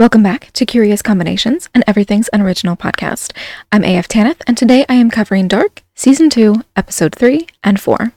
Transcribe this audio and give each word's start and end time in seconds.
Welcome 0.00 0.22
back 0.22 0.50
to 0.52 0.64
Curious 0.64 1.02
Combinations, 1.02 1.68
and 1.74 1.84
Everything's 1.86 2.30
Unoriginal 2.32 2.74
podcast. 2.74 3.36
I'm 3.70 3.84
AF 3.84 4.08
Tanith, 4.08 4.40
and 4.46 4.56
today 4.56 4.86
I 4.88 4.94
am 4.94 5.10
covering 5.10 5.46
Dark, 5.46 5.82
Season 5.94 6.30
2, 6.30 6.64
Episode 6.74 7.14
3 7.14 7.46
and 7.62 7.78
4. 7.78 8.10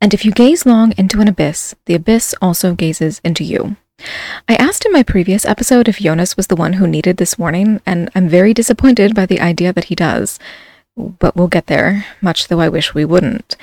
And 0.00 0.14
if 0.14 0.24
you 0.24 0.30
gaze 0.30 0.64
long 0.64 0.94
into 0.96 1.20
an 1.20 1.26
abyss, 1.26 1.74
the 1.86 1.96
abyss 1.96 2.32
also 2.40 2.76
gazes 2.76 3.20
into 3.24 3.42
you. 3.42 3.74
I 4.48 4.54
asked 4.54 4.86
in 4.86 4.92
my 4.92 5.02
previous 5.02 5.44
episode 5.44 5.88
if 5.88 5.98
Jonas 5.98 6.36
was 6.36 6.46
the 6.46 6.54
one 6.54 6.74
who 6.74 6.86
needed 6.86 7.16
this 7.16 7.36
warning, 7.36 7.80
and 7.84 8.08
I'm 8.14 8.28
very 8.28 8.54
disappointed 8.54 9.16
by 9.16 9.26
the 9.26 9.40
idea 9.40 9.72
that 9.72 9.86
he 9.86 9.96
does 9.96 10.38
but 10.96 11.36
we'll 11.36 11.46
get 11.46 11.66
there, 11.66 12.06
much 12.22 12.48
though 12.48 12.60
I 12.60 12.70
wish 12.70 12.94
we 12.94 13.04
wouldn't. 13.04 13.54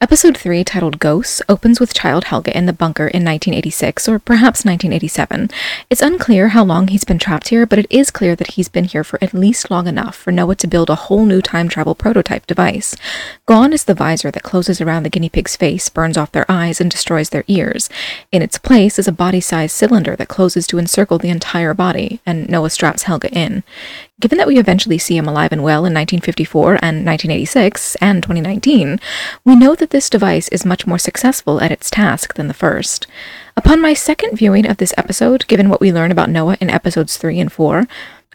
Episode 0.00 0.36
3, 0.36 0.62
titled 0.62 1.00
Ghosts, 1.00 1.42
opens 1.48 1.80
with 1.80 1.92
Child 1.92 2.24
Helge 2.24 2.48
in 2.48 2.66
the 2.66 2.72
bunker 2.72 3.08
in 3.08 3.24
1986, 3.24 4.08
or 4.08 4.18
perhaps 4.20 4.64
1987. 4.64 5.50
It's 5.90 6.02
unclear 6.02 6.48
how 6.48 6.64
long 6.64 6.88
he's 6.88 7.02
been 7.04 7.18
trapped 7.18 7.48
here, 7.48 7.66
but 7.66 7.80
it 7.80 7.86
is 7.90 8.12
clear 8.12 8.36
that 8.36 8.52
he's 8.52 8.68
been 8.68 8.84
here 8.84 9.02
for 9.02 9.18
at 9.20 9.34
least 9.34 9.70
long 9.70 9.88
enough 9.88 10.14
for 10.14 10.30
Noah 10.30 10.54
to 10.56 10.68
build 10.68 10.88
a 10.88 10.94
whole 10.94 11.26
new 11.26 11.42
time 11.42 11.68
travel 11.68 11.96
prototype 11.96 12.46
device. 12.46 12.94
Gone 13.46 13.72
is 13.72 13.84
the 13.84 13.94
visor 13.94 14.30
that 14.30 14.44
closes 14.44 14.80
around 14.80 15.02
the 15.02 15.10
guinea 15.10 15.28
pig's 15.28 15.56
face, 15.56 15.88
burns 15.88 16.16
off 16.16 16.30
their 16.30 16.48
eyes, 16.48 16.80
and 16.80 16.88
destroys 16.88 17.30
their 17.30 17.44
ears. 17.48 17.90
In 18.30 18.42
its 18.42 18.58
place 18.58 18.96
is 18.98 19.08
a 19.08 19.12
body 19.12 19.40
sized 19.40 19.74
cylinder 19.74 20.14
that 20.14 20.28
closes 20.28 20.68
to 20.68 20.78
encircle 20.78 21.18
the 21.18 21.30
entire 21.30 21.74
body, 21.74 22.20
and 22.24 22.48
Noah 22.48 22.70
straps 22.70 23.04
Helge 23.04 23.26
in. 23.32 23.64
Given 24.18 24.38
that 24.38 24.46
we 24.46 24.58
eventually 24.58 24.96
see 24.96 25.18
him 25.18 25.28
alive 25.28 25.52
and 25.52 25.62
well 25.62 25.80
in 25.80 25.92
1954 25.92 26.78
and 26.80 27.04
1986 27.04 27.96
and 27.96 28.22
2019, 28.22 28.98
we 29.44 29.54
know 29.54 29.74
that 29.74 29.90
this 29.90 30.08
device 30.08 30.48
is 30.48 30.64
much 30.64 30.86
more 30.86 30.96
successful 30.96 31.60
at 31.60 31.70
its 31.70 31.90
task 31.90 32.32
than 32.32 32.48
the 32.48 32.54
first. 32.54 33.06
Upon 33.58 33.82
my 33.82 33.92
second 33.92 34.34
viewing 34.34 34.64
of 34.64 34.78
this 34.78 34.94
episode, 34.96 35.46
given 35.48 35.68
what 35.68 35.82
we 35.82 35.92
learn 35.92 36.10
about 36.10 36.30
Noah 36.30 36.56
in 36.62 36.70
episodes 36.70 37.18
3 37.18 37.38
and 37.40 37.52
4, 37.52 37.86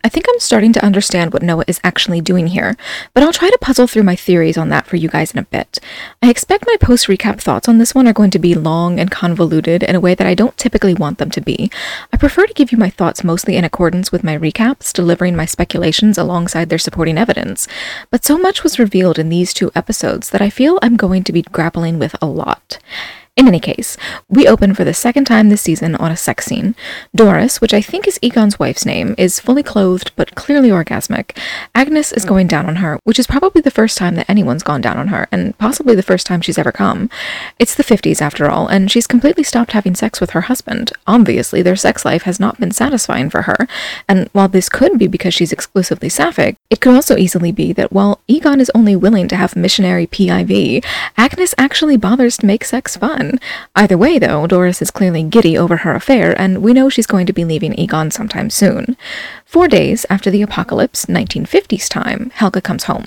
I 0.03 0.09
think 0.09 0.25
I'm 0.27 0.39
starting 0.39 0.73
to 0.73 0.85
understand 0.85 1.33
what 1.33 1.43
Noah 1.43 1.65
is 1.67 1.79
actually 1.83 2.21
doing 2.21 2.47
here, 2.47 2.75
but 3.13 3.23
I'll 3.23 3.33
try 3.33 3.49
to 3.49 3.57
puzzle 3.61 3.87
through 3.87 4.03
my 4.03 4.15
theories 4.15 4.57
on 4.57 4.69
that 4.69 4.87
for 4.87 4.95
you 4.95 5.09
guys 5.09 5.31
in 5.31 5.39
a 5.39 5.43
bit. 5.43 5.79
I 6.21 6.29
expect 6.29 6.65
my 6.67 6.75
post 6.79 7.07
recap 7.07 7.39
thoughts 7.39 7.69
on 7.69 7.77
this 7.77 7.93
one 7.93 8.07
are 8.07 8.13
going 8.13 8.31
to 8.31 8.39
be 8.39 8.55
long 8.55 8.99
and 8.99 9.11
convoluted 9.11 9.83
in 9.83 9.95
a 9.95 9.99
way 9.99 10.15
that 10.15 10.27
I 10.27 10.33
don't 10.33 10.57
typically 10.57 10.93
want 10.93 11.17
them 11.17 11.29
to 11.31 11.41
be. 11.41 11.69
I 12.11 12.17
prefer 12.17 12.45
to 12.45 12.53
give 12.53 12.71
you 12.71 12.77
my 12.77 12.89
thoughts 12.89 13.23
mostly 13.23 13.57
in 13.57 13.63
accordance 13.63 14.11
with 14.11 14.23
my 14.23 14.37
recaps, 14.37 14.91
delivering 14.91 15.35
my 15.35 15.45
speculations 15.45 16.17
alongside 16.17 16.69
their 16.69 16.79
supporting 16.79 17.17
evidence. 17.17 17.67
But 18.09 18.25
so 18.25 18.37
much 18.37 18.63
was 18.63 18.79
revealed 18.79 19.19
in 19.19 19.29
these 19.29 19.53
two 19.53 19.71
episodes 19.75 20.31
that 20.31 20.41
I 20.41 20.49
feel 20.49 20.79
I'm 20.81 20.97
going 20.97 21.23
to 21.25 21.33
be 21.33 21.43
grappling 21.43 21.99
with 21.99 22.15
a 22.21 22.25
lot. 22.25 22.79
In 23.37 23.47
any 23.47 23.61
case, 23.61 23.95
we 24.27 24.45
open 24.45 24.73
for 24.73 24.83
the 24.83 24.93
second 24.93 25.23
time 25.23 25.47
this 25.47 25.61
season 25.61 25.95
on 25.95 26.11
a 26.11 26.17
sex 26.17 26.45
scene. 26.45 26.75
Doris, 27.15 27.61
which 27.61 27.73
I 27.73 27.81
think 27.81 28.05
is 28.05 28.19
Egon's 28.21 28.59
wife's 28.59 28.85
name, 28.85 29.15
is 29.17 29.39
fully 29.39 29.63
clothed 29.63 30.11
but 30.17 30.35
clearly 30.35 30.67
orgasmic. 30.67 31.37
Agnes 31.73 32.11
is 32.11 32.25
going 32.25 32.47
down 32.47 32.67
on 32.67 32.75
her, 32.77 32.99
which 33.05 33.17
is 33.17 33.27
probably 33.27 33.61
the 33.61 33.71
first 33.71 33.97
time 33.97 34.15
that 34.15 34.29
anyone's 34.29 34.63
gone 34.63 34.81
down 34.81 34.97
on 34.97 35.07
her, 35.07 35.29
and 35.31 35.57
possibly 35.57 35.95
the 35.95 36.03
first 36.03 36.27
time 36.27 36.41
she's 36.41 36.57
ever 36.57 36.73
come. 36.73 37.09
It's 37.57 37.73
the 37.73 37.85
50s 37.85 38.21
after 38.21 38.49
all, 38.49 38.67
and 38.67 38.91
she's 38.91 39.07
completely 39.07 39.43
stopped 39.43 39.71
having 39.71 39.95
sex 39.95 40.19
with 40.19 40.31
her 40.31 40.41
husband. 40.41 40.91
Obviously, 41.07 41.61
their 41.61 41.77
sex 41.77 42.03
life 42.03 42.23
has 42.23 42.37
not 42.37 42.59
been 42.59 42.71
satisfying 42.71 43.29
for 43.29 43.43
her, 43.43 43.65
and 44.09 44.29
while 44.33 44.49
this 44.49 44.67
could 44.67 44.99
be 44.99 45.07
because 45.07 45.33
she's 45.33 45.53
exclusively 45.53 46.09
sapphic, 46.09 46.57
it 46.69 46.81
could 46.81 46.93
also 46.93 47.15
easily 47.15 47.53
be 47.53 47.71
that 47.71 47.93
while 47.93 48.19
Egon 48.27 48.59
is 48.59 48.71
only 48.75 48.95
willing 48.95 49.29
to 49.29 49.37
have 49.37 49.55
missionary 49.55 50.05
PIV, 50.05 50.83
Agnes 51.15 51.55
actually 51.57 51.95
bothers 51.95 52.35
to 52.37 52.45
make 52.45 52.65
sex 52.65 52.97
fun. 52.97 53.20
Either 53.75 53.97
way, 53.97 54.19
though, 54.19 54.47
Doris 54.47 54.81
is 54.81 54.91
clearly 54.91 55.23
giddy 55.23 55.57
over 55.57 55.77
her 55.77 55.93
affair, 55.95 56.39
and 56.39 56.61
we 56.61 56.73
know 56.73 56.89
she's 56.89 57.07
going 57.07 57.25
to 57.25 57.33
be 57.33 57.45
leaving 57.45 57.77
Egon 57.77 58.11
sometime 58.11 58.49
soon. 58.49 58.97
Four 59.45 59.67
days 59.67 60.05
after 60.09 60.31
the 60.31 60.41
apocalypse, 60.41 61.05
1950s 61.05 61.89
time, 61.89 62.31
Helge 62.35 62.63
comes 62.63 62.85
home. 62.85 63.05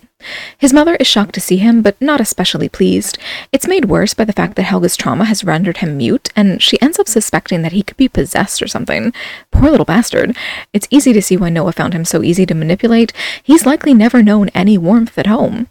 His 0.58 0.72
mother 0.72 0.96
is 0.96 1.06
shocked 1.06 1.34
to 1.34 1.40
see 1.40 1.56
him, 1.58 1.82
but 1.82 2.00
not 2.00 2.20
especially 2.20 2.68
pleased. 2.68 3.18
It's 3.52 3.68
made 3.68 3.86
worse 3.86 4.14
by 4.14 4.24
the 4.24 4.32
fact 4.32 4.56
that 4.56 4.64
Helge's 4.64 4.96
trauma 4.96 5.24
has 5.24 5.44
rendered 5.44 5.78
him 5.78 5.96
mute, 5.96 6.30
and 6.34 6.62
she 6.62 6.80
ends 6.80 6.98
up 6.98 7.08
suspecting 7.08 7.62
that 7.62 7.72
he 7.72 7.82
could 7.82 7.96
be 7.96 8.08
possessed 8.08 8.62
or 8.62 8.66
something. 8.66 9.12
Poor 9.50 9.70
little 9.70 9.84
bastard. 9.84 10.36
It's 10.72 10.88
easy 10.90 11.12
to 11.12 11.22
see 11.22 11.36
why 11.36 11.50
Noah 11.50 11.72
found 11.72 11.94
him 11.94 12.04
so 12.04 12.22
easy 12.22 12.46
to 12.46 12.54
manipulate. 12.54 13.12
He's 13.42 13.66
likely 13.66 13.94
never 13.94 14.22
known 14.22 14.48
any 14.50 14.78
warmth 14.78 15.18
at 15.18 15.26
home. 15.26 15.68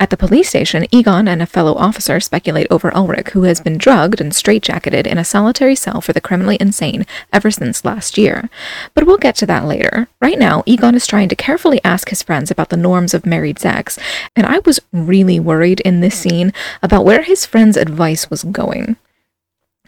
At 0.00 0.10
the 0.10 0.16
police 0.16 0.48
station, 0.48 0.86
Egon 0.90 1.28
and 1.28 1.40
a 1.40 1.46
fellow 1.46 1.74
officer 1.74 2.18
speculate 2.18 2.66
over 2.68 2.94
Ulrich, 2.96 3.28
who 3.28 3.44
has 3.44 3.60
been 3.60 3.78
drugged 3.78 4.20
and 4.20 4.32
straitjacketed 4.32 5.06
in 5.06 5.18
a 5.18 5.24
solitary 5.24 5.76
cell 5.76 6.00
for 6.00 6.12
the 6.12 6.20
criminally 6.20 6.58
insane 6.60 7.06
ever 7.32 7.48
since 7.50 7.84
last 7.84 8.18
year. 8.18 8.50
But 8.94 9.06
we'll 9.06 9.18
get 9.18 9.36
to 9.36 9.46
that 9.46 9.66
later. 9.66 10.08
Right 10.20 10.38
now, 10.38 10.64
Egon 10.66 10.96
is 10.96 11.06
trying 11.06 11.28
to 11.28 11.36
carefully 11.36 11.80
ask 11.84 12.08
his 12.08 12.24
friends 12.24 12.50
about 12.50 12.70
the 12.70 12.76
norms 12.76 13.14
of 13.14 13.24
married 13.24 13.60
sex, 13.60 13.96
and 14.34 14.46
I 14.46 14.58
was 14.66 14.80
really 14.92 15.38
worried 15.38 15.78
in 15.80 16.00
this 16.00 16.18
scene 16.18 16.52
about 16.82 17.04
where 17.04 17.22
his 17.22 17.46
friend's 17.46 17.76
advice 17.76 18.28
was 18.28 18.42
going. 18.42 18.96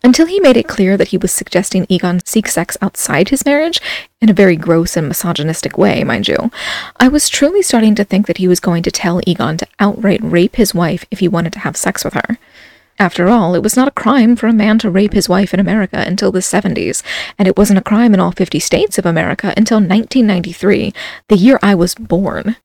Until 0.04 0.26
he 0.26 0.40
made 0.40 0.56
it 0.56 0.68
clear 0.68 0.96
that 0.96 1.08
he 1.08 1.16
was 1.16 1.32
suggesting 1.32 1.86
Egon 1.88 2.20
seek 2.24 2.48
sex 2.48 2.76
outside 2.80 3.30
his 3.30 3.44
marriage, 3.44 3.80
in 4.20 4.28
a 4.28 4.34
very 4.34 4.56
gross 4.56 4.96
and 4.96 5.08
misogynistic 5.08 5.78
way, 5.78 6.04
mind 6.04 6.28
you, 6.28 6.50
I 7.00 7.08
was 7.08 7.28
truly 7.28 7.62
starting 7.62 7.94
to 7.96 8.04
think 8.04 8.26
that 8.26 8.38
he 8.38 8.46
was 8.46 8.60
going 8.60 8.82
to 8.84 8.90
tell 8.90 9.20
Egon 9.26 9.56
to 9.58 9.66
outright 9.80 10.20
rape 10.22 10.56
his 10.56 10.74
wife 10.74 11.04
if 11.10 11.20
he 11.20 11.28
wanted 11.28 11.52
to 11.54 11.60
have 11.60 11.76
sex 11.76 12.04
with 12.04 12.14
her. 12.14 12.38
After 12.98 13.28
all, 13.28 13.54
it 13.54 13.62
was 13.62 13.76
not 13.76 13.88
a 13.88 13.92
crime 13.92 14.36
for 14.36 14.46
a 14.46 14.54
man 14.54 14.78
to 14.78 14.90
rape 14.90 15.12
his 15.12 15.28
wife 15.28 15.52
in 15.52 15.60
America 15.60 16.02
until 16.06 16.32
the 16.32 16.38
70s, 16.38 17.02
and 17.38 17.46
it 17.46 17.56
wasn't 17.56 17.78
a 17.78 17.82
crime 17.82 18.14
in 18.14 18.20
all 18.20 18.32
50 18.32 18.58
states 18.58 18.98
of 18.98 19.04
America 19.04 19.52
until 19.56 19.78
1993, 19.78 20.94
the 21.28 21.36
year 21.36 21.58
I 21.62 21.74
was 21.74 21.94
born. 21.94 22.56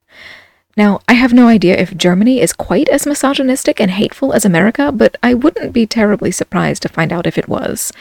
Now, 0.78 1.02
I 1.08 1.14
have 1.14 1.34
no 1.34 1.48
idea 1.48 1.76
if 1.76 1.98
Germany 1.98 2.40
is 2.40 2.54
quite 2.54 2.88
as 2.88 3.06
misogynistic 3.06 3.82
and 3.82 3.92
hateful 3.92 4.32
as 4.32 4.46
America, 4.46 4.92
but 4.92 5.18
I 5.22 5.34
wouldn't 5.34 5.74
be 5.74 5.86
terribly 5.86 6.32
surprised 6.32 6.82
to 6.84 6.90
find 6.90 7.12
out 7.12 7.28
if 7.28 7.38
it 7.38 7.50
was. 7.50 7.92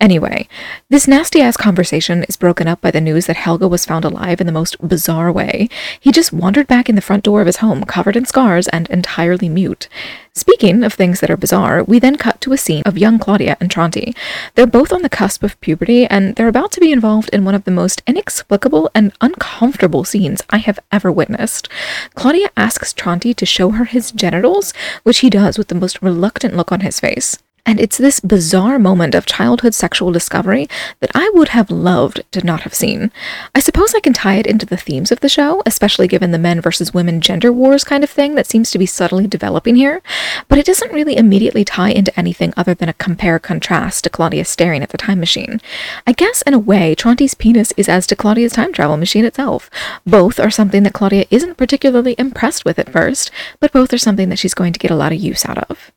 Anyway, 0.00 0.48
this 0.88 1.06
nasty 1.06 1.42
ass 1.42 1.56
conversation 1.56 2.24
is 2.24 2.36
broken 2.36 2.66
up 2.66 2.80
by 2.80 2.90
the 2.90 3.00
news 3.00 3.26
that 3.26 3.36
Helge 3.36 3.62
was 3.62 3.84
found 3.84 4.04
alive 4.04 4.40
in 4.40 4.46
the 4.46 4.52
most 4.52 4.76
bizarre 4.86 5.30
way. 5.30 5.68
He 5.98 6.10
just 6.10 6.32
wandered 6.32 6.66
back 6.66 6.88
in 6.88 6.94
the 6.94 7.02
front 7.02 7.24
door 7.24 7.40
of 7.40 7.46
his 7.46 7.58
home, 7.58 7.84
covered 7.84 8.16
in 8.16 8.24
scars 8.24 8.68
and 8.68 8.88
entirely 8.88 9.48
mute. 9.48 9.88
Speaking 10.32 10.84
of 10.84 10.94
things 10.94 11.20
that 11.20 11.30
are 11.30 11.36
bizarre, 11.36 11.82
we 11.82 11.98
then 11.98 12.16
cut 12.16 12.40
to 12.42 12.52
a 12.52 12.56
scene 12.56 12.82
of 12.86 12.96
young 12.96 13.18
Claudia 13.18 13.56
and 13.60 13.70
Tronte. 13.70 14.14
They're 14.54 14.66
both 14.66 14.92
on 14.92 15.02
the 15.02 15.08
cusp 15.08 15.42
of 15.42 15.60
puberty, 15.60 16.06
and 16.06 16.36
they're 16.36 16.48
about 16.48 16.70
to 16.72 16.80
be 16.80 16.92
involved 16.92 17.28
in 17.30 17.44
one 17.44 17.54
of 17.54 17.64
the 17.64 17.70
most 17.72 18.00
inexplicable 18.06 18.90
and 18.94 19.12
uncomfortable 19.20 20.04
scenes 20.04 20.40
I 20.48 20.58
have 20.58 20.78
ever 20.92 21.10
witnessed. 21.10 21.68
Claudia 22.14 22.50
asks 22.56 22.92
Tronte 22.92 23.34
to 23.34 23.46
show 23.46 23.70
her 23.70 23.84
his 23.84 24.10
genitals, 24.12 24.74
which 25.02 25.18
he 25.20 25.30
does 25.30 25.56
with 25.56 25.68
the 25.68 25.74
most 25.74 26.02
reluctant 26.02 26.56
look 26.56 26.72
on 26.72 26.80
his 26.80 27.00
face. 27.00 27.38
And 27.66 27.80
it's 27.80 27.98
this 27.98 28.20
bizarre 28.20 28.78
moment 28.78 29.14
of 29.14 29.26
childhood 29.26 29.74
sexual 29.74 30.12
discovery 30.12 30.68
that 31.00 31.10
I 31.14 31.30
would 31.34 31.48
have 31.48 31.70
loved 31.70 32.22
to 32.32 32.44
not 32.44 32.62
have 32.62 32.74
seen. 32.74 33.12
I 33.54 33.60
suppose 33.60 33.94
I 33.94 34.00
can 34.00 34.12
tie 34.12 34.36
it 34.36 34.46
into 34.46 34.66
the 34.66 34.76
themes 34.76 35.12
of 35.12 35.20
the 35.20 35.28
show, 35.28 35.62
especially 35.66 36.08
given 36.08 36.30
the 36.30 36.38
men 36.38 36.60
versus 36.60 36.94
women 36.94 37.20
gender 37.20 37.52
wars 37.52 37.84
kind 37.84 38.02
of 38.02 38.10
thing 38.10 38.34
that 38.34 38.46
seems 38.46 38.70
to 38.70 38.78
be 38.78 38.86
subtly 38.86 39.26
developing 39.26 39.76
here, 39.76 40.02
but 40.48 40.58
it 40.58 40.66
doesn't 40.66 40.92
really 40.92 41.16
immediately 41.16 41.64
tie 41.64 41.90
into 41.90 42.18
anything 42.18 42.52
other 42.56 42.74
than 42.74 42.88
a 42.88 42.94
compare 42.94 43.38
contrast 43.38 44.04
to 44.04 44.10
Claudia 44.10 44.44
staring 44.44 44.82
at 44.82 44.90
the 44.90 44.98
time 44.98 45.20
machine. 45.20 45.60
I 46.06 46.12
guess, 46.12 46.42
in 46.42 46.54
a 46.54 46.58
way, 46.58 46.94
Tronte's 46.94 47.34
penis 47.34 47.72
is 47.76 47.88
as 47.88 48.06
to 48.08 48.16
Claudia's 48.16 48.52
time 48.52 48.72
travel 48.72 48.96
machine 48.96 49.24
itself. 49.24 49.70
Both 50.06 50.40
are 50.40 50.50
something 50.50 50.82
that 50.82 50.94
Claudia 50.94 51.26
isn't 51.30 51.56
particularly 51.56 52.14
impressed 52.18 52.64
with 52.64 52.78
at 52.78 52.90
first, 52.90 53.30
but 53.60 53.72
both 53.72 53.92
are 53.92 53.98
something 53.98 54.28
that 54.28 54.38
she's 54.38 54.54
going 54.54 54.72
to 54.72 54.78
get 54.78 54.90
a 54.90 54.96
lot 54.96 55.12
of 55.12 55.18
use 55.18 55.44
out 55.44 55.58
of. 55.70 55.92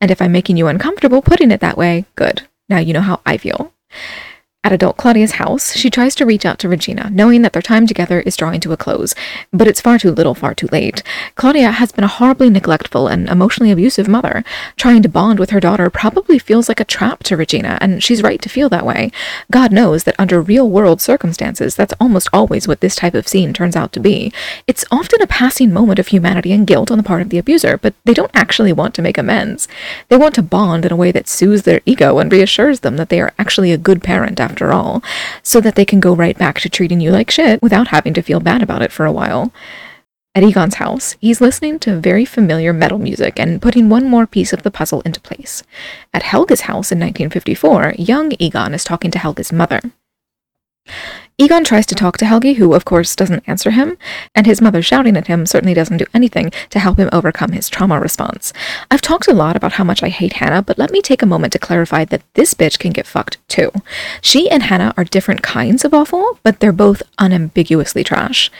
And 0.00 0.10
if 0.10 0.20
I'm 0.20 0.32
making 0.32 0.56
you 0.56 0.66
uncomfortable 0.66 1.22
putting 1.22 1.50
it 1.50 1.60
that 1.60 1.78
way, 1.78 2.04
good. 2.16 2.42
Now 2.68 2.78
you 2.78 2.92
know 2.92 3.00
how 3.00 3.20
I 3.24 3.36
feel. 3.36 3.72
At 4.66 4.72
adult 4.72 4.96
Claudia's 4.96 5.38
house, 5.38 5.76
she 5.76 5.90
tries 5.90 6.16
to 6.16 6.26
reach 6.26 6.44
out 6.44 6.58
to 6.58 6.68
Regina, 6.68 7.08
knowing 7.12 7.42
that 7.42 7.52
their 7.52 7.62
time 7.62 7.86
together 7.86 8.18
is 8.22 8.36
drawing 8.36 8.58
to 8.62 8.72
a 8.72 8.76
close, 8.76 9.14
but 9.52 9.68
it's 9.68 9.80
far 9.80 9.96
too 9.96 10.10
little, 10.10 10.34
far 10.34 10.56
too 10.56 10.66
late. 10.72 11.04
Claudia 11.36 11.70
has 11.70 11.92
been 11.92 12.02
a 12.02 12.08
horribly 12.08 12.50
neglectful 12.50 13.06
and 13.06 13.28
emotionally 13.28 13.70
abusive 13.70 14.08
mother. 14.08 14.42
Trying 14.74 15.02
to 15.02 15.08
bond 15.08 15.38
with 15.38 15.50
her 15.50 15.60
daughter 15.60 15.88
probably 15.88 16.40
feels 16.40 16.68
like 16.68 16.80
a 16.80 16.84
trap 16.84 17.22
to 17.22 17.36
Regina, 17.36 17.78
and 17.80 18.02
she's 18.02 18.24
right 18.24 18.42
to 18.42 18.48
feel 18.48 18.68
that 18.70 18.84
way. 18.84 19.12
God 19.52 19.70
knows 19.70 20.02
that 20.02 20.18
under 20.18 20.42
real 20.42 20.68
world 20.68 21.00
circumstances, 21.00 21.76
that's 21.76 21.94
almost 22.00 22.28
always 22.32 22.66
what 22.66 22.80
this 22.80 22.96
type 22.96 23.14
of 23.14 23.28
scene 23.28 23.52
turns 23.52 23.76
out 23.76 23.92
to 23.92 24.00
be. 24.00 24.32
It's 24.66 24.84
often 24.90 25.22
a 25.22 25.28
passing 25.28 25.72
moment 25.72 26.00
of 26.00 26.08
humanity 26.08 26.50
and 26.50 26.66
guilt 26.66 26.90
on 26.90 26.98
the 26.98 27.04
part 27.04 27.22
of 27.22 27.28
the 27.28 27.38
abuser, 27.38 27.78
but 27.78 27.94
they 28.04 28.14
don't 28.14 28.32
actually 28.34 28.72
want 28.72 28.96
to 28.96 29.02
make 29.02 29.16
amends. 29.16 29.68
They 30.08 30.16
want 30.16 30.34
to 30.34 30.42
bond 30.42 30.84
in 30.84 30.90
a 30.90 30.96
way 30.96 31.12
that 31.12 31.28
soothes 31.28 31.62
their 31.62 31.82
ego 31.86 32.18
and 32.18 32.32
reassures 32.32 32.80
them 32.80 32.96
that 32.96 33.10
they 33.10 33.20
are 33.20 33.32
actually 33.38 33.70
a 33.70 33.78
good 33.78 34.02
parent 34.02 34.40
after 34.40 34.55
after 34.56 34.72
all, 34.72 35.02
so 35.42 35.60
that 35.60 35.74
they 35.74 35.84
can 35.84 36.00
go 36.00 36.14
right 36.14 36.38
back 36.38 36.58
to 36.60 36.70
treating 36.70 36.98
you 36.98 37.10
like 37.10 37.30
shit 37.30 37.60
without 37.60 37.88
having 37.88 38.14
to 38.14 38.22
feel 38.22 38.40
bad 38.40 38.62
about 38.62 38.80
it 38.80 38.90
for 38.90 39.04
a 39.04 39.12
while. 39.12 39.52
At 40.34 40.44
Egon's 40.44 40.76
house, 40.76 41.14
he's 41.20 41.42
listening 41.42 41.78
to 41.80 42.00
very 42.00 42.24
familiar 42.24 42.72
metal 42.72 42.98
music 42.98 43.38
and 43.38 43.60
putting 43.60 43.90
one 43.90 44.08
more 44.08 44.26
piece 44.26 44.54
of 44.54 44.62
the 44.62 44.70
puzzle 44.70 45.02
into 45.02 45.20
place. 45.20 45.62
At 46.14 46.22
Helge's 46.22 46.62
house 46.62 46.90
in 46.90 46.98
1954, 46.98 47.96
young 47.98 48.32
Egon 48.38 48.72
is 48.72 48.84
talking 48.84 49.10
to 49.10 49.18
Helge's 49.18 49.52
mother. 49.52 49.80
Egon 51.38 51.64
tries 51.64 51.84
to 51.84 51.94
talk 51.94 52.16
to 52.16 52.24
Helge, 52.24 52.56
who 52.56 52.72
of 52.72 52.86
course 52.86 53.14
doesn't 53.14 53.46
answer 53.46 53.70
him, 53.70 53.98
and 54.34 54.46
his 54.46 54.62
mother 54.62 54.80
shouting 54.80 55.18
at 55.18 55.26
him 55.26 55.44
certainly 55.44 55.74
doesn't 55.74 55.98
do 55.98 56.06
anything 56.14 56.50
to 56.70 56.78
help 56.78 56.98
him 56.98 57.10
overcome 57.12 57.52
his 57.52 57.68
trauma 57.68 58.00
response. 58.00 58.54
I've 58.90 59.02
talked 59.02 59.28
a 59.28 59.34
lot 59.34 59.54
about 59.54 59.74
how 59.74 59.84
much 59.84 60.02
I 60.02 60.08
hate 60.08 60.34
Hannah, 60.34 60.62
but 60.62 60.78
let 60.78 60.90
me 60.90 61.02
take 61.02 61.20
a 61.20 61.26
moment 61.26 61.52
to 61.52 61.58
clarify 61.58 62.06
that 62.06 62.22
this 62.32 62.54
bitch 62.54 62.78
can 62.78 62.90
get 62.92 63.06
fucked 63.06 63.36
too. 63.48 63.70
She 64.22 64.48
and 64.48 64.62
Hannah 64.62 64.94
are 64.96 65.04
different 65.04 65.42
kinds 65.42 65.84
of 65.84 65.92
awful, 65.92 66.38
but 66.42 66.60
they're 66.60 66.72
both 66.72 67.02
unambiguously 67.18 68.02
trash. 68.02 68.50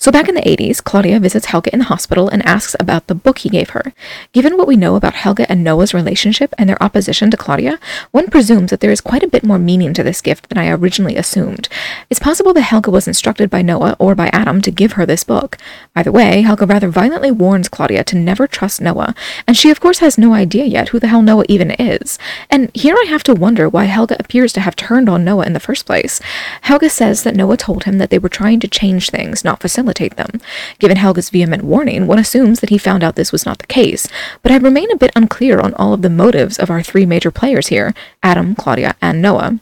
So 0.00 0.12
back 0.12 0.28
in 0.28 0.36
the 0.36 0.42
80s, 0.42 0.82
Claudia 0.82 1.18
visits 1.18 1.46
Helge 1.46 1.66
in 1.66 1.80
the 1.80 1.86
hospital 1.86 2.28
and 2.28 2.46
asks 2.46 2.76
about 2.78 3.08
the 3.08 3.16
book 3.16 3.38
he 3.38 3.48
gave 3.48 3.70
her. 3.70 3.92
Given 4.32 4.56
what 4.56 4.68
we 4.68 4.76
know 4.76 4.94
about 4.94 5.14
Helge 5.14 5.44
and 5.48 5.64
Noah's 5.64 5.92
relationship 5.92 6.54
and 6.56 6.68
their 6.68 6.80
opposition 6.80 7.32
to 7.32 7.36
Claudia, 7.36 7.80
one 8.12 8.28
presumes 8.28 8.70
that 8.70 8.78
there 8.78 8.92
is 8.92 9.00
quite 9.00 9.24
a 9.24 9.28
bit 9.28 9.42
more 9.42 9.58
meaning 9.58 9.92
to 9.94 10.04
this 10.04 10.20
gift 10.20 10.48
than 10.48 10.56
I 10.56 10.70
originally 10.70 11.16
assumed. 11.16 11.68
It's 12.10 12.20
possible 12.20 12.54
that 12.54 12.60
Helge 12.60 12.86
was 12.86 13.08
instructed 13.08 13.50
by 13.50 13.60
Noah 13.60 13.96
or 13.98 14.14
by 14.14 14.28
Adam 14.28 14.62
to 14.62 14.70
give 14.70 14.92
her 14.92 15.04
this 15.04 15.24
book. 15.24 15.58
Either 15.96 16.12
way, 16.12 16.42
Helge 16.42 16.62
rather 16.62 16.88
violently 16.88 17.32
warns 17.32 17.68
Claudia 17.68 18.04
to 18.04 18.16
never 18.16 18.46
trust 18.46 18.80
Noah, 18.80 19.16
and 19.48 19.56
she 19.56 19.68
of 19.68 19.80
course 19.80 19.98
has 19.98 20.16
no 20.16 20.32
idea 20.32 20.64
yet 20.64 20.90
who 20.90 21.00
the 21.00 21.08
hell 21.08 21.22
Noah 21.22 21.44
even 21.48 21.72
is. 21.72 22.20
And 22.48 22.70
here 22.72 22.94
I 22.94 23.06
have 23.08 23.24
to 23.24 23.34
wonder 23.34 23.68
why 23.68 23.86
Helge 23.86 24.12
appears 24.12 24.52
to 24.52 24.60
have 24.60 24.76
turned 24.76 25.08
on 25.08 25.24
Noah 25.24 25.46
in 25.46 25.54
the 25.54 25.60
first 25.60 25.86
place. 25.86 26.20
Helge 26.62 26.88
says 26.88 27.24
that 27.24 27.34
Noah 27.34 27.56
told 27.56 27.82
him 27.82 27.98
that 27.98 28.10
they 28.10 28.20
were 28.20 28.28
trying 28.28 28.60
to 28.60 28.68
change 28.68 29.10
things, 29.10 29.42
not 29.42 29.60
facilitate 29.60 29.87
facilitate 29.88 30.16
them. 30.16 30.40
Given 30.78 30.96
Helge's 30.96 31.30
vehement 31.30 31.64
warning, 31.64 32.06
one 32.06 32.18
assumes 32.18 32.60
that 32.60 32.70
he 32.70 32.78
found 32.78 33.02
out 33.02 33.16
this 33.16 33.32
was 33.32 33.46
not 33.46 33.58
the 33.58 33.66
case, 33.66 34.08
but 34.42 34.52
I 34.52 34.56
remain 34.56 34.90
a 34.90 34.96
bit 34.96 35.12
unclear 35.16 35.60
on 35.60 35.74
all 35.74 35.94
of 35.94 36.02
the 36.02 36.10
motives 36.10 36.58
of 36.58 36.70
our 36.70 36.82
three 36.82 37.06
major 37.06 37.30
players 37.30 37.68
here 37.68 37.94
Adam, 38.22 38.54
Claudia, 38.54 38.94
and 39.00 39.22
Noah. 39.22 39.58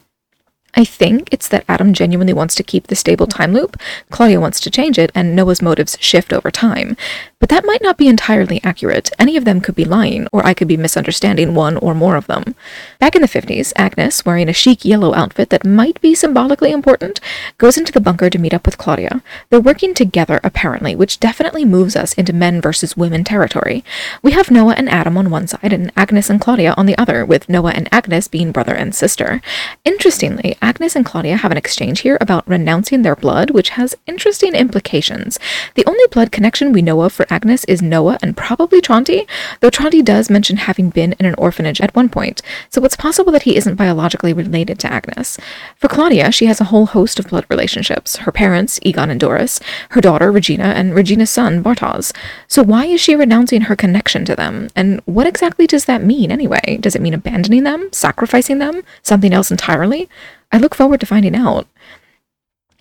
I 0.76 0.84
think 0.84 1.30
it's 1.32 1.48
that 1.48 1.64
Adam 1.68 1.94
genuinely 1.94 2.34
wants 2.34 2.54
to 2.56 2.62
keep 2.62 2.86
the 2.86 2.94
stable 2.94 3.26
time 3.26 3.54
loop, 3.54 3.80
Claudia 4.10 4.38
wants 4.38 4.60
to 4.60 4.70
change 4.70 4.98
it, 4.98 5.10
and 5.14 5.34
Noah's 5.34 5.62
motives 5.62 5.96
shift 6.00 6.34
over 6.34 6.50
time. 6.50 6.96
But 7.38 7.48
that 7.50 7.64
might 7.64 7.82
not 7.82 7.96
be 7.96 8.08
entirely 8.08 8.60
accurate. 8.64 9.10
Any 9.18 9.36
of 9.36 9.44
them 9.44 9.60
could 9.60 9.74
be 9.74 9.84
lying, 9.84 10.26
or 10.32 10.44
I 10.44 10.52
could 10.54 10.68
be 10.68 10.76
misunderstanding 10.76 11.54
one 11.54 11.76
or 11.78 11.94
more 11.94 12.16
of 12.16 12.26
them. 12.26 12.54
Back 12.98 13.14
in 13.14 13.22
the 13.22 13.28
50s, 13.28 13.72
Agnes, 13.76 14.24
wearing 14.24 14.48
a 14.48 14.54
chic 14.54 14.84
yellow 14.84 15.14
outfit 15.14 15.50
that 15.50 15.64
might 15.64 16.00
be 16.00 16.14
symbolically 16.14 16.72
important, 16.72 17.20
goes 17.58 17.76
into 17.78 17.92
the 17.92 18.00
bunker 18.00 18.30
to 18.30 18.38
meet 18.38 18.54
up 18.54 18.66
with 18.66 18.78
Claudia. 18.78 19.22
They're 19.50 19.60
working 19.60 19.94
together, 19.94 20.40
apparently, 20.42 20.96
which 20.96 21.20
definitely 21.20 21.64
moves 21.64 21.94
us 21.94 22.14
into 22.14 22.32
men 22.32 22.60
versus 22.60 22.96
women 22.96 23.22
territory. 23.22 23.84
We 24.22 24.32
have 24.32 24.50
Noah 24.50 24.74
and 24.76 24.88
Adam 24.88 25.16
on 25.16 25.30
one 25.30 25.46
side, 25.46 25.72
and 25.72 25.92
Agnes 25.96 26.30
and 26.30 26.40
Claudia 26.40 26.74
on 26.76 26.86
the 26.86 26.98
other, 26.98 27.24
with 27.24 27.48
Noah 27.48 27.72
and 27.72 27.88
Agnes 27.92 28.28
being 28.28 28.50
brother 28.50 28.74
and 28.74 28.94
sister. 28.94 29.40
Interestingly, 29.84 30.56
Agnes 30.66 30.96
and 30.96 31.06
Claudia 31.06 31.36
have 31.36 31.52
an 31.52 31.56
exchange 31.56 32.00
here 32.00 32.18
about 32.20 32.46
renouncing 32.48 33.02
their 33.02 33.14
blood, 33.14 33.50
which 33.50 33.68
has 33.78 33.94
interesting 34.04 34.52
implications. 34.52 35.38
The 35.76 35.86
only 35.86 36.04
blood 36.10 36.32
connection 36.32 36.72
we 36.72 36.82
know 36.82 37.02
of 37.02 37.12
for 37.12 37.24
Agnes 37.30 37.64
is 37.66 37.80
Noah 37.80 38.18
and 38.20 38.36
probably 38.36 38.80
Tronte, 38.80 39.28
though 39.60 39.70
Tronte 39.70 40.04
does 40.04 40.28
mention 40.28 40.56
having 40.56 40.90
been 40.90 41.12
in 41.20 41.24
an 41.24 41.36
orphanage 41.38 41.80
at 41.80 41.94
one 41.94 42.08
point, 42.08 42.42
so 42.68 42.84
it's 42.84 42.96
possible 42.96 43.30
that 43.30 43.44
he 43.44 43.54
isn't 43.56 43.76
biologically 43.76 44.32
related 44.32 44.80
to 44.80 44.92
Agnes. 44.92 45.38
For 45.76 45.86
Claudia, 45.86 46.32
she 46.32 46.46
has 46.46 46.60
a 46.60 46.64
whole 46.64 46.86
host 46.86 47.20
of 47.20 47.28
blood 47.28 47.46
relationships 47.48 48.16
her 48.16 48.32
parents, 48.32 48.80
Egon 48.82 49.08
and 49.08 49.20
Doris, 49.20 49.60
her 49.90 50.00
daughter, 50.00 50.32
Regina, 50.32 50.64
and 50.64 50.96
Regina's 50.96 51.30
son, 51.30 51.62
Bartosz. 51.62 52.12
So 52.48 52.64
why 52.64 52.86
is 52.86 53.00
she 53.00 53.14
renouncing 53.14 53.62
her 53.62 53.76
connection 53.76 54.24
to 54.24 54.34
them? 54.34 54.68
And 54.74 55.00
what 55.04 55.28
exactly 55.28 55.68
does 55.68 55.84
that 55.84 56.02
mean 56.02 56.32
anyway? 56.32 56.78
Does 56.80 56.96
it 56.96 57.02
mean 57.02 57.14
abandoning 57.14 57.62
them? 57.62 57.88
Sacrificing 57.92 58.58
them? 58.58 58.82
Something 59.04 59.32
else 59.32 59.52
entirely? 59.52 60.08
I 60.56 60.58
look 60.58 60.74
forward 60.74 61.00
to 61.00 61.06
finding 61.06 61.36
out. 61.36 61.66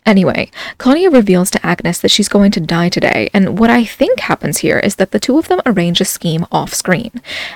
Anyway, 0.05 0.49
Claudia 0.77 1.09
reveals 1.09 1.51
to 1.51 1.65
Agnes 1.65 1.99
that 1.99 2.11
she's 2.11 2.29
going 2.29 2.51
to 2.51 2.61
die 2.61 2.87
today, 2.87 3.29
and 3.33 3.59
what 3.59 3.69
I 3.69 3.83
think 3.83 4.21
happens 4.21 4.59
here 4.59 4.79
is 4.79 4.95
that 4.95 5.11
the 5.11 5.19
two 5.19 5.37
of 5.37 5.49
them 5.49 5.59
arrange 5.65 5.99
a 5.99 6.05
scheme 6.05 6.45
off 6.53 6.73
screen. 6.73 7.11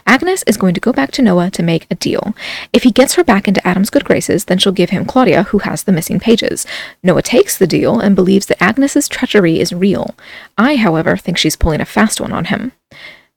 Agnes 0.06 0.44
is 0.44 0.58
going 0.58 0.74
to 0.74 0.82
go 0.82 0.92
back 0.92 1.12
to 1.12 1.22
Noah 1.22 1.52
to 1.52 1.64
make 1.64 1.88
a 1.90 1.96
deal. 1.96 2.36
If 2.74 2.84
he 2.84 2.92
gets 2.92 3.14
her 3.14 3.24
back 3.24 3.48
into 3.48 3.66
Adam's 3.66 3.90
good 3.90 4.04
graces, 4.04 4.44
then 4.44 4.58
she'll 4.58 4.74
give 4.74 4.90
him 4.90 5.06
Claudia, 5.06 5.44
who 5.44 5.60
has 5.60 5.84
the 5.84 5.94
missing 5.94 6.20
pages. 6.20 6.68
Noah 7.02 7.22
takes 7.22 7.58
the 7.58 7.66
deal 7.66 8.02
and 8.02 8.14
believes 8.14 8.48
that 8.48 8.62
Agnes's 8.62 9.08
treachery 9.08 9.62
is 9.62 9.72
real. 9.72 10.16
I, 10.58 10.76
however, 10.76 11.16
think 11.16 11.38
she's 11.38 11.56
pulling 11.56 11.80
a 11.80 11.86
fast 11.86 12.20
one 12.20 12.34
on 12.34 12.46
him. 12.46 12.74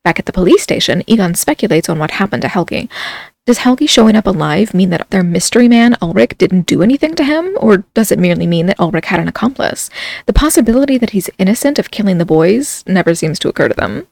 Back 0.03 0.19
at 0.19 0.27
the 0.27 0.33
police 0.33 0.65
station, 0.65 1.05
Egon 1.07 1.37
speculates 1.37 1.89
on 1.89 2.01
what 2.01 2.11
happened 2.13 2.43
to 2.43 2.49
Helge. 2.49 2.89
Does 3.45 3.59
Helge 3.59 3.91
showing 3.91 4.15
up 4.15 4.29
alive 4.29 4.73
mean 4.73 4.91
that 4.91 5.11
their 5.11 5.25
mystery 5.25 5.67
man, 5.67 5.97
Ulrich, 6.01 6.39
didn't 6.39 6.67
do 6.67 6.81
anything 6.81 7.17
to 7.17 7.25
him? 7.25 7.57
Or 7.61 7.79
does 7.93 8.13
it 8.13 8.19
merely 8.21 8.47
mean 8.47 8.67
that 8.67 8.79
Ulrich 8.79 9.07
had 9.07 9.19
an 9.19 9.27
accomplice? 9.27 9.91
The 10.27 10.33
possibility 10.33 10.97
that 10.97 11.11
he's 11.11 11.29
innocent 11.39 11.77
of 11.81 11.91
killing 11.91 12.19
the 12.19 12.25
boys 12.25 12.85
never 12.87 13.17
seems 13.17 13.41
to 13.41 13.49
occur 13.49 13.67
to 13.67 13.75
them. 13.75 14.07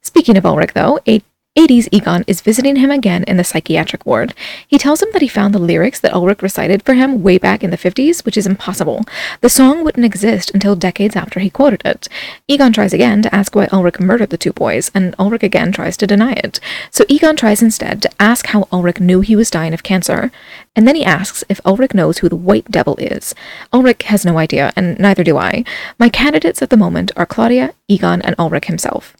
Speaking 0.00 0.36
of 0.36 0.46
Ulrich, 0.46 0.74
though, 0.74 1.00
a 1.08 1.22
80s 1.54 1.86
Egon 1.92 2.24
is 2.26 2.40
visiting 2.40 2.76
him 2.76 2.90
again 2.90 3.24
in 3.24 3.36
the 3.36 3.44
psychiatric 3.44 4.06
ward. 4.06 4.32
He 4.66 4.78
tells 4.78 5.02
him 5.02 5.10
that 5.12 5.20
he 5.20 5.28
found 5.28 5.54
the 5.54 5.58
lyrics 5.58 6.00
that 6.00 6.14
Ulrich 6.14 6.40
recited 6.40 6.82
for 6.82 6.94
him 6.94 7.22
way 7.22 7.36
back 7.36 7.62
in 7.62 7.68
the 7.68 7.76
50s, 7.76 8.24
which 8.24 8.38
is 8.38 8.46
impossible. 8.46 9.04
The 9.42 9.50
song 9.50 9.84
wouldn't 9.84 10.06
exist 10.06 10.50
until 10.54 10.74
decades 10.76 11.14
after 11.14 11.40
he 11.40 11.50
quoted 11.50 11.82
it. 11.84 12.08
Egon 12.48 12.72
tries 12.72 12.94
again 12.94 13.20
to 13.20 13.34
ask 13.34 13.54
why 13.54 13.68
Ulrich 13.70 14.00
murdered 14.00 14.30
the 14.30 14.38
two 14.38 14.54
boys, 14.54 14.90
and 14.94 15.14
Ulrich 15.18 15.42
again 15.42 15.72
tries 15.72 15.98
to 15.98 16.06
deny 16.06 16.32
it. 16.32 16.58
So 16.90 17.04
Egon 17.06 17.36
tries 17.36 17.60
instead 17.60 18.00
to 18.00 18.10
ask 18.18 18.46
how 18.46 18.66
Ulrich 18.72 19.00
knew 19.00 19.20
he 19.20 19.36
was 19.36 19.50
dying 19.50 19.74
of 19.74 19.82
cancer, 19.82 20.32
and 20.74 20.88
then 20.88 20.96
he 20.96 21.04
asks 21.04 21.44
if 21.50 21.60
Ulrich 21.66 21.92
knows 21.92 22.18
who 22.18 22.30
the 22.30 22.34
White 22.34 22.70
Devil 22.70 22.96
is. 22.96 23.34
Ulrich 23.74 24.04
has 24.04 24.24
no 24.24 24.38
idea, 24.38 24.72
and 24.74 24.98
neither 24.98 25.22
do 25.22 25.36
I. 25.36 25.66
My 25.98 26.08
candidates 26.08 26.62
at 26.62 26.70
the 26.70 26.78
moment 26.78 27.12
are 27.14 27.26
Claudia, 27.26 27.74
Egon, 27.88 28.22
and 28.22 28.34
Ulrich 28.38 28.64
himself. 28.64 29.14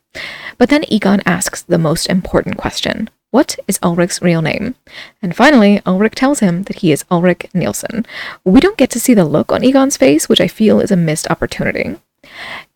But 0.58 0.68
then 0.68 0.84
Egon 0.88 1.22
asks 1.26 1.62
the 1.62 1.78
most 1.78 2.06
important 2.06 2.56
question 2.56 3.10
What 3.30 3.58
is 3.66 3.78
Ulrich's 3.82 4.22
real 4.22 4.42
name? 4.42 4.74
And 5.22 5.34
finally, 5.34 5.80
Ulrich 5.86 6.14
tells 6.14 6.40
him 6.40 6.64
that 6.64 6.80
he 6.80 6.92
is 6.92 7.04
Ulrich 7.10 7.46
Nielsen. 7.54 8.06
We 8.44 8.60
don't 8.60 8.76
get 8.76 8.90
to 8.90 9.00
see 9.00 9.14
the 9.14 9.24
look 9.24 9.52
on 9.52 9.64
Egon's 9.64 9.96
face, 9.96 10.28
which 10.28 10.40
I 10.40 10.48
feel 10.48 10.80
is 10.80 10.90
a 10.90 10.96
missed 10.96 11.30
opportunity. 11.30 11.96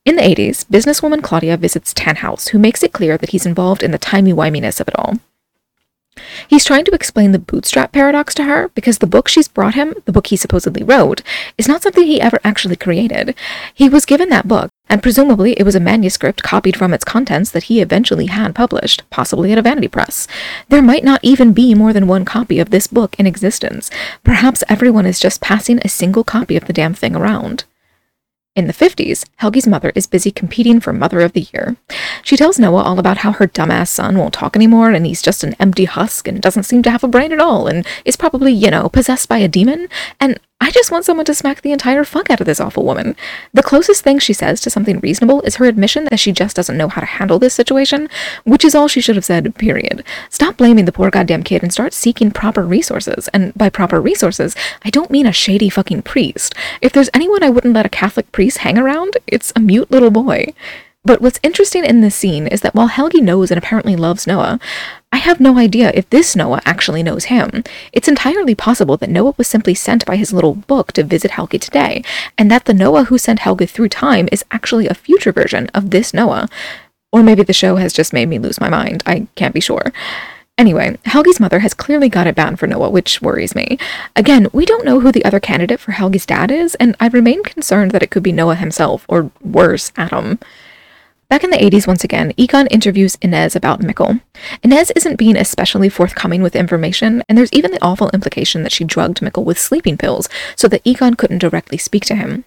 In 0.04 0.16
the 0.16 0.22
80s, 0.22 0.64
businesswoman 0.66 1.22
Claudia 1.22 1.56
visits 1.56 1.92
Tannhaus, 1.92 2.50
who 2.50 2.58
makes 2.58 2.82
it 2.82 2.92
clear 2.92 3.18
that 3.18 3.30
he's 3.30 3.46
involved 3.46 3.82
in 3.82 3.90
the 3.90 3.98
timey-wiminess 3.98 4.80
of 4.80 4.88
it 4.88 4.98
all. 4.98 5.18
He's 6.48 6.64
trying 6.64 6.84
to 6.84 6.94
explain 6.94 7.32
the 7.32 7.38
bootstrap 7.38 7.92
paradox 7.92 8.34
to 8.34 8.44
her 8.44 8.68
because 8.74 8.98
the 8.98 9.06
book 9.06 9.28
she's 9.28 9.48
brought 9.48 9.74
him, 9.74 9.94
the 10.04 10.12
book 10.12 10.28
he 10.28 10.36
supposedly 10.36 10.82
wrote, 10.82 11.22
is 11.58 11.68
not 11.68 11.82
something 11.82 12.04
he 12.04 12.20
ever 12.20 12.38
actually 12.44 12.76
created. 12.76 13.34
He 13.74 13.88
was 13.88 14.04
given 14.04 14.28
that 14.30 14.48
book, 14.48 14.70
and 14.88 15.02
presumably 15.02 15.52
it 15.54 15.64
was 15.64 15.74
a 15.74 15.80
manuscript 15.80 16.42
copied 16.42 16.76
from 16.76 16.94
its 16.94 17.04
contents 17.04 17.50
that 17.50 17.64
he 17.64 17.80
eventually 17.80 18.26
had 18.26 18.54
published, 18.54 19.08
possibly 19.10 19.52
at 19.52 19.58
a 19.58 19.62
vanity 19.62 19.88
press. 19.88 20.26
There 20.68 20.82
might 20.82 21.04
not 21.04 21.20
even 21.22 21.52
be 21.52 21.74
more 21.74 21.92
than 21.92 22.06
one 22.06 22.24
copy 22.24 22.58
of 22.58 22.70
this 22.70 22.86
book 22.86 23.16
in 23.18 23.26
existence. 23.26 23.90
Perhaps 24.24 24.64
everyone 24.68 25.06
is 25.06 25.20
just 25.20 25.40
passing 25.40 25.78
a 25.78 25.88
single 25.88 26.24
copy 26.24 26.56
of 26.56 26.66
the 26.66 26.72
damn 26.72 26.94
thing 26.94 27.16
around. 27.16 27.64
In 28.56 28.68
the 28.68 28.72
50s, 28.72 29.26
Helge's 29.36 29.66
mother 29.66 29.92
is 29.94 30.06
busy 30.06 30.30
competing 30.30 30.80
for 30.80 30.90
Mother 30.90 31.20
of 31.20 31.34
the 31.34 31.46
Year. 31.52 31.76
She 32.22 32.38
tells 32.38 32.58
Noah 32.58 32.82
all 32.84 32.98
about 32.98 33.18
how 33.18 33.32
her 33.32 33.46
dumbass 33.46 33.88
son 33.88 34.16
won't 34.16 34.32
talk 34.32 34.56
anymore 34.56 34.92
and 34.92 35.04
he's 35.04 35.20
just 35.20 35.44
an 35.44 35.54
empty 35.60 35.84
husk 35.84 36.26
and 36.26 36.40
doesn't 36.40 36.62
seem 36.62 36.82
to 36.84 36.90
have 36.90 37.04
a 37.04 37.08
brain 37.08 37.34
at 37.34 37.40
all 37.40 37.66
and 37.66 37.86
is 38.06 38.16
probably, 38.16 38.54
you 38.54 38.70
know, 38.70 38.88
possessed 38.88 39.28
by 39.28 39.36
a 39.36 39.46
demon. 39.46 39.88
And 40.18 40.40
I 40.58 40.70
just 40.70 40.90
want 40.90 41.04
someone 41.04 41.26
to 41.26 41.34
smack 41.34 41.60
the 41.60 41.70
entire 41.70 42.02
fuck 42.02 42.30
out 42.30 42.40
of 42.40 42.46
this 42.46 42.60
awful 42.60 42.84
woman. 42.84 43.14
The 43.52 43.62
closest 43.62 44.02
thing 44.02 44.18
she 44.18 44.32
says 44.32 44.58
to 44.62 44.70
something 44.70 45.00
reasonable 45.00 45.42
is 45.42 45.56
her 45.56 45.66
admission 45.66 46.04
that 46.04 46.18
she 46.18 46.32
just 46.32 46.56
doesn't 46.56 46.78
know 46.78 46.88
how 46.88 47.02
to 47.02 47.06
handle 47.06 47.38
this 47.38 47.52
situation, 47.52 48.08
which 48.44 48.64
is 48.64 48.74
all 48.74 48.88
she 48.88 49.02
should 49.02 49.16
have 49.16 49.24
said, 49.24 49.54
period. 49.56 50.02
Stop 50.30 50.56
blaming 50.56 50.86
the 50.86 50.92
poor 50.92 51.10
goddamn 51.10 51.42
kid 51.42 51.62
and 51.62 51.72
start 51.72 51.92
seeking 51.92 52.30
proper 52.30 52.62
resources. 52.62 53.28
And 53.28 53.52
by 53.54 53.68
proper 53.68 54.00
resources, 54.00 54.56
I 54.82 54.88
don't 54.88 55.10
mean 55.10 55.26
a 55.26 55.32
shady 55.32 55.68
fucking 55.68 56.02
priest. 56.02 56.54
If 56.80 56.92
there's 56.92 57.10
anyone 57.12 57.42
I 57.42 57.50
wouldn't 57.50 57.74
let 57.74 57.86
a 57.86 57.90
Catholic 57.90 58.32
priest 58.32 58.58
hang 58.58 58.78
around, 58.78 59.18
it's 59.26 59.52
a 59.54 59.60
mute 59.60 59.90
little 59.90 60.10
boy. 60.10 60.54
But 61.06 61.22
what's 61.22 61.38
interesting 61.44 61.84
in 61.84 62.00
this 62.00 62.16
scene 62.16 62.48
is 62.48 62.62
that 62.62 62.74
while 62.74 62.88
Helge 62.88 63.22
knows 63.22 63.52
and 63.52 63.58
apparently 63.58 63.94
loves 63.94 64.26
Noah, 64.26 64.58
I 65.12 65.18
have 65.18 65.38
no 65.38 65.56
idea 65.56 65.92
if 65.94 66.10
this 66.10 66.34
Noah 66.34 66.60
actually 66.64 67.04
knows 67.04 67.26
him. 67.26 67.62
It's 67.92 68.08
entirely 68.08 68.56
possible 68.56 68.96
that 68.96 69.08
Noah 69.08 69.34
was 69.38 69.46
simply 69.46 69.72
sent 69.72 70.04
by 70.04 70.16
his 70.16 70.32
little 70.32 70.54
book 70.54 70.90
to 70.94 71.04
visit 71.04 71.30
Helge 71.30 71.60
today, 71.60 72.02
and 72.36 72.50
that 72.50 72.64
the 72.64 72.74
Noah 72.74 73.04
who 73.04 73.18
sent 73.18 73.38
Helge 73.38 73.70
through 73.70 73.88
time 73.88 74.28
is 74.32 74.44
actually 74.50 74.88
a 74.88 74.94
future 74.94 75.30
version 75.30 75.70
of 75.74 75.90
this 75.90 76.12
Noah. 76.12 76.48
Or 77.12 77.22
maybe 77.22 77.44
the 77.44 77.52
show 77.52 77.76
has 77.76 77.92
just 77.92 78.12
made 78.12 78.28
me 78.28 78.40
lose 78.40 78.60
my 78.60 78.68
mind. 78.68 79.04
I 79.06 79.28
can't 79.36 79.54
be 79.54 79.60
sure. 79.60 79.92
Anyway, 80.58 80.98
Helge's 81.04 81.38
mother 81.38 81.60
has 81.60 81.72
clearly 81.72 82.08
got 82.08 82.26
it 82.26 82.34
bad 82.34 82.58
for 82.58 82.66
Noah, 82.66 82.90
which 82.90 83.22
worries 83.22 83.54
me. 83.54 83.78
Again, 84.16 84.48
we 84.52 84.66
don't 84.66 84.84
know 84.84 84.98
who 84.98 85.12
the 85.12 85.24
other 85.24 85.38
candidate 85.38 85.78
for 85.78 85.92
Helge's 85.92 86.26
dad 86.26 86.50
is, 86.50 86.74
and 86.76 86.96
I 86.98 87.06
remain 87.06 87.44
concerned 87.44 87.92
that 87.92 88.02
it 88.02 88.10
could 88.10 88.24
be 88.24 88.32
Noah 88.32 88.56
himself, 88.56 89.06
or 89.08 89.30
worse, 89.40 89.92
Adam. 89.96 90.40
Back 91.28 91.42
in 91.42 91.50
the 91.50 91.56
80s, 91.56 91.88
once 91.88 92.04
again, 92.04 92.32
Egon 92.36 92.68
interviews 92.68 93.18
Ines 93.20 93.56
about 93.56 93.80
Mikkel. 93.80 94.20
Ines 94.62 94.92
isn't 94.92 95.16
being 95.16 95.36
especially 95.36 95.88
forthcoming 95.88 96.40
with 96.40 96.54
information, 96.54 97.24
and 97.28 97.36
there's 97.36 97.52
even 97.52 97.72
the 97.72 97.82
awful 97.82 98.10
implication 98.10 98.62
that 98.62 98.70
she 98.70 98.84
drugged 98.84 99.18
Mikkel 99.18 99.44
with 99.44 99.58
sleeping 99.58 99.96
pills 99.96 100.28
so 100.54 100.68
that 100.68 100.82
Egon 100.84 101.14
couldn't 101.14 101.38
directly 101.38 101.78
speak 101.78 102.04
to 102.04 102.14
him. 102.14 102.44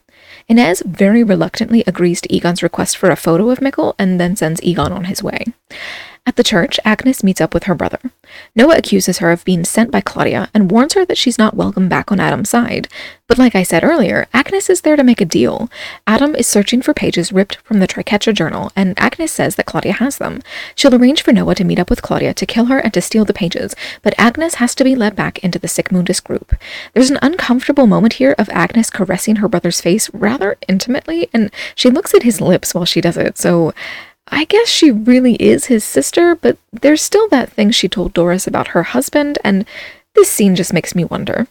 Ines 0.48 0.82
very 0.86 1.24
reluctantly 1.24 1.84
agrees 1.86 2.22
to 2.22 2.34
Egon's 2.34 2.64
request 2.64 2.96
for 2.96 3.12
a 3.12 3.18
photo 3.18 3.50
of 3.50 3.60
Mikkel 3.60 3.96
and 4.00 4.18
then 4.18 4.38
sends 4.38 4.64
Egon 4.64 4.94
on 4.94 5.04
his 5.06 5.22
way. 5.22 5.44
At 6.26 6.36
the 6.36 6.44
church, 6.44 6.80
Agnes 6.86 7.24
meets 7.24 7.42
up 7.42 7.54
with 7.54 7.64
her 7.64 7.74
brother. 7.74 8.00
Noah 8.56 8.78
accuses 8.78 9.18
her 9.18 9.32
of 9.32 9.46
being 9.46 9.64
sent 9.64 9.92
by 9.92 10.02
Claudia 10.02 10.50
and 10.54 10.70
warns 10.70 10.94
her 10.94 11.06
that 11.06 11.18
she's 11.18 11.40
not 11.40 11.56
welcome 11.56 11.90
back 11.90 12.12
on 12.12 12.20
Adam's 12.20 12.50
side. 12.50 12.88
But 13.28 13.38
like 13.38 13.56
I 13.56 13.64
said 13.64 13.84
earlier, 13.84 14.28
Agnes 14.34 14.70
is 14.70 14.82
there 14.82 14.96
to 14.96 15.04
make 15.04 15.22
a 15.22 15.26
deal. 15.26 15.70
Adam 16.06 16.36
is 16.36 16.48
searching 16.48 16.82
for 16.82 16.94
pages 16.94 17.32
ripped 17.32 17.58
from 17.58 17.80
the 17.80 17.88
Triquetra 17.88 18.34
journal, 18.34 18.72
and 18.76 19.00
Agnes 19.00 19.32
says 19.32 19.56
that 19.56 19.66
Claudia 19.66 19.94
has 19.94 20.18
them. 20.18 20.42
She'll 20.76 20.94
arrange 20.96 21.22
for 21.22 21.32
Noah 21.32 21.56
to 21.56 21.64
meet 21.64 21.80
up 21.80 21.90
with 21.90 22.02
Claudia 22.02 22.34
to 22.34 22.46
kill 22.46 22.66
her 22.66 22.80
and 22.80 22.94
to 22.94 23.02
steal 23.02 23.26
the 23.26 23.34
pages, 23.34 23.76
but 24.02 24.16
Agnes 24.18 24.56
has 24.56 24.76
to 24.76 24.84
be 24.84 24.96
led 24.96 25.16
back 25.16 25.40
into 25.40 25.60
the 25.60 25.68
Sic 25.68 25.92
Mundus 25.92 26.20
group. 26.20 26.56
There's 26.94 27.12
an 27.12 27.20
uncomfortable 27.22 27.88
moment 27.88 28.14
here 28.14 28.36
of 28.38 28.50
Agnes 28.50 28.90
caressing 28.90 29.38
her 29.38 29.48
brother's 29.48 29.82
face 29.82 30.12
rather 30.14 30.58
intimately, 30.68 31.30
and 31.34 31.52
she 31.76 31.90
looks 31.90 32.14
at 32.14 32.24
his 32.24 32.42
lips 32.42 32.74
while 32.74 32.86
she 32.86 33.02
does 33.02 33.18
it, 33.18 33.38
so 33.38 33.74
I 34.32 34.46
guess 34.46 34.68
she 34.68 34.92
really 34.92 35.36
is 35.36 35.66
his 35.66 35.84
sister, 35.84 36.36
but 36.36 36.58
there's 36.72 37.02
still 37.02 37.28
that 37.30 37.52
thing 37.52 37.72
she 37.72 37.90
told 37.90 38.14
Doris 38.14 38.48
about 38.48 38.70
her 38.70 38.84
husband, 38.84 39.40
and 39.44 39.66
this 40.16 40.32
scene 40.32 40.56
just 40.56 40.74
makes 40.74 40.96
me 40.96 41.04
wonder. 41.04 41.48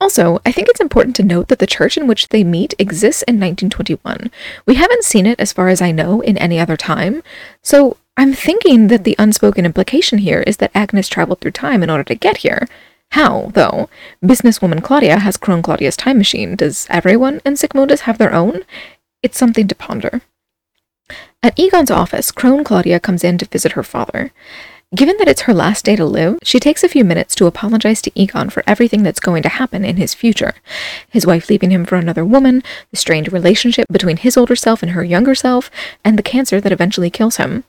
Also, 0.00 0.40
I 0.44 0.50
think 0.50 0.68
it's 0.68 0.80
important 0.80 1.14
to 1.16 1.22
note 1.22 1.48
that 1.48 1.60
the 1.60 1.66
church 1.66 1.96
in 1.96 2.08
which 2.08 2.28
they 2.30 2.42
meet 2.42 2.74
exists 2.78 3.22
in 3.22 3.36
1921. 3.36 4.30
We 4.66 4.74
haven't 4.74 5.04
seen 5.04 5.26
it, 5.26 5.38
as 5.38 5.52
far 5.52 5.68
as 5.68 5.80
I 5.80 5.92
know, 5.92 6.20
in 6.20 6.36
any 6.38 6.58
other 6.58 6.76
time, 6.76 7.22
so 7.62 7.96
I'm 8.16 8.34
thinking 8.34 8.88
that 8.88 9.04
the 9.04 9.16
unspoken 9.18 9.64
implication 9.64 10.18
here 10.18 10.42
is 10.46 10.58
that 10.58 10.72
Agnes 10.74 11.08
traveled 11.08 11.40
through 11.40 11.52
time 11.52 11.82
in 11.82 11.88
order 11.88 12.04
to 12.04 12.14
get 12.14 12.38
here. 12.38 12.68
How, 13.12 13.50
though? 13.54 13.88
Businesswoman 14.22 14.82
Claudia 14.82 15.20
has 15.20 15.36
Crone 15.36 15.62
Claudia's 15.62 15.96
time 15.96 16.18
machine. 16.18 16.56
Does 16.56 16.86
everyone 16.90 17.40
in 17.44 17.56
Sic 17.56 17.72
Mundus 17.74 18.00
have 18.00 18.18
their 18.18 18.32
own? 18.34 18.62
It's 19.22 19.38
something 19.38 19.68
to 19.68 19.74
ponder. 19.74 20.20
At 21.44 21.58
Egon's 21.58 21.90
office, 21.90 22.30
Crone 22.30 22.62
Claudia 22.62 23.00
comes 23.00 23.24
in 23.24 23.36
to 23.38 23.46
visit 23.46 23.72
her 23.72 23.82
father. 23.82 24.30
Given 24.94 25.16
that 25.16 25.26
it's 25.26 25.42
her 25.42 25.54
last 25.54 25.84
day 25.84 25.96
to 25.96 26.04
live, 26.04 26.38
she 26.44 26.60
takes 26.60 26.84
a 26.84 26.88
few 26.88 27.02
minutes 27.02 27.34
to 27.34 27.46
apologize 27.46 28.00
to 28.02 28.12
Egon 28.14 28.48
for 28.48 28.62
everything 28.64 29.02
that's 29.02 29.18
going 29.18 29.42
to 29.42 29.48
happen 29.48 29.84
in 29.84 29.96
his 29.96 30.14
future. 30.14 30.54
His 31.08 31.26
wife 31.26 31.48
leaving 31.48 31.72
him 31.72 31.84
for 31.84 31.96
another 31.96 32.24
woman, 32.24 32.62
the 32.92 32.96
strained 32.96 33.32
relationship 33.32 33.88
between 33.90 34.18
his 34.18 34.36
older 34.36 34.54
self 34.54 34.84
and 34.84 34.92
her 34.92 35.02
younger 35.02 35.34
self, 35.34 35.68
and 36.04 36.16
the 36.16 36.22
cancer 36.22 36.60
that 36.60 36.70
eventually 36.70 37.10
kills 37.10 37.38
him. 37.38 37.64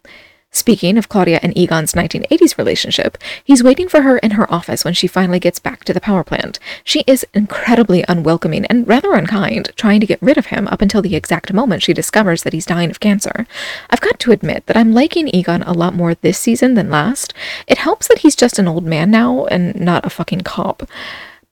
Speaking 0.55 0.99
of 0.99 1.09
Claudia 1.09 1.39
and 1.41 1.57
Egon's 1.57 1.93
1980s 1.93 2.59
relationship, 2.59 3.17
he's 3.43 3.63
waiting 3.63 3.89
for 3.89 4.03
her 4.03 4.19
in 4.19 4.31
her 4.31 4.51
office 4.53 4.85
when 4.85 4.93
she 4.93 5.07
finally 5.07 5.39
gets 5.39 5.57
back 5.57 5.83
to 5.83 5.93
the 5.93 5.99
power 5.99 6.23
plant. 6.23 6.59
She 6.83 7.03
is 7.07 7.25
incredibly 7.33 8.05
unwelcoming 8.07 8.65
and 8.67 8.87
rather 8.87 9.13
unkind, 9.13 9.71
trying 9.75 9.99
to 9.99 10.05
get 10.05 10.21
rid 10.21 10.37
of 10.37 10.45
him 10.45 10.67
up 10.67 10.79
until 10.79 11.01
the 11.01 11.15
exact 11.15 11.51
moment 11.51 11.81
she 11.81 11.91
discovers 11.91 12.43
that 12.43 12.53
he's 12.53 12.67
dying 12.67 12.91
of 12.91 12.99
cancer. 12.99 13.47
I've 13.89 13.99
got 13.99 14.19
to 14.19 14.31
admit 14.31 14.67
that 14.67 14.77
I'm 14.77 14.93
liking 14.93 15.27
Egon 15.27 15.63
a 15.63 15.73
lot 15.73 15.95
more 15.95 16.13
this 16.13 16.37
season 16.37 16.75
than 16.75 16.91
last. 16.91 17.33
It 17.67 17.79
helps 17.79 18.07
that 18.07 18.19
he's 18.19 18.35
just 18.35 18.59
an 18.59 18.67
old 18.67 18.85
man 18.85 19.09
now 19.09 19.45
and 19.45 19.73
not 19.81 20.05
a 20.05 20.11
fucking 20.11 20.41
cop. 20.41 20.87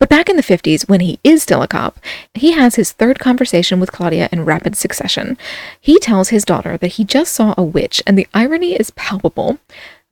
But 0.01 0.09
back 0.09 0.29
in 0.29 0.35
the 0.35 0.41
50s, 0.41 0.89
when 0.89 1.01
he 1.01 1.19
is 1.23 1.43
still 1.43 1.61
a 1.61 1.67
cop, 1.67 1.99
he 2.33 2.53
has 2.53 2.73
his 2.73 2.91
third 2.91 3.19
conversation 3.19 3.79
with 3.79 3.91
Claudia 3.91 4.29
in 4.31 4.45
rapid 4.45 4.75
succession. 4.75 5.37
He 5.79 5.99
tells 5.99 6.29
his 6.29 6.43
daughter 6.43 6.75
that 6.75 6.93
he 6.93 7.03
just 7.05 7.31
saw 7.31 7.53
a 7.55 7.63
witch, 7.63 8.01
and 8.07 8.17
the 8.17 8.27
irony 8.33 8.73
is 8.73 8.89
palpable. 8.89 9.59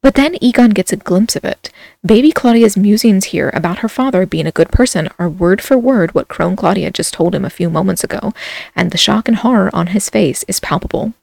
But 0.04 0.14
then 0.14 0.38
Egon 0.42 0.70
gets 0.70 0.94
a 0.94 0.96
glimpse 0.96 1.36
of 1.36 1.44
it. 1.44 1.72
Baby 2.06 2.32
Claudia's 2.32 2.78
musings 2.78 3.26
here 3.26 3.50
about 3.52 3.80
her 3.80 3.90
father 3.90 4.28
being 4.28 4.46
a 4.46 4.52
good 4.52 4.70
person 4.70 5.10
are 5.18 5.28
word 5.28 5.60
for 5.60 5.76
word 5.76 6.14
what 6.14 6.28
Crone 6.28 6.56
Claudia 6.56 6.92
just 6.92 7.16
told 7.16 7.34
him 7.34 7.44
a 7.44 7.50
few 7.50 7.68
moments 7.68 8.04
ago, 8.04 8.32
and 8.76 8.92
the 8.92 8.98
shock 9.00 9.28
and 9.28 9.38
horror 9.38 9.72
on 9.74 9.88
his 9.88 10.08
face 10.08 10.46
is 10.48 10.60
palpable. 10.60 11.16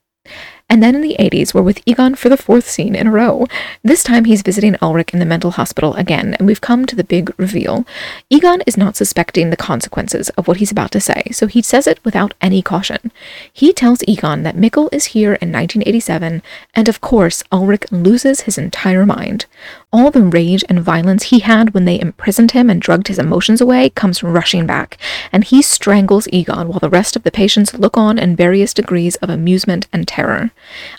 And 0.68 0.82
then 0.82 0.96
in 0.96 1.00
the 1.00 1.16
80s, 1.20 1.54
we're 1.54 1.62
with 1.62 1.80
Egon 1.86 2.16
for 2.16 2.28
the 2.28 2.36
fourth 2.36 2.68
scene 2.68 2.96
in 2.96 3.06
a 3.06 3.10
row. 3.12 3.46
This 3.84 4.02
time 4.02 4.24
he's 4.24 4.42
visiting 4.42 4.76
Ulrich 4.82 5.12
in 5.12 5.20
the 5.20 5.24
mental 5.24 5.52
hospital 5.52 5.94
again, 5.94 6.34
and 6.34 6.46
we've 6.46 6.60
come 6.60 6.86
to 6.86 6.96
the 6.96 7.04
big 7.04 7.32
reveal. 7.38 7.86
Egon 8.30 8.62
is 8.66 8.76
not 8.76 8.96
suspecting 8.96 9.50
the 9.50 9.56
consequences 9.56 10.28
of 10.30 10.48
what 10.48 10.56
he's 10.56 10.72
about 10.72 10.90
to 10.90 11.00
say, 11.00 11.22
so 11.30 11.46
he 11.46 11.62
says 11.62 11.86
it 11.86 12.04
without 12.04 12.34
any 12.40 12.62
caution. 12.62 13.12
He 13.52 13.72
tells 13.72 14.02
Egon 14.08 14.42
that 14.42 14.56
Mikkel 14.56 14.92
is 14.92 15.06
here 15.06 15.34
in 15.34 15.52
1987, 15.52 16.42
and 16.74 16.88
of 16.88 17.00
course, 17.00 17.44
Ulrich 17.52 17.84
loses 17.92 18.40
his 18.40 18.58
entire 18.58 19.06
mind. 19.06 19.46
All 19.92 20.10
the 20.10 20.22
rage 20.22 20.64
and 20.68 20.80
violence 20.80 21.24
he 21.24 21.38
had 21.38 21.72
when 21.72 21.84
they 21.84 22.00
imprisoned 22.00 22.50
him 22.50 22.68
and 22.68 22.82
drugged 22.82 23.06
his 23.06 23.20
emotions 23.20 23.60
away 23.60 23.90
comes 23.90 24.22
rushing 24.22 24.66
back, 24.66 24.98
and 25.30 25.44
he 25.44 25.62
strangles 25.62 26.26
Egon 26.32 26.66
while 26.66 26.80
the 26.80 26.90
rest 26.90 27.14
of 27.14 27.22
the 27.22 27.30
patients 27.30 27.72
look 27.72 27.96
on 27.96 28.18
in 28.18 28.34
various 28.34 28.74
degrees 28.74 29.14
of 29.16 29.30
amusement 29.30 29.86
and 29.92 30.08
terror. 30.08 30.50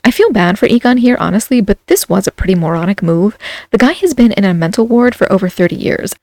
I 0.05 0.11
feel 0.11 0.31
bad 0.31 0.57
for 0.57 0.67
Egon 0.67 0.97
here, 0.97 1.17
honestly, 1.19 1.59
but 1.59 1.85
this 1.87 2.07
was 2.07 2.27
a 2.27 2.31
pretty 2.31 2.55
moronic 2.55 3.03
move. 3.03 3.37
The 3.71 3.77
guy 3.77 3.91
has 3.91 4.13
been 4.13 4.31
in 4.31 4.45
a 4.45 4.53
mental 4.53 4.87
ward 4.87 5.13
for 5.15 5.31
over 5.31 5.49
30 5.49 5.75
years. 5.75 6.15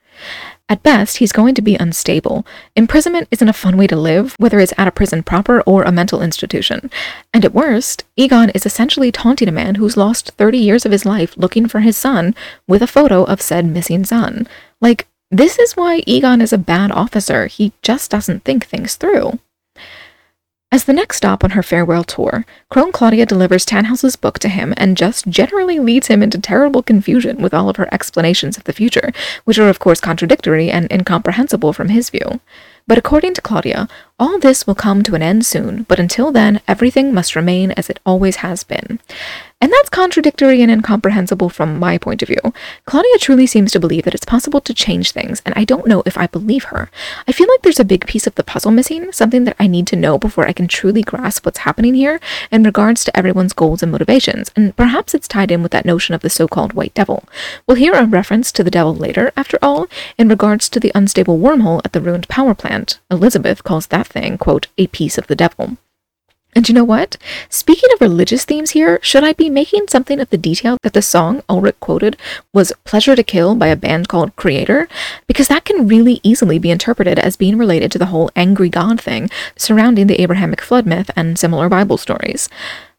At 0.67 0.83
best, 0.83 1.19
he's 1.19 1.33
going 1.33 1.55
to 1.57 1.63
be 1.63 1.77
unstable. 1.77 2.47
Imprisonment 2.75 3.29
isn't 3.31 3.49
a 3.49 3.53
fun 3.53 3.77
way 3.77 3.87
to 3.87 3.97
live, 3.97 4.35
whether 4.39 4.59
it's 4.59 4.73
at 4.79 4.89
a 4.89 4.93
prison 4.93 5.23
proper 5.23 5.61
or 5.63 5.83
a 5.83 5.93
mental 5.93 6.23
institution. 6.23 6.91
And 7.35 7.45
at 7.45 7.53
worst, 7.53 8.05
Egon 8.17 8.49
is 8.51 8.65
essentially 8.65 9.13
taunting 9.13 9.49
a 9.49 9.53
man 9.53 9.75
who's 9.75 9.99
lost 9.99 10.31
30 10.39 10.57
years 10.57 10.87
of 10.87 10.93
his 10.93 11.05
life 11.05 11.37
looking 11.37 11.69
for 11.69 11.81
his 11.81 11.99
son 11.99 12.35
with 12.67 12.81
a 12.81 12.87
photo 12.87 13.25
of 13.25 13.43
said 13.43 13.67
missing 13.67 14.07
son. 14.07 14.49
Like, 14.81 15.07
this 15.31 15.59
is 15.59 15.75
why 15.75 16.03
Egon 16.07 16.41
is 16.41 16.53
a 16.53 16.59
bad 16.59 16.91
officer. 16.93 17.47
He 17.47 17.73
just 17.83 18.11
doesn't 18.11 18.45
think 18.45 18.65
things 18.65 18.95
through. 18.97 19.39
As 20.75 20.87
the 20.87 20.93
next 20.93 21.19
stop 21.19 21.45
on 21.45 21.51
her 21.51 21.63
farewell 21.63 22.03
tour, 22.03 22.45
Crone 22.69 22.91
Claudia 22.91 23.27
delivers 23.27 23.65
Tannhaus's 23.65 24.17
book 24.17 24.41
to 24.41 24.49
him 24.49 24.75
and 24.77 24.97
just 24.97 25.29
generally 25.29 25.79
leads 25.79 26.09
him 26.09 26.21
into 26.21 26.37
terrible 26.37 26.83
confusion 26.83 27.41
with 27.41 27.55
all 27.55 27.69
of 27.69 27.77
her 27.77 27.87
explanations 27.95 28.57
of 28.57 28.65
the 28.65 28.73
future, 28.73 29.13
which 29.45 29.57
are 29.57 29.69
of 29.69 29.79
course 29.79 30.01
contradictory 30.01 30.73
and 30.73 30.91
incomprehensible 30.91 31.73
from 31.73 31.91
his 31.91 32.11
view. 32.11 32.41
But 32.89 32.99
according 32.99 33.35
to 33.35 33.41
Claudia, 33.41 33.87
all 34.19 34.39
this 34.39 34.67
will 34.67 34.75
come 34.75 35.03
to 35.03 35.15
an 35.15 35.23
end 35.23 35.45
soon, 35.45 35.83
but 35.85 35.99
until 35.99 36.31
then, 36.31 36.61
everything 36.69 37.13
must 37.13 37.35
remain 37.35 37.73
as 37.73 37.91
it 37.91 37.99
always 38.07 38.37
has 38.37 38.63
been. 38.63 39.01
And 39.61 39.73
that's 39.73 39.89
contradictory 39.89 40.61
and 40.61 40.71
incomprehensible 40.71 41.49
from 41.49 41.79
my 41.79 41.97
point 41.97 42.21
of 42.21 42.29
view. 42.29 42.53
Claudia 42.85 43.17
truly 43.19 43.47
seems 43.47 43.73
to 43.73 43.81
believe 43.81 44.05
that 44.05 44.15
it's 44.15 44.27
possible 44.27 44.61
to 44.61 44.75
change 44.75 45.13
things, 45.13 45.41
and 45.47 45.55
I 45.57 45.65
don't 45.65 45.87
know 45.87 46.03
if 46.05 46.19
I 46.19 46.27
believe 46.27 46.65
her. 46.65 46.91
I 47.27 47.33
feel 47.33 47.49
like 47.49 47.63
there's 47.63 47.81
a 47.81 47.85
big 47.85 48.07
piece 48.07 48.27
of 48.27 48.35
the 48.35 48.45
puzzle 48.45 48.73
missing, 48.73 49.11
something 49.11 49.45
that 49.45 49.57
I 49.59 49.67
need 49.67 49.87
to 49.87 49.97
know 49.97 50.19
before 50.19 50.47
I 50.47 50.53
can 50.53 50.69
truly 50.69 51.01
grasp 51.01 51.47
what's 51.47 51.61
happening 51.61 51.95
here 51.95 52.21
in 52.51 52.63
regards 52.63 53.05
to 53.05 53.17
everyone's 53.17 53.55
goals 53.55 53.83
and 53.83 53.91
motivations, 53.91 54.53
and 54.55 54.77
perhaps 54.77 55.15
it's 55.15 55.27
tied 55.27 55.51
in 55.51 55.63
with 55.63 55.73
that 55.73 55.87
notion 55.87 56.15
of 56.15 56.21
the 56.21 56.29
so 56.29 56.47
called 56.47 56.75
white 56.75 56.93
devil. 56.93 57.25
We'll 57.67 57.79
hear 57.79 57.95
a 57.95 58.05
reference 58.05 58.53
to 58.53 58.65
the 58.65 58.71
devil 58.71 58.95
later, 58.95 59.33
after 59.35 59.59
all, 59.63 59.89
in 60.19 60.29
regards 60.29 60.69
to 60.71 60.81
the 60.81 60.93
unstable 60.95 61.39
wormhole 61.39 61.81
at 61.87 61.95
the 61.95 62.03
ruined 62.03 62.29
power 62.29 62.55
plant. 62.55 63.01
Elizabeth 63.11 63.65
calls 63.65 63.87
that 63.87 64.04
thing, 64.07 64.39
quote, 64.39 64.69
a 64.79 64.87
piece 64.89 65.19
of 65.19 65.27
the 65.27 65.37
devil. 65.37 65.77
And 66.57 66.69
you 66.69 66.75
know 66.75 66.85
what? 66.85 67.17
Speaking 67.49 67.91
of 67.93 68.01
religious 68.01 68.45
themes 68.45 68.71
here, 68.71 69.01
should 69.03 69.25
I 69.25 69.33
be 69.33 69.51
making 69.51 69.89
something 69.89 70.21
of 70.21 70.31
the 70.31 70.39
detail 70.39 70.79
that 70.83 70.93
the 70.93 71.03
song 71.03 71.43
Ulrich 71.49 71.81
quoted 71.81 72.17
was 72.53 72.73
Pleasure 72.85 73.17
to 73.17 73.25
Kill 73.25 73.57
by 73.57 73.67
a 73.67 73.77
band 73.77 74.09
called 74.09 74.37
Kreator? 74.37 74.87
Because 75.27 75.49
that 75.49 75.65
can 75.65 75.89
really 75.89 76.21
easily 76.23 76.61
be 76.61 76.71
interpreted 76.71 77.19
as 77.19 77.37
being 77.37 77.59
related 77.59 77.91
to 77.93 77.99
the 77.99 78.07
whole 78.07 78.31
angry 78.37 78.69
God 78.69 79.01
thing 79.01 79.31
surrounding 79.57 80.07
the 80.07 80.21
Abrahamic 80.23 80.61
flood 80.61 80.87
myth 80.87 81.11
and 81.17 81.39
similar 81.39 81.69
Bible 81.69 81.99
stories. 81.99 82.49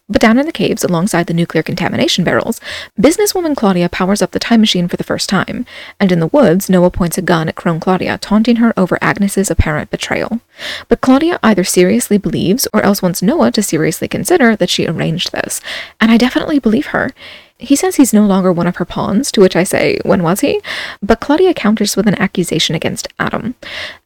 But 0.08 0.22
down 0.22 0.38
in 0.38 0.46
the 0.46 0.52
caves, 0.52 0.84
alongside 0.84 1.26
the 1.26 1.34
nuclear 1.34 1.64
contamination 1.64 2.24
barrels, 2.24 2.62
businesswoman 3.00 3.56
Claudia 3.56 3.90
powers 3.90 4.22
up 4.22 4.32
the 4.32 4.40
time 4.40 4.60
machine 4.60 4.88
for 4.88 4.98
the 4.98 5.04
first 5.04 5.28
time, 5.28 5.66
and 6.00 6.12
in 6.12 6.20
the 6.20 6.28
woods, 6.28 6.70
Noah 6.70 6.92
points 6.92 7.18
a 7.18 7.24
gun 7.24 7.50
at 7.50 7.56
Crone 7.56 7.80
Claudia, 7.80 8.20
taunting 8.20 8.58
her 8.58 8.72
over 8.78 9.00
Agnes's 9.02 9.50
apparent 9.50 9.90
betrayal. 9.90 10.42
But 10.90 11.02
Claudia 11.02 11.40
either 11.42 11.64
seriously 11.64 12.20
believes 12.20 12.68
or 12.72 12.84
else 12.84 13.02
wants 13.02 13.24
Noah 13.24 13.52
to 13.54 13.64
seriously 13.64 14.08
consider 14.08 14.56
that 14.56 14.70
she 14.70 14.86
arranged 14.86 15.32
this, 15.32 15.60
and 16.00 16.12
I 16.12 16.18
definitely 16.18 16.60
believe 16.60 16.88
her. 16.88 17.12
He 17.58 17.78
says 17.78 17.96
he's 17.96 18.14
no 18.14 18.26
longer 18.26 18.52
one 18.52 18.68
of 18.68 18.76
her 18.78 18.86
pawns, 18.86 19.32
to 19.32 19.40
which 19.40 19.56
I 19.56 19.64
say, 19.64 19.98
when 20.04 20.24
was 20.24 20.42
he? 20.42 20.60
But 21.02 21.22
Claudia 21.22 21.54
counters 21.54 21.96
with 21.96 22.06
an 22.06 22.20
accusation 22.22 22.76
against 22.76 23.08
Adam. 23.18 23.56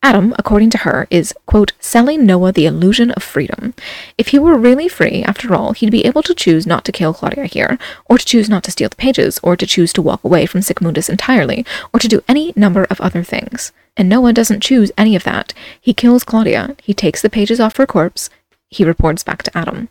Adam, 0.04 0.36
according 0.38 0.70
to 0.72 0.80
her, 0.80 1.08
is, 1.10 1.34
quote, 1.48 1.72
selling 1.80 2.28
Noah 2.28 2.52
the 2.52 2.68
illusion 2.68 3.10
of 3.10 3.24
freedom. 3.24 3.74
If 4.20 4.28
he 4.28 4.38
were 4.38 4.56
really 4.56 4.88
free, 4.88 5.24
after 5.24 5.56
all, 5.56 5.74
he'd 5.74 5.90
be 5.90 6.06
able 6.06 6.22
to 6.24 6.36
choose 6.36 6.68
not 6.68 6.86
to 6.86 6.92
kill 6.92 7.12
Claudia 7.12 7.46
here, 7.46 7.80
or 8.06 8.20
to 8.20 8.26
choose 8.26 8.50
not 8.50 8.64
to 8.66 8.72
steal 8.72 8.90
the 8.90 8.96
pages, 8.96 9.40
or 9.42 9.56
to 9.56 9.66
choose 9.66 9.94
to 9.94 10.02
walk 10.04 10.24
away 10.24 10.46
from 10.46 10.62
Sic 10.62 10.80
Mundus 10.80 11.10
entirely, 11.10 11.66
or 11.92 12.00
to 12.00 12.08
do 12.08 12.22
any 12.28 12.54
number 12.56 12.84
of 12.84 13.02
other 13.02 13.24
things. 13.24 13.72
And 13.98 14.08
Noah 14.08 14.32
doesn't 14.34 14.62
choose 14.62 14.92
any 14.96 15.16
of 15.16 15.24
that. 15.24 15.56
He 15.82 15.96
kills 15.96 16.24
Claudia, 16.24 16.76
he 16.84 16.94
takes 16.94 17.24
the 17.24 17.32
pages 17.32 17.60
off 17.60 17.78
her 17.78 17.88
corpse, 17.88 18.30
he 18.70 18.86
reports 18.86 19.24
back 19.24 19.42
to 19.42 19.58
Adam. 19.58 19.90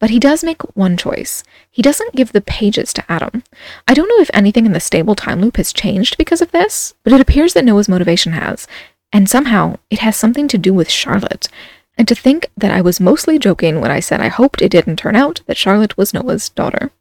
But 0.00 0.10
he 0.10 0.18
does 0.18 0.44
make 0.44 0.62
one 0.76 0.96
choice. 0.96 1.42
He 1.70 1.82
doesn't 1.82 2.14
give 2.14 2.32
the 2.32 2.40
pages 2.40 2.92
to 2.92 3.04
Adam. 3.08 3.42
I 3.86 3.94
don't 3.94 4.08
know 4.08 4.20
if 4.20 4.30
anything 4.32 4.64
in 4.64 4.72
the 4.72 4.80
stable 4.80 5.14
time 5.14 5.40
loop 5.40 5.56
has 5.56 5.72
changed 5.72 6.16
because 6.16 6.40
of 6.40 6.52
this, 6.52 6.94
but 7.02 7.12
it 7.12 7.20
appears 7.20 7.54
that 7.54 7.64
Noah's 7.64 7.88
motivation 7.88 8.32
has. 8.32 8.68
And 9.12 9.28
somehow, 9.28 9.76
it 9.90 9.98
has 10.00 10.16
something 10.16 10.46
to 10.48 10.58
do 10.58 10.72
with 10.72 10.90
Charlotte. 10.90 11.48
And 11.96 12.06
to 12.06 12.14
think 12.14 12.48
that 12.56 12.70
I 12.70 12.80
was 12.80 13.00
mostly 13.00 13.38
joking 13.38 13.80
when 13.80 13.90
I 13.90 13.98
said 13.98 14.20
I 14.20 14.28
hoped 14.28 14.62
it 14.62 14.70
didn't 14.70 14.96
turn 14.96 15.16
out 15.16 15.40
that 15.46 15.56
Charlotte 15.56 15.96
was 15.96 16.14
Noah's 16.14 16.48
daughter. 16.48 16.92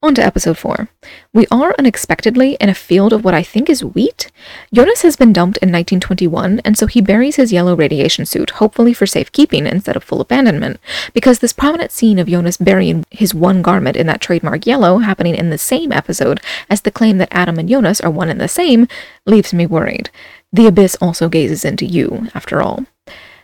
On 0.00 0.14
to 0.14 0.24
episode 0.24 0.56
4. 0.56 0.88
We 1.32 1.48
are 1.50 1.74
unexpectedly 1.76 2.56
in 2.60 2.68
a 2.68 2.74
field 2.74 3.12
of 3.12 3.24
what 3.24 3.34
I 3.34 3.42
think 3.42 3.68
is 3.68 3.82
wheat. 3.82 4.30
Jonas 4.72 5.02
has 5.02 5.16
been 5.16 5.32
dumped 5.32 5.58
in 5.58 5.70
1921, 5.72 6.60
and 6.64 6.78
so 6.78 6.86
he 6.86 7.00
buries 7.00 7.34
his 7.34 7.52
yellow 7.52 7.74
radiation 7.74 8.24
suit, 8.24 8.50
hopefully 8.50 8.92
for 8.92 9.06
safekeeping 9.06 9.66
instead 9.66 9.96
of 9.96 10.04
full 10.04 10.20
abandonment, 10.20 10.78
because 11.14 11.40
this 11.40 11.52
prominent 11.52 11.90
scene 11.90 12.20
of 12.20 12.28
Jonas 12.28 12.58
burying 12.58 13.06
his 13.10 13.34
one 13.34 13.60
garment 13.60 13.96
in 13.96 14.06
that 14.06 14.20
trademark 14.20 14.66
yellow, 14.66 14.98
happening 14.98 15.34
in 15.34 15.50
the 15.50 15.58
same 15.58 15.90
episode 15.90 16.40
as 16.70 16.82
the 16.82 16.92
claim 16.92 17.18
that 17.18 17.32
Adam 17.32 17.58
and 17.58 17.68
Jonas 17.68 18.00
are 18.00 18.10
one 18.10 18.28
and 18.28 18.40
the 18.40 18.46
same, 18.46 18.86
leaves 19.26 19.52
me 19.52 19.66
worried. 19.66 20.10
The 20.52 20.68
abyss 20.68 20.96
also 21.00 21.28
gazes 21.28 21.64
into 21.64 21.84
you, 21.84 22.28
after 22.36 22.62
all. 22.62 22.86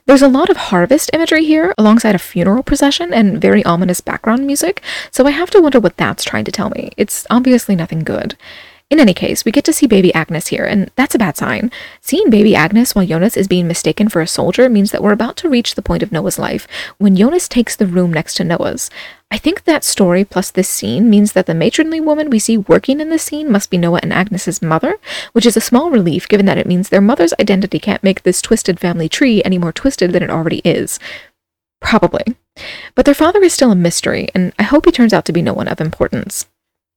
There's 0.07 0.21
a 0.21 0.29
lot 0.29 0.51
of 0.51 0.59
harvest 0.59 1.09
imagery 1.15 1.47
here, 1.47 1.73
alongside 1.79 2.15
a 2.15 2.19
funeral 2.19 2.63
procession 2.63 3.15
and 3.15 3.41
very 3.41 3.65
ominous 3.65 4.03
background 4.03 4.47
music, 4.47 4.83
so 5.11 5.27
I 5.27 5.31
have 5.31 5.49
to 5.53 5.63
wonder 5.63 5.81
what 5.81 5.97
that's 5.97 6.25
trying 6.25 6.45
to 6.45 6.53
tell 6.53 6.69
me. 6.69 6.91
It's 6.99 7.27
obviously 7.31 7.75
nothing 7.75 8.01
good. 8.01 8.37
In 8.91 9.01
any 9.01 9.15
case, 9.15 9.47
we 9.47 9.51
get 9.51 9.65
to 9.65 9.73
see 9.73 9.87
baby 9.87 10.13
Agnes 10.13 10.49
here, 10.49 10.67
and 10.67 10.91
that's 10.95 11.15
a 11.15 11.19
bad 11.19 11.39
sign. 11.39 11.71
Seeing 12.03 12.29
baby 12.29 12.55
Agnes 12.55 12.95
while 12.95 13.07
Jonas 13.07 13.35
is 13.35 13.49
being 13.49 13.67
mistaken 13.67 14.11
for 14.11 14.21
a 14.21 14.27
soldier 14.27 14.69
means 14.69 14.91
that 14.91 15.03
we're 15.03 15.13
about 15.13 15.39
to 15.39 15.49
reach 15.49 15.75
the 15.75 15.81
point 15.81 16.03
of 16.03 16.13
Noah's 16.13 16.39
life 16.39 16.69
when 16.99 17.17
Jonas 17.17 17.49
takes 17.49 17.75
the 17.75 17.87
room 17.87 18.13
next 18.13 18.35
to 18.35 18.45
Noah's. 18.45 18.91
I 19.35 19.37
think 19.37 19.65
that 19.65 19.83
story 19.83 20.25
plus 20.25 20.53
this 20.53 20.69
scene 20.69 21.11
means 21.11 21.33
that 21.33 21.47
the 21.47 21.57
matronly 21.57 22.01
woman 22.01 22.31
we 22.31 22.39
see 22.39 22.57
working 22.57 23.01
in 23.01 23.09
this 23.09 23.25
scene 23.25 23.51
must 23.51 23.69
be 23.69 23.77
Noah 23.77 23.99
and 24.01 24.13
Agnes's 24.13 24.63
mother, 24.63 24.97
which 25.33 25.45
is 25.45 25.57
a 25.57 25.61
small 25.61 25.91
relief 25.91 26.29
given 26.29 26.47
that 26.47 26.57
it 26.57 26.69
means 26.69 26.89
their 26.89 27.01
mother's 27.01 27.35
identity 27.41 27.81
can't 27.81 28.05
make 28.05 28.23
this 28.23 28.41
twisted 28.41 28.79
family 28.79 29.09
tree 29.09 29.43
any 29.43 29.59
more 29.59 29.73
twisted 29.73 30.13
than 30.13 30.23
it 30.23 30.31
already 30.31 30.63
is. 30.65 31.01
Probably. 31.81 32.37
But 32.95 33.07
their 33.07 33.13
father 33.15 33.43
is 33.43 33.53
still 33.53 33.73
a 33.73 33.75
mystery, 33.75 34.29
and 34.37 34.53
I 34.57 34.63
hope 34.63 34.85
he 34.85 34.93
turns 34.93 35.13
out 35.13 35.25
to 35.25 35.33
be 35.33 35.43
no 35.43 35.53
one 35.53 35.67
of 35.67 35.81
importance. 35.81 36.47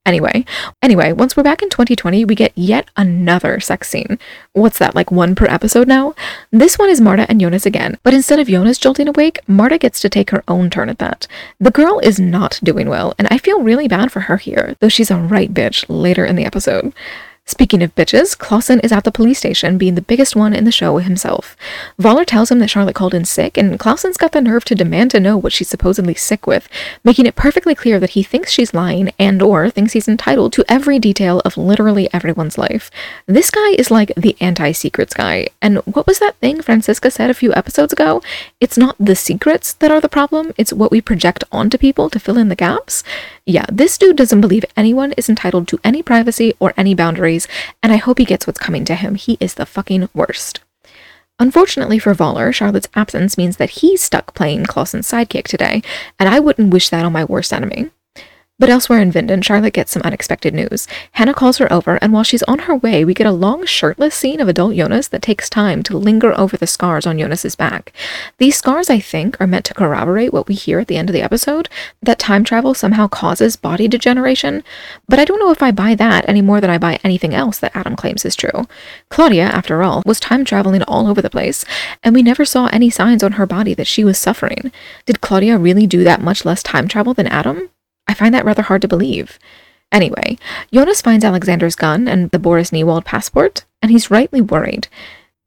Anyway, 0.07 0.45
anyway, 0.81 1.11
once 1.11 1.35
we're 1.35 1.43
back 1.43 1.61
in 1.61 1.69
2020, 1.69 2.23
we 2.23 2.33
get 2.33 2.53
yet 2.55 2.89
another 2.95 3.59
sex 3.59 3.89
scene. 3.89 4.17
What's 4.53 4.79
that, 4.79 4.95
like 4.95 5.11
one 5.11 5.35
per 5.35 5.47
episode 5.47 5.85
now? 5.85 6.15
This 6.49 6.79
one 6.79 6.89
is 6.89 7.01
Marta 7.01 7.25
and 7.27 7.41
Jonas 7.41 7.65
again, 7.65 7.97
but 8.03 8.13
instead 8.13 8.39
of 8.39 8.47
Jonas 8.47 8.77
jolting 8.77 9.09
awake, 9.09 9.41
Marta 9.49 9.77
gets 9.77 9.99
to 9.99 10.07
take 10.07 10.29
her 10.29 10.45
own 10.47 10.69
turn 10.69 10.87
at 10.87 10.99
that. 10.99 11.27
The 11.59 11.71
girl 11.71 11.99
is 11.99 12.21
not 12.21 12.57
doing 12.63 12.87
well, 12.87 13.15
and 13.19 13.27
I 13.29 13.37
feel 13.37 13.61
really 13.61 13.89
bad 13.89 14.09
for 14.09 14.21
her 14.21 14.37
here, 14.37 14.77
though 14.79 14.87
she's 14.87 15.11
a 15.11 15.17
right 15.17 15.53
bitch 15.53 15.83
later 15.89 16.23
in 16.25 16.37
the 16.37 16.45
episode. 16.45 16.93
Speaking 17.49 17.81
of 17.81 17.95
bitches, 17.95 18.37
Clausen 18.37 18.81
is 18.81 18.91
at 18.91 19.05
the 19.05 19.11
police 19.11 19.39
station, 19.39 19.77
being 19.77 19.95
the 19.95 20.01
biggest 20.01 20.35
one 20.35 20.53
in 20.53 20.65
the 20.65 20.71
show 20.71 20.97
himself. 20.97 21.55
Voller 21.97 22.25
tells 22.25 22.51
him 22.51 22.59
that 22.59 22.69
Charlotte 22.69 22.93
called 22.93 23.13
in 23.13 23.23
sick, 23.23 23.57
and 23.57 23.79
Clausen's 23.79 24.17
got 24.17 24.33
the 24.33 24.41
nerve 24.41 24.65
to 24.65 24.75
demand 24.75 25.11
to 25.11 25.19
know 25.21 25.37
what 25.37 25.53
she's 25.53 25.69
supposedly 25.69 26.13
sick 26.13 26.45
with, 26.45 26.67
making 27.05 27.25
it 27.25 27.37
perfectly 27.37 27.73
clear 27.73 28.01
that 28.01 28.11
he 28.11 28.21
thinks 28.21 28.51
she's 28.51 28.73
lying 28.73 29.13
and 29.17 29.41
or 29.41 29.69
thinks 29.69 29.93
he's 29.93 30.09
entitled 30.09 30.51
to 30.53 30.65
every 30.67 30.99
detail 30.99 31.39
of 31.45 31.55
literally 31.55 32.09
everyone's 32.13 32.57
life. 32.57 32.91
This 33.27 33.49
guy 33.49 33.69
is 33.77 33.89
like 33.89 34.11
the 34.15 34.35
anti-secrets 34.41 35.13
guy, 35.13 35.47
and 35.61 35.77
what 35.85 36.05
was 36.05 36.19
that 36.19 36.35
thing 36.37 36.61
Franziska 36.61 37.09
said 37.09 37.29
a 37.29 37.33
few 37.33 37.53
episodes 37.53 37.93
ago? 37.93 38.21
It's 38.59 38.77
not 38.77 38.97
the 38.99 39.15
secrets 39.15 39.71
that 39.75 39.89
are 39.89 40.01
the 40.01 40.09
problem, 40.09 40.51
it's 40.57 40.73
what 40.73 40.91
we 40.91 40.99
project 40.99 41.45
onto 41.49 41.77
people 41.77 42.09
to 42.09 42.19
fill 42.19 42.37
in 42.37 42.49
the 42.49 42.55
gaps. 42.57 43.05
Yeah, 43.45 43.65
this 43.71 43.97
dude 43.97 44.17
doesn't 44.17 44.41
believe 44.41 44.65
anyone 44.75 45.13
is 45.13 45.29
entitled 45.29 45.69
to 45.69 45.79
any 45.81 46.03
privacy 46.03 46.53
or 46.59 46.73
any 46.75 46.93
boundaries, 46.93 47.37
and 47.84 47.91
I 47.91 47.98
hope 47.98 48.17
he 48.17 48.25
gets 48.25 48.48
what's 48.48 48.60
coming 48.60 48.86
to 48.86 48.96
him. 48.96 49.15
He 49.15 49.38
is 49.39 49.56
the 49.56 49.65
fucking 49.65 50.08
worst. 50.13 50.62
Unfortunately 51.39 52.00
for 52.00 52.15
Voller, 52.15 52.52
Charlotte's 52.54 52.89
absence 52.95 53.38
means 53.38 53.58
that 53.58 53.69
he's 53.69 54.02
stuck 54.02 54.34
playing 54.34 54.65
Clausen's 54.65 55.08
sidekick 55.10 55.43
today, 55.43 55.84
and 56.17 56.28
I 56.28 56.39
wouldn't 56.39 56.73
wish 56.73 56.89
that 56.89 57.06
on 57.06 57.13
my 57.13 57.26
worst 57.26 57.54
enemy. 57.54 57.91
But 58.60 58.70
elsewhere 58.70 59.00
in 59.00 59.12
Winden, 59.12 59.43
Charlotte 59.43 59.74
gets 59.74 59.91
some 59.91 60.02
unexpected 60.02 60.52
news. 60.52 60.88
Hannah 61.12 61.36
calls 61.36 61.60
her 61.60 61.72
over, 61.72 62.00
and 62.02 62.12
while 62.12 62.24
she's 62.24 62.41
on 62.43 62.60
her 62.60 62.76
way, 62.76 63.06
we 63.06 63.13
get 63.13 63.28
a 63.28 63.32
long 63.32 63.67
shirtless 63.67 64.15
scene 64.15 64.39
of 64.39 64.48
adult 64.48 64.76
Jonas 64.76 65.08
that 65.10 65.22
takes 65.22 65.48
time 65.48 65.84
to 65.84 65.96
linger 65.96 66.36
over 66.36 66.58
the 66.58 66.65
scars 66.65 67.06
on 67.06 67.20
Jonas's 67.20 67.56
back. 67.56 67.93
These 68.39 68.58
scars, 68.58 68.89
I 68.89 69.00
think, 69.00 69.39
are 69.39 69.46
meant 69.46 69.65
to 69.65 69.76
corroborate 69.76 70.34
what 70.34 70.48
we 70.48 70.56
hear 70.56 70.80
at 70.80 70.88
the 70.88 70.98
end 70.98 71.08
of 71.08 71.13
the 71.13 71.22
episode 71.22 71.70
that 72.02 72.17
time 72.17 72.43
travel 72.43 72.74
somehow 72.74 73.08
causes 73.08 73.56
body 73.56 73.88
degeneration. 73.88 74.63
But 75.08 75.20
I 75.20 75.26
don't 75.26 75.39
know 75.39 75.52
if 75.52 75.62
I 75.62 75.70
buy 75.70 75.93
that 75.93 76.28
any 76.28 76.41
more 76.41 76.60
than 76.60 76.72
I 76.72 76.80
buy 76.80 77.00
anything 77.04 77.36
else 77.36 77.60
that 77.60 77.76
Adam 77.76 77.96
claims 77.96 78.26
is 78.26 78.36
true. 78.36 78.65
Claudia, 79.10 79.43
after 79.43 79.84
all, 79.84 80.02
was 80.04 80.20
time 80.20 80.43
traveling 80.43 80.82
all 80.84 81.06
over 81.06 81.22
the 81.22 81.30
place, 81.30 81.63
and 82.02 82.15
we 82.15 82.24
never 82.24 82.43
saw 82.43 82.65
any 82.67 82.89
signs 82.89 83.22
on 83.22 83.34
her 83.34 83.46
body 83.46 83.76
that 83.76 83.86
she 83.86 84.04
was 84.04 84.17
suffering. 84.17 84.72
Did 85.06 85.22
Claudia 85.22 85.60
really 85.60 85.86
do 85.86 86.04
that 86.04 86.24
much 86.24 86.43
less 86.43 86.63
time 86.63 86.88
travel 86.88 87.13
than 87.13 87.28
Adam? 87.28 87.70
I 88.08 88.13
find 88.13 88.34
that 88.34 88.46
rather 88.46 88.63
hard 88.63 88.82
to 88.84 88.88
believe. 88.88 89.39
Anyway, 89.91 90.38
Jonas 90.74 91.02
finds 91.02 91.24
Alexander's 91.24 91.76
gun 91.76 92.08
and 92.08 92.30
the 92.32 92.39
Boris 92.39 92.72
Niewald 92.72 93.06
passport, 93.06 93.65
and 93.82 93.91
he's 93.91 94.12
rightly 94.12 94.41
worried. 94.41 94.88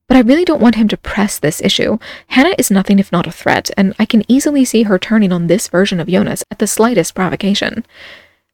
But 0.09 0.17
I 0.17 0.21
really 0.21 0.45
don't 0.45 0.63
want 0.63 0.75
him 0.75 0.89
to 0.89 0.97
press 0.97 1.39
this 1.39 1.61
issue. 1.61 1.99
Hannah 2.29 2.57
is 2.59 2.71
nothing 2.71 2.99
if 2.99 3.13
not 3.13 3.27
a 3.27 3.33
threat, 3.33 3.71
and 3.77 3.95
I 3.99 4.07
can 4.07 4.25
easily 4.27 4.65
see 4.65 4.85
her 4.85 4.99
turning 4.99 5.31
on 5.31 5.47
this 5.47 5.69
version 5.69 6.01
of 6.01 6.09
Jonas 6.09 6.43
at 6.51 6.59
the 6.59 6.67
slightest 6.67 7.15
provocation. 7.15 7.85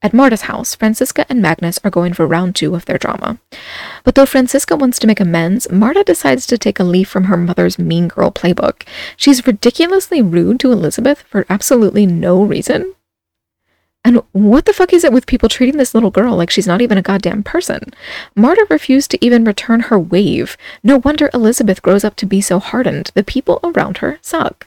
At 0.02 0.12
Marta's 0.12 0.42
house, 0.42 0.74
Franziska 0.74 1.24
and 1.30 1.40
Magnus 1.40 1.80
are 1.82 1.90
going 1.90 2.12
for 2.12 2.26
round 2.26 2.54
two 2.54 2.74
of 2.74 2.84
their 2.84 2.98
drama. 2.98 3.38
But 4.04 4.14
though 4.14 4.26
Franziska 4.26 4.76
wants 4.76 4.98
to 4.98 5.06
make 5.06 5.20
amends, 5.20 5.70
Marta 5.70 6.04
decides 6.04 6.46
to 6.48 6.58
take 6.58 6.78
a 6.78 6.84
leaf 6.84 7.08
from 7.08 7.24
her 7.24 7.36
mother's 7.38 7.78
mean 7.78 8.08
girl 8.08 8.30
playbook. 8.30 8.86
She's 9.16 9.46
ridiculously 9.46 10.20
rude 10.20 10.60
to 10.60 10.72
Elizabeth 10.72 11.22
for 11.22 11.46
absolutely 11.48 12.04
no 12.06 12.42
reason. 12.42 12.94
And 14.06 14.22
what 14.30 14.66
the 14.66 14.72
fuck 14.72 14.92
is 14.92 15.02
it 15.02 15.12
with 15.12 15.26
people 15.26 15.48
treating 15.48 15.78
this 15.78 15.92
little 15.92 16.12
girl 16.12 16.36
like 16.36 16.48
she's 16.48 16.68
not 16.68 16.80
even 16.80 16.96
a 16.96 17.02
goddamn 17.02 17.42
person? 17.42 17.92
Marta 18.36 18.64
refused 18.70 19.10
to 19.10 19.24
even 19.24 19.42
return 19.42 19.80
her 19.80 19.98
wave. 19.98 20.56
No 20.84 20.98
wonder 20.98 21.28
Elizabeth 21.34 21.82
grows 21.82 22.04
up 22.04 22.14
to 22.16 22.24
be 22.24 22.40
so 22.40 22.60
hardened. 22.60 23.10
The 23.14 23.24
people 23.24 23.58
around 23.64 23.98
her 23.98 24.20
suck. 24.22 24.65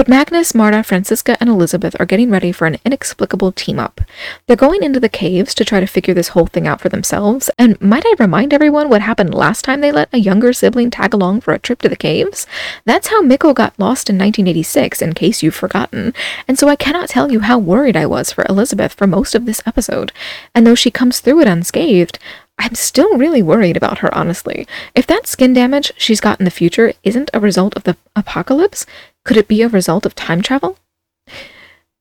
But 0.00 0.08
Magnus, 0.08 0.54
Marta, 0.54 0.82
Franziska, 0.82 1.36
and 1.40 1.50
Elizabeth 1.50 1.94
are 2.00 2.06
getting 2.06 2.30
ready 2.30 2.52
for 2.52 2.66
an 2.66 2.78
inexplicable 2.86 3.52
team 3.52 3.78
up. 3.78 4.00
They're 4.46 4.56
going 4.56 4.82
into 4.82 4.98
the 4.98 5.10
caves 5.10 5.54
to 5.56 5.62
try 5.62 5.78
to 5.78 5.86
figure 5.86 6.14
this 6.14 6.28
whole 6.28 6.46
thing 6.46 6.66
out 6.66 6.80
for 6.80 6.88
themselves, 6.88 7.50
and 7.58 7.78
might 7.82 8.06
I 8.06 8.14
remind 8.18 8.54
everyone 8.54 8.88
what 8.88 9.02
happened 9.02 9.34
last 9.34 9.62
time 9.62 9.82
they 9.82 9.92
let 9.92 10.08
a 10.14 10.18
younger 10.18 10.54
sibling 10.54 10.90
tag 10.90 11.12
along 11.12 11.42
for 11.42 11.52
a 11.52 11.58
trip 11.58 11.82
to 11.82 11.88
the 11.90 11.96
caves? 11.96 12.46
That's 12.86 13.08
how 13.08 13.20
Mikko 13.20 13.52
got 13.52 13.78
lost 13.78 14.08
in 14.08 14.16
1986, 14.16 15.02
in 15.02 15.12
case 15.12 15.42
you've 15.42 15.54
forgotten, 15.54 16.14
and 16.48 16.58
so 16.58 16.66
I 16.66 16.76
cannot 16.76 17.10
tell 17.10 17.30
you 17.30 17.40
how 17.40 17.58
worried 17.58 17.94
I 17.94 18.06
was 18.06 18.32
for 18.32 18.46
Elizabeth 18.48 18.94
for 18.94 19.06
most 19.06 19.34
of 19.34 19.44
this 19.44 19.60
episode. 19.66 20.12
And 20.54 20.66
though 20.66 20.74
she 20.74 20.90
comes 20.90 21.20
through 21.20 21.42
it 21.42 21.46
unscathed, 21.46 22.18
I'm 22.60 22.74
still 22.74 23.16
really 23.16 23.42
worried 23.42 23.78
about 23.78 23.98
her, 23.98 24.14
honestly. 24.14 24.66
If 24.94 25.06
that 25.06 25.26
skin 25.26 25.54
damage 25.54 25.92
she's 25.96 26.20
got 26.20 26.40
in 26.40 26.44
the 26.44 26.50
future 26.50 26.92
isn't 27.02 27.30
a 27.32 27.40
result 27.40 27.74
of 27.74 27.84
the 27.84 27.96
apocalypse, 28.14 28.84
could 29.24 29.36
it 29.36 29.48
be 29.48 29.62
a 29.62 29.68
result 29.68 30.06
of 30.06 30.14
time 30.14 30.42
travel? 30.42 30.78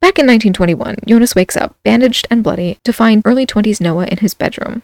Back 0.02 0.18
in 0.18 0.26
1921, 0.26 0.98
Jonas 1.06 1.36
wakes 1.36 1.58
up, 1.58 1.76
bandaged 1.84 2.26
and 2.30 2.44
bloody, 2.44 2.80
to 2.86 2.94
find 2.94 3.22
early 3.26 3.46
20s 3.46 3.82
Noah 3.82 4.06
in 4.06 4.20
his 4.20 4.34
bedroom. 4.34 4.82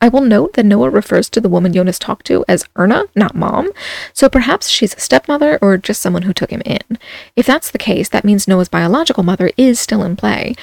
I 0.00 0.08
will 0.08 0.20
note 0.20 0.52
that 0.52 0.66
Noah 0.66 0.90
refers 0.90 1.28
to 1.30 1.40
the 1.40 1.48
woman 1.48 1.72
Jonas 1.72 1.98
talked 1.98 2.26
to 2.26 2.44
as 2.46 2.64
Erna, 2.76 3.04
not 3.16 3.34
mom, 3.34 3.70
so 4.12 4.28
perhaps 4.28 4.68
she's 4.68 4.94
a 4.94 5.00
stepmother 5.00 5.58
or 5.60 5.76
just 5.76 6.00
someone 6.00 6.22
who 6.22 6.32
took 6.32 6.50
him 6.50 6.62
in. 6.64 6.98
If 7.34 7.46
that's 7.46 7.70
the 7.70 7.78
case, 7.78 8.08
that 8.10 8.24
means 8.24 8.46
Noah's 8.46 8.68
biological 8.68 9.24
mother 9.24 9.50
is 9.56 9.80
still 9.80 10.04
in 10.04 10.14
play. 10.14 10.54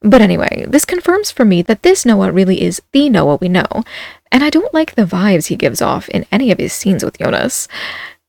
But 0.00 0.20
anyway, 0.20 0.66
this 0.68 0.84
confirms 0.84 1.30
for 1.30 1.44
me 1.44 1.62
that 1.62 1.82
this 1.82 2.04
Noah 2.04 2.32
really 2.32 2.60
is 2.60 2.82
the 2.90 3.08
Noah 3.08 3.36
we 3.36 3.48
know, 3.48 3.84
and 4.30 4.42
I 4.42 4.50
don't 4.50 4.74
like 4.74 4.94
the 4.94 5.06
vibes 5.06 5.46
he 5.46 5.56
gives 5.56 5.80
off 5.80 6.08
in 6.08 6.26
any 6.32 6.50
of 6.50 6.58
his 6.58 6.72
scenes 6.72 7.04
with 7.04 7.18
Jonas. 7.18 7.68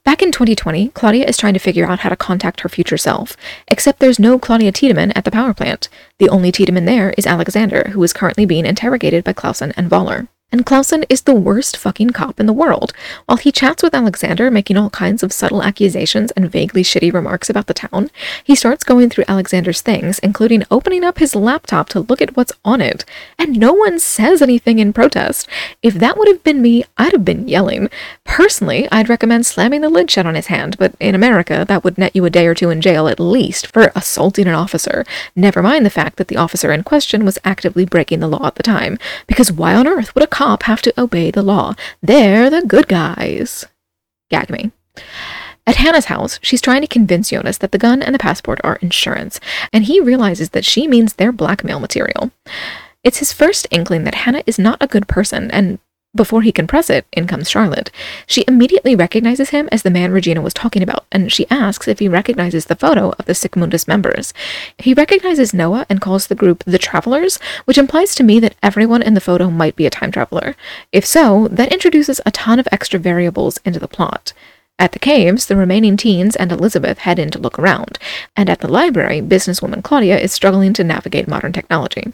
Back 0.06 0.22
in 0.22 0.34
2020, 0.34 0.90
Claudia 0.90 1.26
is 1.26 1.38
trying 1.38 1.54
to 1.54 1.62
figure 1.62 1.86
out 1.86 2.00
how 2.00 2.10
to 2.10 2.18
contact 2.18 2.60
her 2.60 2.70
future 2.70 2.98
self, 2.98 3.38
except 3.70 4.00
there's 4.00 4.20
no 4.20 4.38
Claudia 4.38 4.74
Tiedemann 4.74 5.14
at 5.14 5.24
the 5.24 5.32
power 5.32 5.54
plant. 5.54 5.88
The 6.20 6.28
only 6.28 6.52
Tiedemann 6.52 6.84
there 6.84 7.14
is 7.18 7.26
Alexander, 7.26 7.90
who 7.94 8.04
is 8.04 8.12
currently 8.12 8.46
being 8.46 8.66
interrogated 8.66 9.24
by 9.24 9.32
Clausen 9.32 9.72
and 9.78 9.90
Voller. 9.90 10.28
And 10.54 10.68
Clausen 10.68 11.04
is 11.10 11.24
the 11.24 11.34
worst 11.34 11.76
fucking 11.76 12.12
cop 12.12 12.40
in 12.40 12.46
the 12.46 12.54
world. 12.54 12.94
While 13.26 13.40
he 13.40 13.52
chats 13.52 13.82
with 13.82 13.96
Alexander, 13.96 14.52
making 14.52 14.78
all 14.78 14.92
kinds 14.92 15.24
of 15.24 15.34
subtle 15.34 15.64
accusations 15.64 16.30
and 16.32 16.50
vaguely 16.50 16.84
shitty 16.84 17.12
remarks 17.12 17.50
about 17.50 17.66
the 17.66 17.74
town, 17.74 18.12
he 18.44 18.54
starts 18.54 18.84
going 18.84 19.10
through 19.10 19.24
Alexander's 19.28 19.82
things, 19.82 20.20
including 20.20 20.64
opening 20.70 21.04
up 21.04 21.18
his 21.18 21.34
laptop 21.34 21.90
to 21.90 22.02
look 22.02 22.22
at 22.22 22.38
what's 22.38 22.52
on 22.64 22.82
it, 22.82 23.04
and 23.40 23.58
no 23.58 23.74
one 23.74 23.98
says 23.98 24.44
anything 24.44 24.78
in 24.78 24.94
protest. 24.94 25.50
If 25.82 25.96
that 25.96 26.20
would 26.20 26.28
have 26.28 26.44
been 26.44 26.62
me, 26.62 26.84
I'd 27.00 27.14
have 27.14 27.26
been 27.26 27.48
yelling. 27.48 27.90
Personally, 28.24 28.88
I'd 28.92 29.10
recommend 29.10 29.48
slamming 29.48 29.82
the 29.82 29.90
lid 29.90 30.12
shut 30.12 30.28
on 30.28 30.36
his 30.36 30.48
hand, 30.48 30.78
but 30.78 30.94
in 31.00 31.16
America, 31.16 31.66
that 31.68 31.84
would 31.84 31.98
net 31.98 32.16
you 32.16 32.26
a 32.26 32.30
day 32.30 32.46
or 32.46 32.54
two 32.54 32.70
in 32.70 32.80
jail 32.80 33.08
at 33.08 33.20
least 33.20 33.74
for 33.74 33.92
assaulting 33.96 34.48
an 34.48 34.54
officer, 34.54 35.04
never 35.36 35.64
mind 35.64 35.84
the 35.84 35.90
fact 35.90 36.18
that 36.18 36.28
the 36.28 36.38
officer 36.38 36.72
in 36.72 36.84
question 36.84 37.26
was 37.26 37.40
actively 37.44 37.86
breaking 37.86 38.20
the 38.20 38.28
law 38.28 38.46
at 38.46 38.54
the 38.54 38.62
time, 38.62 39.00
because 39.26 39.52
why 39.52 39.74
on 39.74 39.88
earth 39.88 40.14
would 40.14 40.24
a 40.24 40.28
cop 40.28 40.43
have 40.64 40.82
to 40.84 41.02
obey 41.02 41.32
the 41.32 41.42
law? 41.42 41.74
They're 42.02 42.50
the 42.50 42.62
good 42.62 42.88
guys. 42.88 43.66
Gag 44.30 44.50
me. 44.50 44.72
At 45.66 45.78
Hannah's 45.78 46.06
house, 46.06 46.40
she's 46.42 46.62
trying 46.62 46.82
to 46.82 46.88
convince 46.88 47.30
Jonas 47.30 47.58
that 47.60 47.72
the 47.72 47.78
gun 47.78 48.04
and 48.04 48.14
the 48.14 48.20
passport 48.20 48.60
are 48.64 48.76
insurance, 48.82 49.40
and 49.72 49.86
he 49.86 50.00
realizes 50.00 50.50
that 50.50 50.66
she 50.66 50.88
means 50.88 51.14
they're 51.14 51.32
blackmail 51.32 51.80
material. 51.80 52.32
It's 53.04 53.20
his 53.20 53.32
first 53.32 53.68
inkling 53.72 54.04
that 54.04 54.16
Hannah 54.16 54.44
is 54.46 54.60
not 54.60 54.78
a 54.82 54.88
good 54.88 55.08
person, 55.08 55.50
and 55.52 55.80
before 56.16 56.42
he 56.44 56.52
can 56.52 56.68
press 56.68 56.90
it, 56.90 57.06
in 57.14 57.28
comes 57.28 57.50
Charlotte. 57.50 57.90
She 58.28 58.46
immediately 58.48 58.96
recognizes 58.96 59.50
him 59.50 59.68
as 59.72 59.84
the 59.84 59.90
man 59.90 60.12
Regina 60.12 60.42
was 60.42 60.54
talking 60.54 60.84
about, 60.84 61.06
and 61.12 61.32
she 61.32 61.50
asks 61.50 61.88
if 61.88 62.00
he 62.00 62.08
recognizes 62.08 62.66
the 62.66 62.76
photo 62.76 63.14
of 63.18 63.26
the 63.26 63.34
Sic 63.34 63.56
Mundus 63.56 63.88
members. 63.88 64.34
He 64.78 64.94
recognizes 64.94 65.54
Noah 65.54 65.86
and 65.90 66.02
calls 66.02 66.28
the 66.28 66.36
group 66.36 66.64
the 66.66 66.78
Travelers, 66.78 67.40
which 67.66 67.78
implies 67.78 68.14
to 68.16 68.24
me 68.24 68.40
that 68.40 68.56
everyone 68.62 69.02
in 69.02 69.16
the 69.16 69.22
photo 69.22 69.50
might 69.50 69.76
be 69.76 69.86
a 69.86 69.90
time 69.90 70.12
traveler. 70.12 70.56
If 70.92 71.06
so, 71.06 71.48
that 71.50 71.72
introduces 71.72 72.22
a 72.26 72.32
ton 72.32 72.60
of 72.60 72.68
extra 72.72 73.00
variables 73.00 73.58
into 73.66 73.80
the 73.80 73.88
plot. 73.88 74.34
At 74.80 74.92
the 74.92 75.00
caves, 75.00 75.46
the 75.46 75.56
remaining 75.56 75.98
teens 75.98 76.36
and 76.36 76.52
Elizabeth 76.52 77.00
head 77.00 77.20
in 77.20 77.30
to 77.32 77.40
look 77.40 77.60
around, 77.60 78.00
and 78.36 78.50
at 78.50 78.60
the 78.60 78.68
library, 78.68 79.22
businesswoman 79.22 79.84
Claudia 79.84 80.20
is 80.20 80.34
struggling 80.34 80.74
to 80.74 80.84
navigate 80.84 81.28
modern 81.28 81.54
technology. 81.54 82.14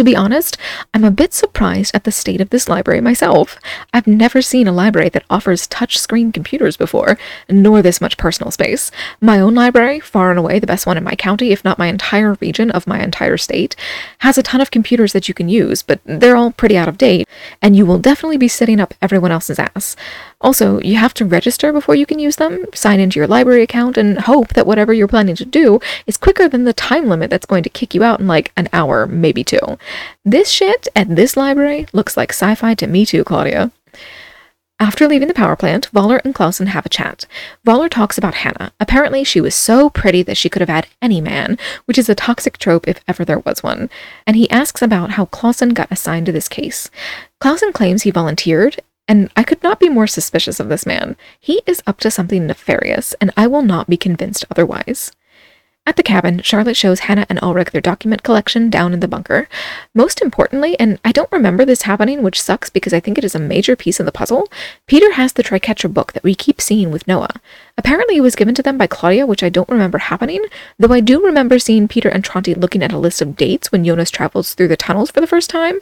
To 0.00 0.04
be 0.04 0.16
honest, 0.16 0.56
I'm 0.94 1.04
a 1.04 1.10
bit 1.10 1.34
surprised 1.34 1.94
at 1.94 2.04
the 2.04 2.10
state 2.10 2.40
of 2.40 2.48
this 2.48 2.70
library 2.70 3.02
myself. 3.02 3.58
I've 3.92 4.06
never 4.06 4.40
seen 4.40 4.66
a 4.66 4.72
library 4.72 5.10
that 5.10 5.26
offers 5.28 5.68
touchscreen 5.68 6.32
computers 6.32 6.74
before, 6.74 7.18
nor 7.50 7.82
this 7.82 8.00
much 8.00 8.16
personal 8.16 8.50
space. 8.50 8.90
My 9.20 9.38
own 9.38 9.54
library, 9.54 10.00
far 10.00 10.30
and 10.30 10.38
away 10.38 10.58
the 10.58 10.66
best 10.66 10.86
one 10.86 10.96
in 10.96 11.04
my 11.04 11.14
county, 11.14 11.50
if 11.50 11.66
not 11.66 11.78
my 11.78 11.88
entire 11.88 12.32
region 12.40 12.70
of 12.70 12.86
my 12.86 13.02
entire 13.02 13.36
state, 13.36 13.76
has 14.20 14.38
a 14.38 14.42
ton 14.42 14.62
of 14.62 14.70
computers 14.70 15.12
that 15.12 15.28
you 15.28 15.34
can 15.34 15.50
use, 15.50 15.82
but 15.82 16.00
they're 16.06 16.34
all 16.34 16.52
pretty 16.52 16.78
out 16.78 16.88
of 16.88 16.96
date, 16.96 17.28
and 17.60 17.76
you 17.76 17.84
will 17.84 17.98
definitely 17.98 18.38
be 18.38 18.48
sitting 18.48 18.80
up 18.80 18.94
everyone 19.02 19.32
else's 19.32 19.58
ass. 19.58 19.96
Also, 20.40 20.80
you 20.80 20.96
have 20.96 21.12
to 21.14 21.24
register 21.24 21.72
before 21.72 21.94
you 21.94 22.06
can 22.06 22.18
use 22.18 22.36
them, 22.36 22.64
sign 22.72 22.98
into 22.98 23.20
your 23.20 23.26
library 23.26 23.62
account, 23.62 23.98
and 23.98 24.20
hope 24.20 24.54
that 24.54 24.66
whatever 24.66 24.92
you're 24.92 25.06
planning 25.06 25.36
to 25.36 25.44
do 25.44 25.80
is 26.06 26.16
quicker 26.16 26.48
than 26.48 26.64
the 26.64 26.72
time 26.72 27.08
limit 27.08 27.28
that's 27.28 27.46
going 27.46 27.62
to 27.62 27.68
kick 27.68 27.94
you 27.94 28.02
out 28.02 28.20
in 28.20 28.26
like 28.26 28.50
an 28.56 28.68
hour, 28.72 29.06
maybe 29.06 29.44
two. 29.44 29.78
This 30.24 30.48
shit 30.50 30.88
at 30.96 31.14
this 31.14 31.36
library 31.36 31.86
looks 31.92 32.16
like 32.16 32.30
sci 32.30 32.54
fi 32.54 32.74
to 32.74 32.86
me 32.86 33.04
too, 33.04 33.22
Claudia. 33.22 33.70
After 34.82 35.06
leaving 35.06 35.28
the 35.28 35.34
power 35.34 35.56
plant, 35.56 35.92
Voller 35.92 36.22
and 36.24 36.34
Clausen 36.34 36.68
have 36.68 36.86
a 36.86 36.88
chat. 36.88 37.26
Voller 37.66 37.90
talks 37.90 38.16
about 38.16 38.36
Hannah. 38.36 38.72
Apparently, 38.80 39.24
she 39.24 39.38
was 39.38 39.54
so 39.54 39.90
pretty 39.90 40.22
that 40.22 40.38
she 40.38 40.48
could 40.48 40.62
have 40.62 40.70
had 40.70 40.86
any 41.02 41.20
man, 41.20 41.58
which 41.84 41.98
is 41.98 42.08
a 42.08 42.14
toxic 42.14 42.56
trope 42.56 42.88
if 42.88 42.98
ever 43.06 43.22
there 43.22 43.40
was 43.40 43.62
one. 43.62 43.90
And 44.26 44.36
he 44.36 44.48
asks 44.48 44.80
about 44.80 45.10
how 45.12 45.26
Clausen 45.26 45.74
got 45.74 45.92
assigned 45.92 46.24
to 46.26 46.32
this 46.32 46.48
case. 46.48 46.88
Clausen 47.40 47.74
claims 47.74 48.04
he 48.04 48.10
volunteered 48.10 48.80
and 49.10 49.28
I 49.34 49.42
could 49.42 49.60
not 49.64 49.80
be 49.80 49.88
more 49.88 50.06
suspicious 50.06 50.60
of 50.60 50.68
this 50.68 50.86
man. 50.86 51.16
He 51.40 51.62
is 51.66 51.82
up 51.84 51.98
to 51.98 52.12
something 52.12 52.46
nefarious, 52.46 53.12
and 53.14 53.32
I 53.36 53.48
will 53.48 53.62
not 53.62 53.88
be 53.88 53.96
convinced 53.96 54.44
otherwise. 54.48 55.10
At 55.84 55.96
the 55.96 56.04
cabin, 56.04 56.42
Charlotte 56.42 56.76
shows 56.76 57.00
Hannah 57.00 57.26
and 57.28 57.42
Ulrich 57.42 57.72
their 57.72 57.80
document 57.80 58.22
collection 58.22 58.70
down 58.70 58.92
in 58.92 59.00
the 59.00 59.08
bunker. 59.08 59.48
Most 59.96 60.22
importantly, 60.22 60.78
and 60.78 61.00
I 61.04 61.10
don't 61.10 61.32
remember 61.32 61.64
this 61.64 61.82
happening, 61.82 62.22
which 62.22 62.40
sucks 62.40 62.70
because 62.70 62.92
I 62.92 63.00
think 63.00 63.18
it 63.18 63.24
is 63.24 63.34
a 63.34 63.40
major 63.40 63.74
piece 63.74 63.98
of 63.98 64.06
the 64.06 64.12
puzzle, 64.12 64.46
Peter 64.86 65.14
has 65.14 65.32
the 65.32 65.42
Triquetra 65.42 65.92
book 65.92 66.12
that 66.12 66.22
we 66.22 66.36
keep 66.36 66.60
seeing 66.60 66.92
with 66.92 67.08
Noah. 67.08 67.34
Apparently 67.76 68.18
it 68.18 68.20
was 68.20 68.36
given 68.36 68.54
to 68.54 68.62
them 68.62 68.78
by 68.78 68.86
Claudia, 68.86 69.26
which 69.26 69.42
I 69.42 69.48
don't 69.48 69.68
remember 69.68 69.98
happening, 69.98 70.44
though 70.78 70.92
I 70.92 71.00
do 71.00 71.20
remember 71.20 71.58
seeing 71.58 71.88
Peter 71.88 72.10
and 72.10 72.22
Tronte 72.22 72.54
looking 72.54 72.84
at 72.84 72.92
a 72.92 72.98
list 72.98 73.20
of 73.20 73.34
dates 73.34 73.72
when 73.72 73.84
Jonas 73.84 74.12
travels 74.12 74.54
through 74.54 74.68
the 74.68 74.76
tunnels 74.76 75.10
for 75.10 75.20
the 75.20 75.26
first 75.26 75.50
time. 75.50 75.80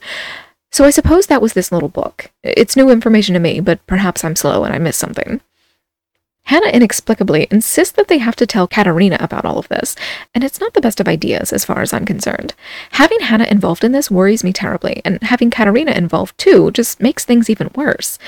So 0.70 0.84
I 0.84 0.90
suppose 0.90 1.26
that 1.26 1.42
was 1.42 1.54
this 1.54 1.72
little 1.72 1.88
book. 1.88 2.30
It's 2.42 2.76
new 2.76 2.90
information 2.90 3.34
to 3.34 3.40
me, 3.40 3.60
but 3.60 3.84
perhaps 3.86 4.24
I'm 4.24 4.36
slow 4.36 4.64
and 4.64 4.74
I 4.74 4.78
missed 4.78 5.00
something. 5.00 5.40
Hannah 6.48 6.70
inexplicably 6.70 7.46
insists 7.50 7.94
that 7.96 8.08
they 8.08 8.16
have 8.16 8.36
to 8.36 8.46
tell 8.46 8.66
Katerina 8.66 9.18
about 9.20 9.44
all 9.44 9.58
of 9.58 9.68
this, 9.68 9.94
and 10.34 10.42
it's 10.42 10.60
not 10.60 10.72
the 10.72 10.80
best 10.80 10.98
of 10.98 11.06
ideas 11.06 11.52
as 11.52 11.66
far 11.66 11.82
as 11.82 11.92
I'm 11.92 12.06
concerned. 12.06 12.54
Having 12.92 13.20
Hannah 13.20 13.44
involved 13.44 13.84
in 13.84 13.92
this 13.92 14.10
worries 14.10 14.42
me 14.42 14.54
terribly, 14.54 15.02
and 15.04 15.22
having 15.22 15.50
Katerina 15.50 15.92
involved 15.92 16.38
too 16.38 16.70
just 16.70 17.02
makes 17.02 17.26
things 17.26 17.50
even 17.50 17.70
worse. 17.74 18.18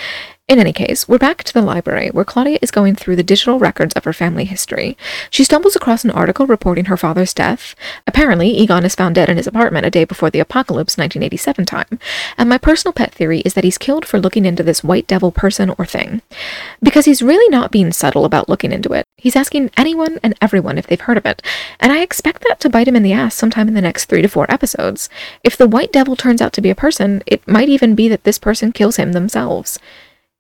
In 0.51 0.59
any 0.59 0.73
case, 0.73 1.07
we're 1.07 1.17
back 1.17 1.45
to 1.45 1.55
the 1.55 1.63
library 1.63 2.09
where 2.09 2.25
Claudia 2.25 2.59
is 2.61 2.73
going 2.73 2.97
through 2.97 3.15
the 3.15 3.23
digital 3.23 3.61
records 3.61 3.95
of 3.95 4.03
her 4.03 4.13
family 4.13 4.45
history. 4.45 4.97
She 5.31 5.45
stumbles 5.45 5.77
across 5.77 6.03
an 6.03 6.11
article 6.11 6.45
reporting 6.45 6.87
her 6.87 6.97
father's 6.97 7.33
death. 7.33 7.77
Apparently, 8.05 8.49
Egon 8.59 8.85
is 8.85 8.97
found 8.97 9.15
dead 9.15 9.29
in 9.29 9.37
his 9.37 9.47
apartment 9.47 9.87
a 9.87 9.91
day 9.91 10.03
before 10.03 10.29
the 10.29 10.41
apocalypse 10.41 10.99
1987 10.99 11.67
time, 11.67 12.01
and 12.37 12.49
my 12.49 12.59
personal 12.59 12.93
pet 12.93 13.15
theory 13.15 13.43
is 13.43 13.55
that 13.55 13.63
he's 13.63 13.79
killed 13.79 14.05
for 14.05 14.19
looking 14.19 14.45
into 14.45 14.65
this 14.65 14.83
white 14.83 15.07
devil 15.07 15.31
person 15.31 15.73
or 15.79 15.87
thing. 15.87 16.21
Because 16.83 17.05
he's 17.05 17.23
really 17.23 17.49
not 17.49 17.71
being 17.71 17.93
subtle 17.93 18.25
about 18.25 18.49
looking 18.49 18.73
into 18.73 18.93
it. 18.93 19.05
He's 19.17 19.37
asking 19.37 19.71
anyone 19.77 20.19
and 20.21 20.35
everyone 20.43 20.79
if 20.79 20.89
they've 20.89 21.01
heard 21.01 21.17
of 21.17 21.27
it, 21.27 21.43
and 21.79 21.93
I 21.93 22.01
expect 22.01 22.43
that 22.49 22.59
to 22.59 22.69
bite 22.69 22.89
him 22.89 22.97
in 22.97 23.05
the 23.05 23.13
ass 23.13 23.37
sometime 23.37 23.69
in 23.69 23.75
the 23.75 23.81
next 23.81 24.07
three 24.07 24.23
to 24.23 24.29
four 24.29 24.51
episodes. 24.51 25.09
If 25.45 25.57
the 25.57 25.69
white 25.69 25.93
devil 25.93 26.17
turns 26.17 26.43
out 26.43 26.53
to 26.55 26.61
be 26.61 26.71
a 26.71 26.75
person, 26.75 27.23
it 27.25 27.47
might 27.47 27.69
even 27.69 27.95
be 27.95 28.09
that 28.09 28.25
this 28.25 28.41
person 28.41 28.73
kills 28.73 28.97
him 28.97 29.13
themselves. 29.13 29.79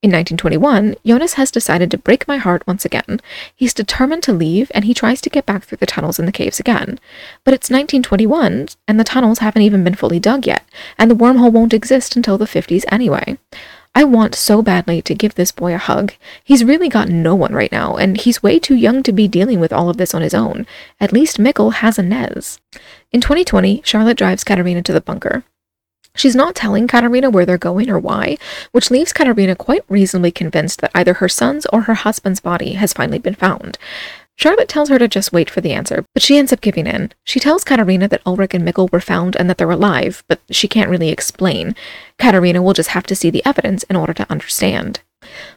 In 0.02 0.12
1921, 0.12 0.94
Jonas 1.04 1.34
has 1.34 1.50
decided 1.50 1.90
to 1.90 1.98
break 1.98 2.26
my 2.26 2.38
heart 2.38 2.66
once 2.66 2.86
again. 2.86 3.20
He's 3.54 3.74
determined 3.74 4.22
to 4.22 4.32
leave 4.32 4.72
and 4.74 4.86
he 4.86 4.94
tries 4.94 5.20
to 5.20 5.28
get 5.28 5.44
back 5.44 5.64
through 5.64 5.76
the 5.76 5.84
tunnels 5.84 6.18
in 6.18 6.24
the 6.24 6.32
caves 6.32 6.58
again. 6.58 6.98
But 7.44 7.52
it's 7.52 7.68
1921 7.68 8.68
and 8.88 8.98
the 8.98 9.04
tunnels 9.04 9.40
haven't 9.40 9.60
even 9.60 9.84
been 9.84 9.94
fully 9.94 10.18
dug 10.18 10.46
yet, 10.46 10.64
and 10.96 11.10
the 11.10 11.14
wormhole 11.14 11.52
won't 11.52 11.74
exist 11.74 12.16
until 12.16 12.38
the 12.38 12.46
50s 12.46 12.84
anyway. 12.90 13.36
I 13.94 14.04
want 14.04 14.34
so 14.34 14.62
badly 14.62 15.02
to 15.02 15.14
give 15.14 15.34
this 15.34 15.52
boy 15.52 15.74
a 15.74 15.78
hug. 15.78 16.14
He's 16.42 16.64
really 16.64 16.88
got 16.88 17.10
no 17.10 17.34
one 17.34 17.52
right 17.52 17.70
now, 17.70 17.96
and 17.96 18.16
he's 18.16 18.42
way 18.42 18.58
too 18.58 18.76
young 18.76 19.02
to 19.02 19.12
be 19.12 19.28
dealing 19.28 19.60
with 19.60 19.72
all 19.72 19.90
of 19.90 19.98
this 19.98 20.14
on 20.14 20.22
his 20.22 20.32
own. 20.32 20.66
At 20.98 21.12
least 21.12 21.36
Mikkel 21.36 21.74
has 21.74 21.98
Ines. 21.98 22.58
In 23.12 23.20
2020, 23.20 23.82
Charlotte 23.84 24.16
drives 24.16 24.44
Katerina 24.44 24.80
to 24.80 24.94
the 24.94 25.02
bunker. 25.02 25.44
She's 26.14 26.36
not 26.36 26.54
telling 26.54 26.88
Katerina 26.88 27.30
where 27.30 27.46
they're 27.46 27.58
going 27.58 27.88
or 27.88 27.98
why, 27.98 28.36
which 28.72 28.90
leaves 28.90 29.12
Katerina 29.12 29.54
quite 29.56 29.84
reasonably 29.88 30.30
convinced 30.30 30.80
that 30.80 30.90
either 30.94 31.14
her 31.14 31.28
son's 31.28 31.66
or 31.66 31.82
her 31.82 31.94
husband's 31.94 32.40
body 32.40 32.74
has 32.74 32.92
finally 32.92 33.18
been 33.18 33.34
found. 33.34 33.78
Charlotte 34.36 34.68
tells 34.68 34.88
her 34.88 34.98
to 34.98 35.06
just 35.06 35.34
wait 35.34 35.50
for 35.50 35.60
the 35.60 35.72
answer, 35.72 36.04
but 36.14 36.22
she 36.22 36.38
ends 36.38 36.50
up 36.50 36.62
giving 36.62 36.86
in. 36.86 37.12
She 37.24 37.38
tells 37.38 37.62
Katerina 37.62 38.08
that 38.08 38.22
Ulrich 38.24 38.54
and 38.54 38.66
Mikkel 38.66 38.90
were 38.90 39.00
found 39.00 39.36
and 39.36 39.50
that 39.50 39.58
they're 39.58 39.70
alive, 39.70 40.24
but 40.28 40.40
she 40.50 40.66
can't 40.66 40.88
really 40.88 41.10
explain. 41.10 41.76
Katerina 42.18 42.62
will 42.62 42.72
just 42.72 42.90
have 42.90 43.04
to 43.04 43.14
see 43.14 43.28
the 43.28 43.44
evidence 43.44 43.82
in 43.84 43.96
order 43.96 44.14
to 44.14 44.30
understand. 44.30 45.00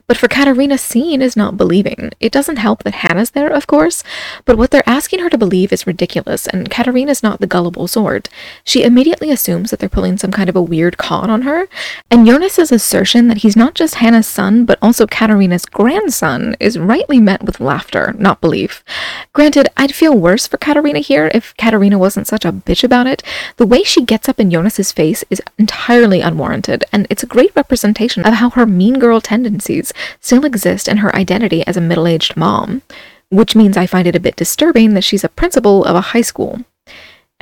But 0.06 0.18
for 0.18 0.28
Katerina, 0.28 0.78
seeing 0.78 1.22
is 1.22 1.38
not 1.38 1.56
believing. 1.56 2.12
It 2.20 2.32
doesn't 2.32 2.58
help 2.58 2.84
that 2.84 2.96
Hannah's 2.96 3.32
there, 3.32 3.50
of 3.50 3.68
course, 3.68 4.04
but 4.44 4.58
what 4.58 4.72
they're 4.72 4.88
asking 4.88 5.20
her 5.20 5.30
to 5.30 5.38
believe 5.38 5.72
is 5.72 5.88
ridiculous, 5.88 6.46
and 6.46 6.70
Katerina's 6.70 7.24
not 7.24 7.40
the 7.40 7.48
gullible 7.48 7.88
sort. 7.88 8.28
She 8.66 8.84
immediately 8.84 9.32
assumes 9.32 9.72
that 9.72 9.80
they're 9.80 9.88
pulling 9.88 10.18
some 10.18 10.32
kind 10.32 10.50
of 10.50 10.58
a 10.58 10.62
weird 10.62 10.98
con 10.98 11.30
on 11.30 11.44
her, 11.44 11.70
and 12.12 12.28
Jonas's 12.28 12.72
assertion 12.72 13.30
that 13.30 13.38
he's 13.38 13.56
not 13.56 13.76
just 13.76 13.96
Hannah's 13.96 14.28
son, 14.28 14.66
but 14.66 14.78
also 14.82 15.08
Katerina's 15.08 15.66
grandson 15.66 16.58
is 16.60 16.78
rightly 16.78 17.22
met 17.22 17.44
with 17.44 17.62
laughter, 17.62 18.14
not 18.18 18.42
belief. 18.42 18.84
Granted, 19.32 19.70
I'd 19.78 19.96
feel 19.96 20.18
worse 20.18 20.48
for 20.48 20.58
Katerina 20.58 21.00
here 21.00 21.32
if 21.34 21.56
Katerina 21.56 21.98
wasn't 21.98 22.28
such 22.28 22.44
a 22.44 22.52
bitch 22.52 22.84
about 22.84 23.08
it. 23.08 23.24
The 23.56 23.66
way 23.66 23.84
she 23.84 24.04
gets 24.04 24.28
up 24.28 24.40
in 24.40 24.52
Jonas's 24.52 24.92
face 24.92 25.24
is 25.30 25.42
entirely 25.58 26.20
unwarranted, 26.20 26.84
and 26.92 27.08
it's 27.10 27.24
a 27.24 27.28
great 27.28 27.56
representation 27.56 28.26
of 28.26 28.34
how 28.34 28.50
her 28.50 28.66
mean 28.66 29.00
girl 29.00 29.22
tendencies 29.22 29.93
still 30.20 30.46
exist 30.46 30.88
in 30.88 30.98
her 30.98 31.16
identity 31.16 31.66
as 31.68 31.78
a 31.78 31.82
middle 31.82 32.08
aged 32.08 32.36
mom, 32.38 32.82
which 33.30 33.56
means 33.56 33.78
I 33.78 33.88
find 33.88 34.08
it 34.08 34.16
a 34.16 34.20
bit 34.20 34.36
disturbing 34.36 34.94
that 34.94 35.04
she's 35.04 35.24
a 35.24 35.30
principal 35.30 35.84
of 35.86 35.96
a 35.96 36.02
high 36.02 36.22
school. 36.22 36.60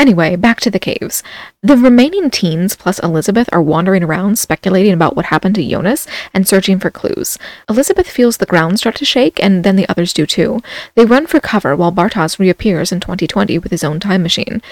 Anyway, 0.01 0.35
back 0.35 0.59
to 0.59 0.71
the 0.71 0.79
caves. 0.79 1.21
The 1.61 1.77
remaining 1.77 2.31
teens 2.31 2.75
plus 2.75 2.97
Elizabeth 2.99 3.47
are 3.51 3.61
wandering 3.61 4.03
around 4.03 4.39
speculating 4.39 4.93
about 4.93 5.15
what 5.15 5.27
happened 5.27 5.53
to 5.55 5.69
Jonas 5.69 6.07
and 6.33 6.47
searching 6.47 6.79
for 6.79 6.89
clues. 6.89 7.37
Elizabeth 7.69 8.09
feels 8.09 8.37
the 8.37 8.47
ground 8.47 8.79
start 8.79 8.95
to 8.95 9.05
shake, 9.05 9.39
and 9.43 9.63
then 9.63 9.75
the 9.75 9.87
others 9.87 10.11
do 10.11 10.25
too. 10.25 10.59
They 10.95 11.05
run 11.05 11.27
for 11.27 11.39
cover 11.39 11.75
while 11.75 11.91
Bartosz 11.91 12.39
reappears 12.39 12.91
in 12.91 12.99
2020 12.99 13.59
with 13.59 13.69
his 13.69 13.83
own 13.83 13.99
time 13.99 14.23
machine. 14.23 14.63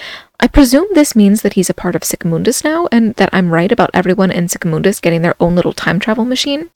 I 0.42 0.48
presume 0.48 0.86
this 0.94 1.14
means 1.14 1.42
that 1.42 1.52
he's 1.52 1.68
a 1.68 1.74
part 1.74 1.94
of 1.94 2.02
Sic 2.02 2.24
Mundus 2.24 2.64
now, 2.64 2.88
and 2.90 3.14
that 3.16 3.28
I'm 3.30 3.52
right 3.52 3.70
about 3.70 3.90
everyone 3.92 4.30
in 4.30 4.48
Sic 4.48 4.64
Mundus 4.64 4.98
getting 4.98 5.20
their 5.20 5.34
own 5.38 5.54
little 5.54 5.74
time 5.74 6.00
travel 6.00 6.24
machine. 6.24 6.70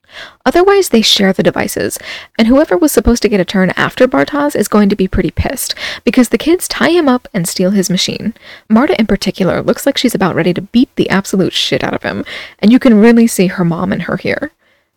Otherwise, 0.44 0.90
they 0.90 1.00
share 1.00 1.32
the 1.32 1.42
devices, 1.42 1.98
and 2.38 2.46
whoever 2.46 2.76
was 2.76 2.92
supposed 2.92 3.22
to 3.22 3.28
get 3.28 3.40
a 3.40 3.44
turn 3.44 3.70
after 3.70 4.06
Bartosz 4.06 4.54
is 4.54 4.68
going 4.68 4.90
to 4.90 4.96
be 4.96 5.08
pretty 5.08 5.30
pissed, 5.30 5.74
because 6.04 6.28
the 6.28 6.36
kids 6.36 6.68
tie 6.68 6.90
him 6.90 7.08
up 7.08 7.26
and 7.32 7.48
steal 7.48 7.70
his 7.70 7.88
machine. 7.88 8.34
Marta, 8.68 8.98
in 8.98 9.06
particular, 9.06 9.62
looks 9.62 9.86
like 9.86 9.96
she's 9.96 10.14
about 10.14 10.34
ready 10.34 10.52
to 10.52 10.60
beat 10.60 10.94
the 10.96 11.08
absolute 11.08 11.54
shit 11.54 11.82
out 11.82 11.94
of 11.94 12.02
him, 12.02 12.22
and 12.58 12.70
you 12.70 12.78
can 12.78 13.00
really 13.00 13.26
see 13.26 13.46
her 13.46 13.64
mom 13.64 13.94
in 13.94 14.00
her 14.00 14.18
here. 14.18 14.52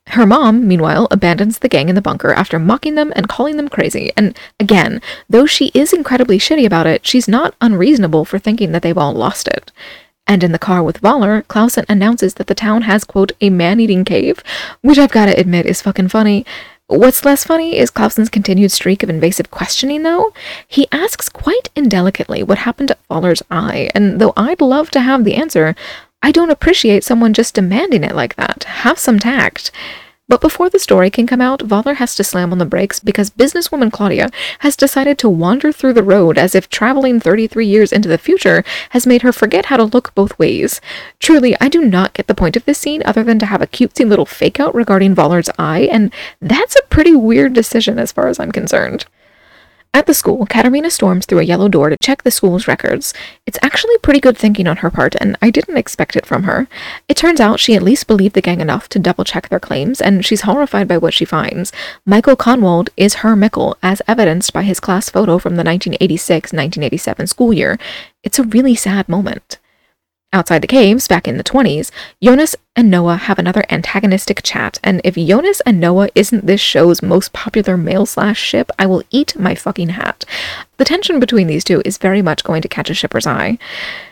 Her 0.09 0.25
mom, 0.25 0.67
meanwhile, 0.67 1.07
abandons 1.11 1.59
the 1.59 1.69
gang 1.69 1.89
in 1.89 1.95
the 1.95 2.01
bunker 2.01 2.31
after 2.31 2.59
mocking 2.59 2.95
them 2.95 3.11
and 3.15 3.27
calling 3.27 3.57
them 3.57 3.67
crazy. 3.67 4.11
And 4.15 4.37
again, 4.59 5.01
though 5.29 5.45
she 5.45 5.71
is 5.73 5.91
incredibly 5.91 6.39
shitty 6.39 6.65
about 6.65 6.87
it, 6.87 7.05
she's 7.05 7.27
not 7.27 7.55
unreasonable 7.59 8.23
for 8.23 8.39
thinking 8.39 8.71
that 8.71 8.83
they've 8.83 8.97
all 8.97 9.13
lost 9.13 9.47
it. 9.47 9.71
And 10.25 10.43
in 10.43 10.51
the 10.51 10.59
car 10.59 10.83
with 10.83 11.01
Voller, 11.01 11.47
Clausen 11.47 11.85
announces 11.87 12.35
that 12.35 12.47
the 12.47 12.55
town 12.55 12.83
has, 12.83 13.03
quote, 13.03 13.31
a 13.41 13.49
man 13.49 13.79
eating 13.79 14.05
cave, 14.05 14.43
which 14.81 14.97
I've 14.97 15.11
gotta 15.11 15.39
admit 15.39 15.65
is 15.65 15.81
fucking 15.81 16.09
funny. 16.09 16.45
What's 16.87 17.25
less 17.25 17.43
funny 17.43 17.77
is 17.77 17.89
Clausen's 17.89 18.29
continued 18.29 18.71
streak 18.71 19.03
of 19.03 19.09
invasive 19.09 19.51
questioning, 19.51 20.03
though. 20.03 20.31
He 20.65 20.87
asks 20.89 21.27
quite 21.27 21.69
indelicately 21.75 22.43
what 22.43 22.59
happened 22.59 22.89
to 22.89 22.97
Voller's 23.09 23.43
eye, 23.51 23.89
and 23.93 24.21
though 24.21 24.31
I'd 24.37 24.61
love 24.61 24.89
to 24.91 25.01
have 25.01 25.25
the 25.25 25.35
answer, 25.35 25.75
I 26.21 26.31
don't 26.31 26.49
appreciate 26.49 27.03
someone 27.03 27.33
just 27.33 27.55
demanding 27.55 28.03
it 28.03 28.15
like 28.15 28.35
that. 28.35 28.63
Have 28.63 28.99
some 28.99 29.19
tact. 29.19 29.71
But 30.29 30.41
before 30.41 30.69
the 30.69 30.79
story 30.79 31.09
can 31.09 31.25
come 31.25 31.39
out, 31.39 31.61
Voller 31.61 31.95
has 31.95 32.13
to 32.15 32.23
slam 32.23 32.51
on 32.51 32.57
the 32.57 32.65
brakes 32.65 32.99
because 32.99 33.29
businesswoman 33.29 33.93
Claudia 33.93 34.29
has 34.59 34.75
decided 34.75 35.17
to 35.19 35.29
wander 35.29 35.71
through 35.71 35.93
the 35.93 36.03
road 36.03 36.37
as 36.37 36.53
if 36.53 36.67
traveling 36.67 37.21
33 37.21 37.65
years 37.65 37.93
into 37.93 38.09
the 38.09 38.17
future 38.17 38.61
has 38.89 39.07
made 39.07 39.21
her 39.21 39.31
forget 39.31 39.67
how 39.67 39.77
to 39.77 39.85
look 39.85 40.13
both 40.15 40.37
ways. 40.37 40.81
Truly, 41.19 41.55
I 41.61 41.69
do 41.69 41.81
not 41.81 42.13
get 42.13 42.27
the 42.27 42.35
point 42.35 42.57
of 42.57 42.65
this 42.65 42.77
scene 42.77 43.01
other 43.05 43.23
than 43.23 43.39
to 43.39 43.45
have 43.45 43.61
a 43.61 43.67
cutesy 43.67 44.05
little 44.07 44.25
fake 44.25 44.59
out 44.59 44.75
regarding 44.75 45.15
Voller's 45.15 45.49
eye, 45.57 45.87
and 45.89 46.13
that's 46.41 46.75
a 46.75 46.87
pretty 46.89 47.15
weird 47.15 47.53
decision 47.53 47.97
as 47.97 48.11
far 48.11 48.27
as 48.27 48.37
I'm 48.37 48.51
concerned. 48.51 49.05
At 49.93 50.05
the 50.05 50.13
school, 50.13 50.45
Katerina 50.45 50.91
storms 50.91 51.25
through 51.25 51.39
a 51.39 51.43
yellow 51.43 51.67
door 51.67 51.89
to 51.89 51.97
check 52.01 52.23
the 52.23 52.31
school's 52.31 52.67
records. 52.67 53.13
It's 53.45 53.57
actually 53.61 53.97
pretty 53.99 54.19
good 54.19 54.37
thinking 54.37 54.67
on 54.67 54.77
her 54.77 54.91
part, 54.91 55.15
and 55.19 55.37
I 55.41 55.49
didn't 55.49 55.77
expect 55.77 56.15
it 56.15 56.25
from 56.25 56.43
her. 56.43 56.67
It 57.07 57.17
turns 57.17 57.39
out 57.39 57.59
she 57.59 57.75
at 57.75 57.81
least 57.81 58.05
believed 58.05 58.35
the 58.35 58.41
gang 58.41 58.61
enough 58.61 58.89
to 58.89 58.99
double 58.99 59.23
check 59.23 59.49
their 59.49 59.59
claims, 59.59 59.99
and 59.99 60.25
she's 60.25 60.41
horrified 60.41 60.87
by 60.87 60.97
what 60.97 61.13
she 61.13 61.25
finds. 61.25 61.71
Michael 62.05 62.35
Kahnwald 62.35 62.89
is 62.95 63.15
her 63.15 63.35
Mikkel, 63.35 63.75
as 63.81 64.01
evidenced 64.07 64.53
by 64.53 64.63
his 64.63 64.79
class 64.79 65.09
photo 65.09 65.39
from 65.39 65.55
the 65.55 65.63
1986 65.63 66.53
1987 66.53 67.27
school 67.27 67.53
year. 67.53 67.79
It's 68.23 68.39
a 68.39 68.43
really 68.43 68.75
sad 68.75 69.09
moment. 69.09 69.57
Outside 70.33 70.61
the 70.61 70.67
caves, 70.67 71.07
back 71.07 71.25
in 71.25 71.37
the 71.37 71.43
20s, 71.43 71.89
Jonas 72.21 72.53
and 72.75 72.91
Noah 72.91 73.15
have 73.15 73.39
another 73.39 73.63
antagonistic 73.69 74.43
chat, 74.43 74.77
and 74.83 74.99
if 75.05 75.15
Jonas 75.15 75.61
and 75.61 75.79
Noah 75.79 76.09
isn't 76.15 76.45
this 76.45 76.59
show's 76.59 77.01
most 77.01 77.31
popular 77.31 77.77
male 77.77 78.05
slash 78.05 78.37
ship, 78.37 78.69
I 78.77 78.87
will 78.87 79.03
eat 79.09 79.39
my 79.39 79.55
fucking 79.55 79.89
hat. 79.89 80.25
The 80.75 80.83
tension 80.83 81.21
between 81.21 81.47
these 81.47 81.63
two 81.63 81.81
is 81.85 81.97
very 81.97 82.21
much 82.21 82.43
going 82.43 82.61
to 82.61 82.67
catch 82.67 82.89
a 82.89 82.93
shipper's 82.93 83.25
eye. 83.25 83.57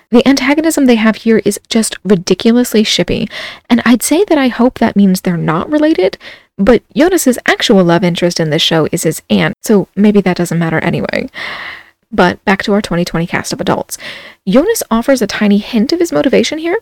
The 0.09 0.25
antagonism 0.25 0.85
they 0.85 0.95
have 0.95 1.17
here 1.17 1.41
is 1.43 1.59
just 1.67 1.97
ridiculously 2.05 2.83
shippy, 2.83 3.29
and 3.69 3.81
I'd 3.83 4.01
say 4.01 4.23
that 4.29 4.37
I 4.37 4.47
hope 4.47 4.79
that 4.79 4.95
means 4.95 5.19
they're 5.19 5.35
not 5.35 5.69
related, 5.69 6.17
but 6.57 6.81
Jonas's 6.95 7.37
actual 7.45 7.83
love 7.83 8.05
interest 8.05 8.39
in 8.39 8.51
this 8.51 8.61
show 8.61 8.87
is 8.93 9.03
his 9.03 9.21
aunt, 9.29 9.55
so 9.61 9.89
maybe 9.97 10.21
that 10.21 10.37
doesn't 10.37 10.59
matter 10.59 10.79
anyway. 10.79 11.29
But 12.15 12.43
back 12.45 12.63
to 12.63 12.71
our 12.71 12.81
2020 12.81 13.27
cast 13.27 13.51
of 13.51 13.59
adults. 13.59 13.97
Jonas 14.47 14.81
offers 14.89 15.21
a 15.21 15.27
tiny 15.27 15.57
hint 15.57 15.91
of 15.91 15.99
his 15.99 16.13
motivation 16.13 16.59
here, 16.59 16.77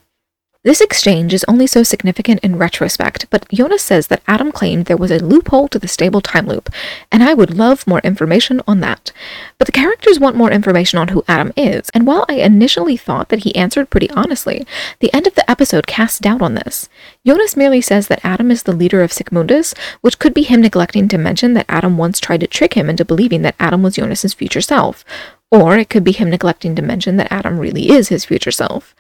this 0.64 0.80
exchange 0.80 1.34
is 1.34 1.44
only 1.46 1.68
so 1.68 1.84
significant 1.84 2.40
in 2.40 2.56
retrospect, 2.56 3.26
but 3.30 3.46
Jonas 3.50 3.84
says 3.84 4.08
that 4.08 4.22
Adam 4.30 4.50
claimed 4.50 4.86
there 4.86 4.96
was 4.96 5.12
a 5.12 5.22
loophole 5.22 5.68
to 5.68 5.78
the 5.78 5.90
stable 5.90 6.22
time 6.22 6.48
loop, 6.48 6.70
and 7.12 7.22
I 7.22 7.34
would 7.34 7.58
love 7.58 7.86
more 7.86 8.00
information 8.00 8.62
on 8.66 8.80
that. 8.80 9.12
But 9.58 9.66
the 9.66 9.74
characters 9.74 10.22
want 10.22 10.38
more 10.38 10.52
information 10.52 11.00
on 11.00 11.10
who 11.10 11.26
Adam 11.28 11.52
is, 11.58 11.90
and 11.94 12.08
while 12.08 12.26
I 12.30 12.36
initially 12.36 12.96
thought 12.96 13.28
that 13.28 13.44
he 13.44 13.54
answered 13.58 13.90
pretty 13.90 14.10
honestly, 14.12 14.66
the 15.00 15.14
end 15.14 15.28
of 15.28 15.36
the 15.36 15.50
episode 15.52 15.86
casts 15.86 16.20
doubt 16.20 16.42
on 16.42 16.54
this. 16.54 16.88
Jonas 17.28 17.58
merely 17.58 17.82
says 17.82 18.08
that 18.08 18.24
Adam 18.24 18.50
is 18.50 18.64
the 18.64 18.72
leader 18.72 19.04
of 19.04 19.12
Sic 19.12 19.32
Mundus, 19.34 19.74
which 20.00 20.18
could 20.18 20.34
be 20.34 20.44
him 20.44 20.62
neglecting 20.62 21.10
to 21.10 21.18
mention 21.18 21.56
that 21.56 21.66
Adam 21.68 21.98
once 21.98 22.22
tried 22.22 22.40
to 22.40 22.48
trick 22.48 22.76
him 22.76 22.90
into 22.90 23.04
believing 23.04 23.42
that 23.42 23.56
Adam 23.60 23.84
was 23.84 23.98
Jonas's 23.98 24.34
future 24.34 24.62
self. 24.62 25.04
Or 25.52 25.78
it 25.78 25.90
could 25.90 26.06
be 26.06 26.14
him 26.14 26.30
neglecting 26.30 26.74
to 26.78 26.82
mention 26.82 27.18
that 27.18 27.32
Adam 27.32 27.60
really 27.60 27.90
is 27.90 28.08
his 28.08 28.24
future 28.24 28.50
self. 28.50 28.96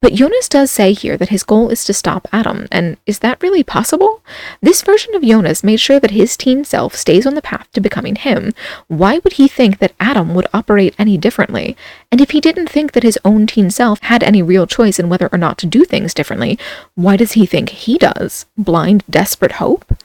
But 0.00 0.12
Jonas 0.12 0.50
does 0.50 0.70
say 0.70 0.92
here 0.92 1.16
that 1.16 1.30
his 1.30 1.44
goal 1.44 1.70
is 1.70 1.82
to 1.84 1.94
stop 1.94 2.28
Adam, 2.30 2.68
and 2.70 2.98
is 3.06 3.20
that 3.20 3.42
really 3.42 3.62
possible? 3.62 4.22
This 4.60 4.82
version 4.82 5.14
of 5.14 5.22
Jonas 5.22 5.64
made 5.64 5.80
sure 5.80 5.98
that 5.98 6.10
his 6.10 6.36
teen 6.36 6.62
self 6.64 6.94
stays 6.94 7.26
on 7.26 7.34
the 7.34 7.40
path 7.40 7.70
to 7.72 7.80
becoming 7.80 8.16
him. 8.16 8.52
Why 8.86 9.18
would 9.20 9.34
he 9.34 9.48
think 9.48 9.78
that 9.78 9.94
Adam 9.98 10.34
would 10.34 10.46
operate 10.52 10.94
any 10.98 11.16
differently? 11.16 11.74
And 12.12 12.20
if 12.20 12.32
he 12.32 12.40
didn't 12.42 12.68
think 12.68 12.92
that 12.92 13.02
his 13.02 13.18
own 13.24 13.46
teen 13.46 13.70
self 13.70 14.00
had 14.02 14.22
any 14.22 14.42
real 14.42 14.66
choice 14.66 14.98
in 14.98 15.08
whether 15.08 15.30
or 15.32 15.38
not 15.38 15.56
to 15.58 15.66
do 15.66 15.86
things 15.86 16.12
differently, 16.12 16.58
why 16.94 17.16
does 17.16 17.32
he 17.32 17.46
think 17.46 17.70
he 17.70 17.96
does? 17.96 18.44
Blind, 18.58 19.04
desperate 19.08 19.52
hope? 19.52 19.96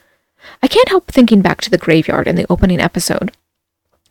I 0.62 0.66
can't 0.66 0.88
help 0.88 1.08
thinking 1.08 1.42
back 1.42 1.60
to 1.60 1.70
the 1.70 1.76
graveyard 1.76 2.26
in 2.26 2.36
the 2.36 2.46
opening 2.48 2.80
episode. 2.80 3.32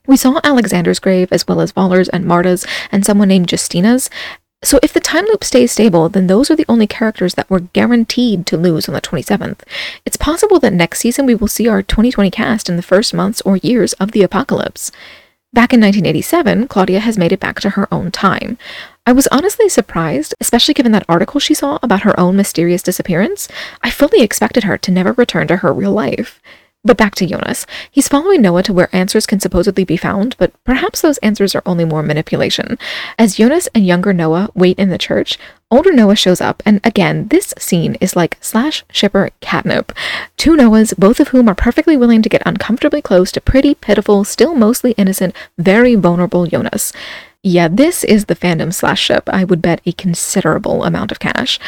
We 0.06 0.18
saw 0.18 0.40
Alexander's 0.44 1.00
grave 1.00 1.30
as 1.32 1.48
well 1.48 1.62
as 1.62 1.72
Voller's 1.72 2.10
and 2.10 2.26
Marta's 2.26 2.66
and 2.92 3.06
someone 3.06 3.28
named 3.28 3.48
Justina's, 3.48 4.10
so 4.62 4.80
if 4.84 4.92
the 4.92 5.00
time 5.00 5.26
loop 5.26 5.44
stays 5.44 5.72
stable, 5.72 6.10
then 6.10 6.28
those 6.28 6.52
are 6.52 6.56
the 6.56 6.66
only 6.68 6.86
characters 6.86 7.36
that 7.36 7.50
we're 7.50 7.60
guaranteed 7.60 8.46
to 8.48 8.58
lose 8.58 8.90
on 8.90 8.94
the 8.94 9.02
27th. 9.02 9.62
It's 10.06 10.18
possible 10.18 10.60
that 10.60 10.74
next 10.74 11.00
season 11.00 11.26
we 11.26 11.36
will 11.36 11.48
see 11.48 11.68
our 11.68 11.82
2020 11.82 12.30
cast 12.30 12.68
in 12.68 12.76
the 12.76 12.82
first 12.82 13.14
months 13.14 13.42
or 13.42 13.58
years 13.58 13.94
of 13.94 14.12
the 14.12 14.22
apocalypse. 14.22 14.92
Back 15.52 15.74
in 15.74 15.80
1987, 15.80 16.68
Claudia 16.68 17.00
has 17.00 17.18
made 17.18 17.32
it 17.32 17.40
back 17.40 17.60
to 17.62 17.72
her 17.72 17.92
own 17.92 18.12
time. 18.12 18.58
I 19.08 19.14
was 19.14 19.28
honestly 19.28 19.68
surprised, 19.68 20.36
especially 20.40 20.76
given 20.76 20.92
that 20.92 21.06
article 21.10 21.40
she 21.40 21.56
saw 21.56 21.80
about 21.82 22.04
her 22.04 22.20
own 22.20 22.36
mysterious 22.36 22.84
disappearance. 22.84 23.48
I 23.82 23.90
fully 23.90 24.22
expected 24.22 24.66
her 24.66 24.78
to 24.78 24.92
never 24.92 25.14
return 25.14 25.48
to 25.48 25.58
her 25.58 25.74
real 25.74 25.92
life. 25.92 26.40
But 26.84 26.98
back 26.98 27.14
to 27.16 27.26
Jonas. 27.26 27.66
He's 27.92 28.08
following 28.08 28.42
Noah 28.42 28.64
to 28.64 28.74
where 28.74 28.96
answers 28.96 29.26
can 29.26 29.42
supposedly 29.42 29.84
be 29.84 29.98
found, 29.98 30.38
but 30.38 30.54
perhaps 30.64 31.02
those 31.02 31.18
answers 31.18 31.54
are 31.54 31.64
only 31.66 31.84
more 31.84 32.02
manipulation. 32.02 32.78
As 33.18 33.36
Jonas 33.36 33.68
and 33.76 33.86
younger 33.86 34.14
Noah 34.14 34.50
wait 34.56 34.80
in 34.80 34.88
the 34.90 34.98
church, 34.98 35.38
older 35.70 35.92
Noah 35.92 36.16
shows 36.16 36.40
up, 36.40 36.64
and 36.66 36.80
again, 36.86 37.28
this 37.28 37.54
scene 37.58 37.96
is 37.96 38.16
like 38.16 38.38
slash 38.40 38.86
shipper 38.92 39.30
catnip. 39.42 39.92
Two 40.38 40.56
Noahs, 40.56 40.98
both 40.98 41.20
of 41.20 41.28
whom 41.30 41.50
are 41.50 41.56
perfectly 41.56 41.98
willing 41.98 42.22
to 42.22 42.30
get 42.30 42.44
uncomfortably 42.46 43.02
close 43.02 43.30
to 43.34 43.42
pretty, 43.42 43.76
pitiful, 43.76 44.24
still 44.24 44.56
mostly 44.56 44.94
innocent, 44.94 45.36
very 45.58 45.96
vulnerable 45.96 46.46
Jonas. 46.46 46.94
Yeah, 47.44 47.68
this 47.68 48.06
is 48.06 48.26
the 48.26 48.36
fandom 48.36 48.74
slash 48.74 49.02
ship. 49.02 49.24
I 49.28 49.44
would 49.44 49.62
bet 49.62 49.82
a 49.86 49.92
considerable 49.92 50.86
amount 50.86 51.12
of 51.12 51.20
cash. 51.20 51.60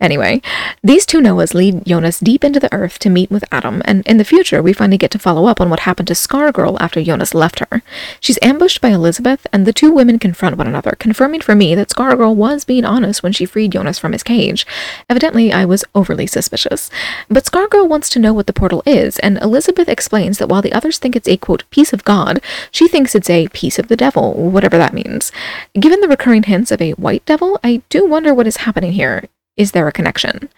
Anyway, 0.00 0.40
these 0.82 1.04
two 1.04 1.20
Noahs 1.20 1.52
lead 1.52 1.84
Jonas 1.84 2.18
deep 2.18 2.42
into 2.42 2.58
the 2.58 2.72
earth 2.72 2.98
to 3.00 3.10
meet 3.10 3.30
with 3.30 3.44
Adam, 3.52 3.82
and 3.84 4.06
in 4.06 4.16
the 4.16 4.24
future, 4.24 4.62
we 4.62 4.72
finally 4.72 4.96
get 4.96 5.10
to 5.10 5.18
follow 5.18 5.46
up 5.46 5.60
on 5.60 5.68
what 5.68 5.80
happened 5.80 6.08
to 6.08 6.14
Scargirl 6.14 6.78
after 6.80 7.02
Jonas 7.02 7.34
left 7.34 7.58
her. 7.58 7.82
She's 8.18 8.38
ambushed 8.40 8.80
by 8.80 8.88
Elizabeth, 8.88 9.46
and 9.52 9.66
the 9.66 9.74
two 9.74 9.92
women 9.92 10.18
confront 10.18 10.56
one 10.56 10.66
another, 10.66 10.96
confirming 10.98 11.42
for 11.42 11.54
me 11.54 11.74
that 11.74 11.90
Scargirl 11.90 12.34
was 12.34 12.64
being 12.64 12.84
honest 12.84 13.22
when 13.22 13.32
she 13.32 13.44
freed 13.44 13.72
Jonas 13.72 13.98
from 13.98 14.12
his 14.12 14.22
cage. 14.22 14.66
Evidently, 15.10 15.52
I 15.52 15.66
was 15.66 15.84
overly 15.94 16.26
suspicious. 16.26 16.90
But 17.28 17.44
Scargirl 17.44 17.88
wants 17.88 18.08
to 18.10 18.18
know 18.18 18.32
what 18.32 18.46
the 18.46 18.54
portal 18.54 18.82
is, 18.86 19.18
and 19.18 19.36
Elizabeth 19.38 19.88
explains 19.88 20.38
that 20.38 20.48
while 20.48 20.62
the 20.62 20.72
others 20.72 20.98
think 20.98 21.14
it's 21.14 21.28
a 21.28 21.36
quote, 21.36 21.68
piece 21.70 21.92
of 21.92 22.04
God, 22.04 22.40
she 22.70 22.88
thinks 22.88 23.14
it's 23.14 23.28
a 23.28 23.48
piece 23.48 23.78
of 23.78 23.88
the 23.88 23.96
devil, 23.96 24.32
whatever 24.32 24.78
that 24.78 24.94
means. 24.94 25.30
Given 25.78 26.00
the 26.00 26.08
recurring 26.08 26.44
hints 26.44 26.70
of 26.70 26.80
a 26.80 26.92
white 26.92 27.26
devil, 27.26 27.60
I 27.62 27.82
do 27.90 28.06
wonder 28.06 28.32
what 28.32 28.46
is 28.46 28.58
happening 28.58 28.92
here. 28.92 29.28
Is 29.56 29.72
there 29.72 29.88
a 29.88 29.92
connection? 29.92 30.48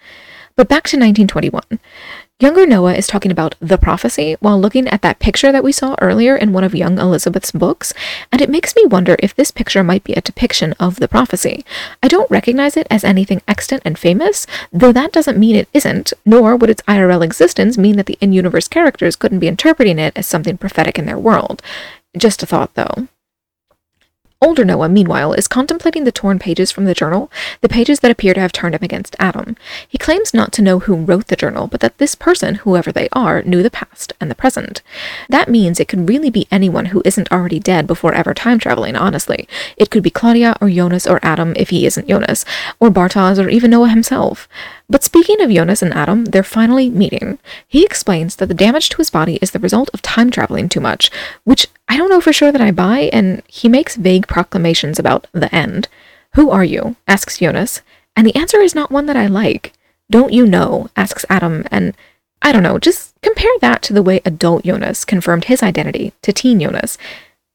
But 0.55 0.69
back 0.69 0.83
to 0.89 0.97
1921. 0.97 1.79
Younger 2.39 2.67
Noah 2.67 2.93
is 2.95 3.07
talking 3.07 3.31
about 3.31 3.55
the 3.59 3.77
prophecy 3.77 4.35
while 4.39 4.59
looking 4.59 4.87
at 4.87 5.01
that 5.01 5.19
picture 5.19 5.51
that 5.51 5.63
we 5.63 5.71
saw 5.71 5.95
earlier 6.01 6.35
in 6.35 6.51
one 6.51 6.63
of 6.63 6.75
young 6.75 6.99
Elizabeth's 6.99 7.51
books, 7.51 7.93
and 8.31 8.41
it 8.41 8.49
makes 8.49 8.75
me 8.75 8.85
wonder 8.85 9.15
if 9.19 9.33
this 9.33 9.49
picture 9.49 9.83
might 9.83 10.03
be 10.03 10.13
a 10.13 10.21
depiction 10.21 10.73
of 10.79 10.99
the 10.99 11.07
prophecy. 11.07 11.63
I 12.03 12.07
don't 12.07 12.29
recognize 12.29 12.75
it 12.75 12.85
as 12.91 13.03
anything 13.03 13.41
extant 13.47 13.81
and 13.85 13.97
famous, 13.97 14.45
though 14.71 14.91
that 14.91 15.11
doesn't 15.11 15.39
mean 15.39 15.55
it 15.55 15.69
isn't, 15.73 16.13
nor 16.25 16.55
would 16.55 16.69
its 16.69 16.83
IRL 16.83 17.23
existence 17.23 17.77
mean 17.77 17.95
that 17.97 18.07
the 18.07 18.17
in 18.19 18.33
universe 18.33 18.67
characters 18.67 19.15
couldn't 19.15 19.39
be 19.39 19.47
interpreting 19.47 19.97
it 19.97 20.13
as 20.15 20.27
something 20.27 20.57
prophetic 20.57 20.99
in 20.99 21.05
their 21.05 21.19
world. 21.19 21.61
Just 22.17 22.43
a 22.43 22.45
thought, 22.45 22.73
though. 22.73 23.07
Older 24.43 24.65
Noah, 24.65 24.89
meanwhile, 24.89 25.31
is 25.31 25.47
contemplating 25.47 26.03
the 26.03 26.11
torn 26.11 26.37
pages 26.37 26.69
from 26.69 26.83
the 26.83 26.93
journal, 26.93 27.31
the 27.61 27.69
pages 27.69 28.01
that 28.01 28.11
appear 28.11 28.33
to 28.33 28.41
have 28.41 28.51
turned 28.51 28.75
him 28.75 28.83
against 28.83 29.15
Adam. 29.17 29.55
He 29.87 29.97
claims 29.97 30.33
not 30.33 30.51
to 30.51 30.61
know 30.61 30.79
who 30.79 30.95
wrote 30.95 31.27
the 31.27 31.37
journal, 31.37 31.67
but 31.67 31.79
that 31.79 31.97
this 31.97 32.13
person, 32.13 32.55
whoever 32.55 32.91
they 32.91 33.07
are, 33.13 33.41
knew 33.43 33.63
the 33.63 33.71
past 33.71 34.11
and 34.19 34.29
the 34.29 34.35
present. 34.35 34.81
That 35.29 35.47
means 35.47 35.79
it 35.79 35.87
could 35.87 36.09
really 36.09 36.29
be 36.29 36.49
anyone 36.51 36.87
who 36.87 37.01
isn't 37.05 37.31
already 37.31 37.57
dead 37.57 37.87
before 37.87 38.13
ever 38.13 38.33
time 38.33 38.59
traveling, 38.59 38.97
honestly. 38.97 39.47
It 39.77 39.89
could 39.89 40.03
be 40.03 40.09
Claudia 40.09 40.57
or 40.59 40.69
Jonas 40.69 41.07
or 41.07 41.21
Adam 41.23 41.53
if 41.55 41.69
he 41.69 41.85
isn't 41.85 42.09
Jonas, 42.09 42.43
or 42.81 42.89
Bartosz 42.89 43.41
or 43.41 43.47
even 43.47 43.71
Noah 43.71 43.87
himself. 43.87 44.49
But 44.93 45.03
speaking 45.03 45.41
of 45.41 45.49
Jonas 45.49 45.81
and 45.81 45.91
Adam, 45.91 46.25
they're 46.25 46.43
finally 46.43 46.87
meeting. 46.87 47.39
He 47.67 47.83
explains 47.83 48.35
that 48.35 48.45
the 48.45 48.53
damage 48.53 48.89
to 48.89 48.97
his 48.97 49.09
body 49.09 49.39
is 49.41 49.49
the 49.49 49.57
result 49.57 49.89
of 49.91 50.03
time 50.03 50.29
traveling 50.29 50.69
too 50.69 50.79
much, 50.79 51.09
which 51.45 51.65
I 51.87 51.97
don't 51.97 52.09
know 52.09 52.21
for 52.21 52.31
sure 52.31 52.51
that 52.51 52.61
I 52.61 52.69
buy, 52.69 53.09
and 53.11 53.41
he 53.47 53.67
makes 53.67 53.95
vague 53.95 54.27
proclamations 54.27 54.99
about 54.99 55.25
the 55.31 55.53
end. 55.53 55.87
Who 56.35 56.51
are 56.51 56.63
you? 56.63 56.95
asks 57.07 57.39
Jonas, 57.39 57.81
and 58.15 58.27
the 58.27 58.35
answer 58.35 58.59
is 58.59 58.75
not 58.75 58.91
one 58.91 59.07
that 59.07 59.17
I 59.17 59.25
like. 59.25 59.73
Don't 60.11 60.31
you 60.31 60.45
know? 60.45 60.91
asks 60.95 61.25
Adam, 61.27 61.65
and 61.71 61.95
I 62.43 62.51
don't 62.51 62.61
know, 62.61 62.77
just 62.77 63.19
compare 63.23 63.57
that 63.61 63.81
to 63.83 63.93
the 63.93 64.03
way 64.03 64.21
adult 64.25 64.63
Jonas 64.63 65.05
confirmed 65.05 65.45
his 65.45 65.63
identity 65.63 66.13
to 66.21 66.31
teen 66.31 66.59
Jonas. 66.59 66.99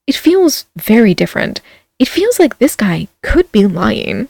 It 0.09 0.17
feels 0.17 0.67
very 0.75 1.15
different. 1.15 1.61
It 2.01 2.09
feels 2.09 2.41
like 2.41 2.59
this 2.59 2.75
guy 2.75 3.07
could 3.23 3.53
be 3.53 3.65
lying. 3.65 4.29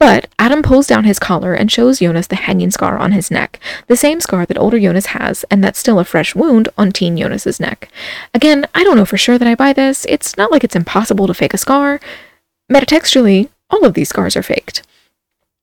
But 0.00 0.28
Adam 0.38 0.62
pulls 0.62 0.86
down 0.86 1.04
his 1.04 1.18
collar 1.18 1.54
and 1.54 1.72
shows 1.72 1.98
Jonas 1.98 2.28
the 2.28 2.36
hanging 2.36 2.70
scar 2.70 2.98
on 2.98 3.12
his 3.12 3.30
neck, 3.30 3.58
the 3.88 3.96
same 3.96 4.20
scar 4.20 4.46
that 4.46 4.58
older 4.58 4.78
Jonas 4.78 5.06
has, 5.06 5.44
and 5.50 5.62
that's 5.62 5.78
still 5.78 5.98
a 5.98 6.04
fresh 6.04 6.36
wound 6.36 6.68
on 6.78 6.92
teen 6.92 7.16
Jonas's 7.16 7.58
neck. 7.58 7.90
Again, 8.32 8.66
I 8.74 8.84
don't 8.84 8.96
know 8.96 9.04
for 9.04 9.18
sure 9.18 9.38
that 9.38 9.48
I 9.48 9.56
buy 9.56 9.72
this. 9.72 10.06
It's 10.08 10.36
not 10.36 10.52
like 10.52 10.62
it's 10.62 10.76
impossible 10.76 11.26
to 11.26 11.34
fake 11.34 11.54
a 11.54 11.58
scar. 11.58 12.00
Metatextually, 12.70 13.48
all 13.70 13.84
of 13.84 13.94
these 13.94 14.08
scars 14.08 14.36
are 14.36 14.42
faked. 14.42 14.86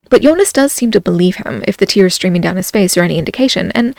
But 0.10 0.22
Jonas 0.22 0.52
does 0.52 0.74
seem 0.74 0.92
to 0.92 1.02
believe 1.02 1.38
him 1.38 1.64
if 1.66 1.78
the 1.78 1.86
tears 1.86 2.14
streaming 2.14 2.42
down 2.42 2.58
his 2.58 2.72
face 2.72 2.98
are 2.98 3.04
any 3.04 3.18
indication, 3.18 3.72
and 3.72 3.96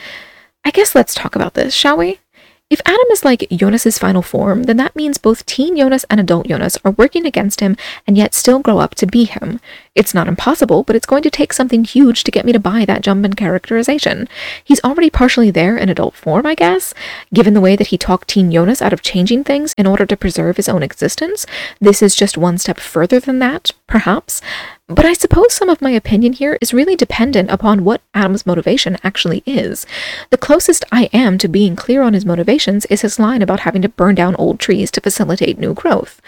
I 0.64 0.70
guess 0.70 0.94
let's 0.94 1.14
talk 1.14 1.34
about 1.34 1.54
this, 1.54 1.74
shall 1.74 1.96
we? 1.96 2.20
If 2.68 2.80
Adam 2.84 3.06
is 3.12 3.24
like 3.24 3.46
Jonas's 3.48 3.96
final 3.96 4.22
form, 4.22 4.64
then 4.64 4.76
that 4.78 4.96
means 4.96 5.18
both 5.18 5.46
teen 5.46 5.76
Jonas 5.76 6.04
and 6.10 6.18
adult 6.18 6.48
Jonas 6.48 6.76
are 6.84 6.90
working 6.90 7.24
against 7.24 7.60
him 7.60 7.76
and 8.08 8.18
yet 8.18 8.34
still 8.34 8.58
grow 8.58 8.80
up 8.80 8.96
to 8.96 9.06
be 9.06 9.22
him. 9.22 9.60
It's 9.94 10.12
not 10.12 10.26
impossible, 10.26 10.82
but 10.82 10.96
it's 10.96 11.06
going 11.06 11.22
to 11.22 11.30
take 11.30 11.52
something 11.52 11.84
huge 11.84 12.24
to 12.24 12.32
get 12.32 12.44
me 12.44 12.50
to 12.50 12.58
buy 12.58 12.84
that 12.84 13.02
jump 13.02 13.24
in 13.24 13.34
characterization. 13.34 14.28
He's 14.64 14.80
already 14.82 15.10
partially 15.10 15.52
there 15.52 15.76
in 15.76 15.88
adult 15.88 16.16
form, 16.16 16.44
I 16.44 16.56
guess, 16.56 16.92
given 17.32 17.54
the 17.54 17.60
way 17.60 17.76
that 17.76 17.88
he 17.88 17.98
talked 17.98 18.26
teen 18.26 18.50
Jonas 18.50 18.82
out 18.82 18.92
of 18.92 19.00
changing 19.00 19.44
things 19.44 19.72
in 19.78 19.86
order 19.86 20.04
to 20.04 20.16
preserve 20.16 20.56
his 20.56 20.68
own 20.68 20.82
existence. 20.82 21.46
This 21.80 22.02
is 22.02 22.16
just 22.16 22.36
one 22.36 22.58
step 22.58 22.80
further 22.80 23.20
than 23.20 23.38
that, 23.38 23.70
perhaps. 23.86 24.42
But 24.88 25.04
I 25.04 25.14
suppose 25.14 25.52
some 25.52 25.68
of 25.68 25.82
my 25.82 25.90
opinion 25.90 26.32
here 26.32 26.58
is 26.60 26.72
really 26.72 26.94
dependent 26.94 27.50
upon 27.50 27.82
what 27.82 28.02
Adam's 28.14 28.46
motivation 28.46 28.96
actually 29.02 29.42
is. 29.44 29.84
The 30.30 30.38
closest 30.38 30.84
I 30.92 31.10
am 31.12 31.38
to 31.38 31.48
being 31.48 31.74
clear 31.74 32.02
on 32.02 32.14
his 32.14 32.24
motivations 32.24 32.86
is 32.86 33.00
his 33.00 33.18
line 33.18 33.42
about 33.42 33.60
having 33.60 33.82
to 33.82 33.88
burn 33.88 34.14
down 34.14 34.36
old 34.36 34.60
trees 34.60 34.92
to 34.92 35.00
facilitate 35.00 35.58
new 35.58 35.74
growth. 35.74 36.22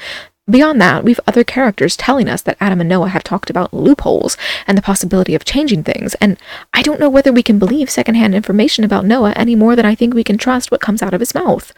Beyond 0.50 0.80
that, 0.80 1.04
we've 1.04 1.20
other 1.26 1.44
characters 1.44 1.94
telling 1.94 2.26
us 2.26 2.40
that 2.42 2.56
Adam 2.58 2.80
and 2.80 2.88
Noah 2.88 3.10
have 3.10 3.22
talked 3.22 3.50
about 3.50 3.74
loopholes 3.74 4.38
and 4.66 4.78
the 4.78 4.82
possibility 4.82 5.34
of 5.34 5.44
changing 5.44 5.84
things, 5.84 6.14
and 6.16 6.38
I 6.72 6.80
don't 6.80 6.98
know 6.98 7.10
whether 7.10 7.30
we 7.32 7.42
can 7.42 7.58
believe 7.58 7.90
secondhand 7.90 8.34
information 8.34 8.82
about 8.82 9.04
Noah 9.04 9.32
any 9.32 9.54
more 9.54 9.76
than 9.76 9.84
I 9.84 9.94
think 9.94 10.14
we 10.14 10.24
can 10.24 10.38
trust 10.38 10.70
what 10.70 10.80
comes 10.80 11.02
out 11.02 11.12
of 11.12 11.20
his 11.20 11.34
mouth. 11.34 11.74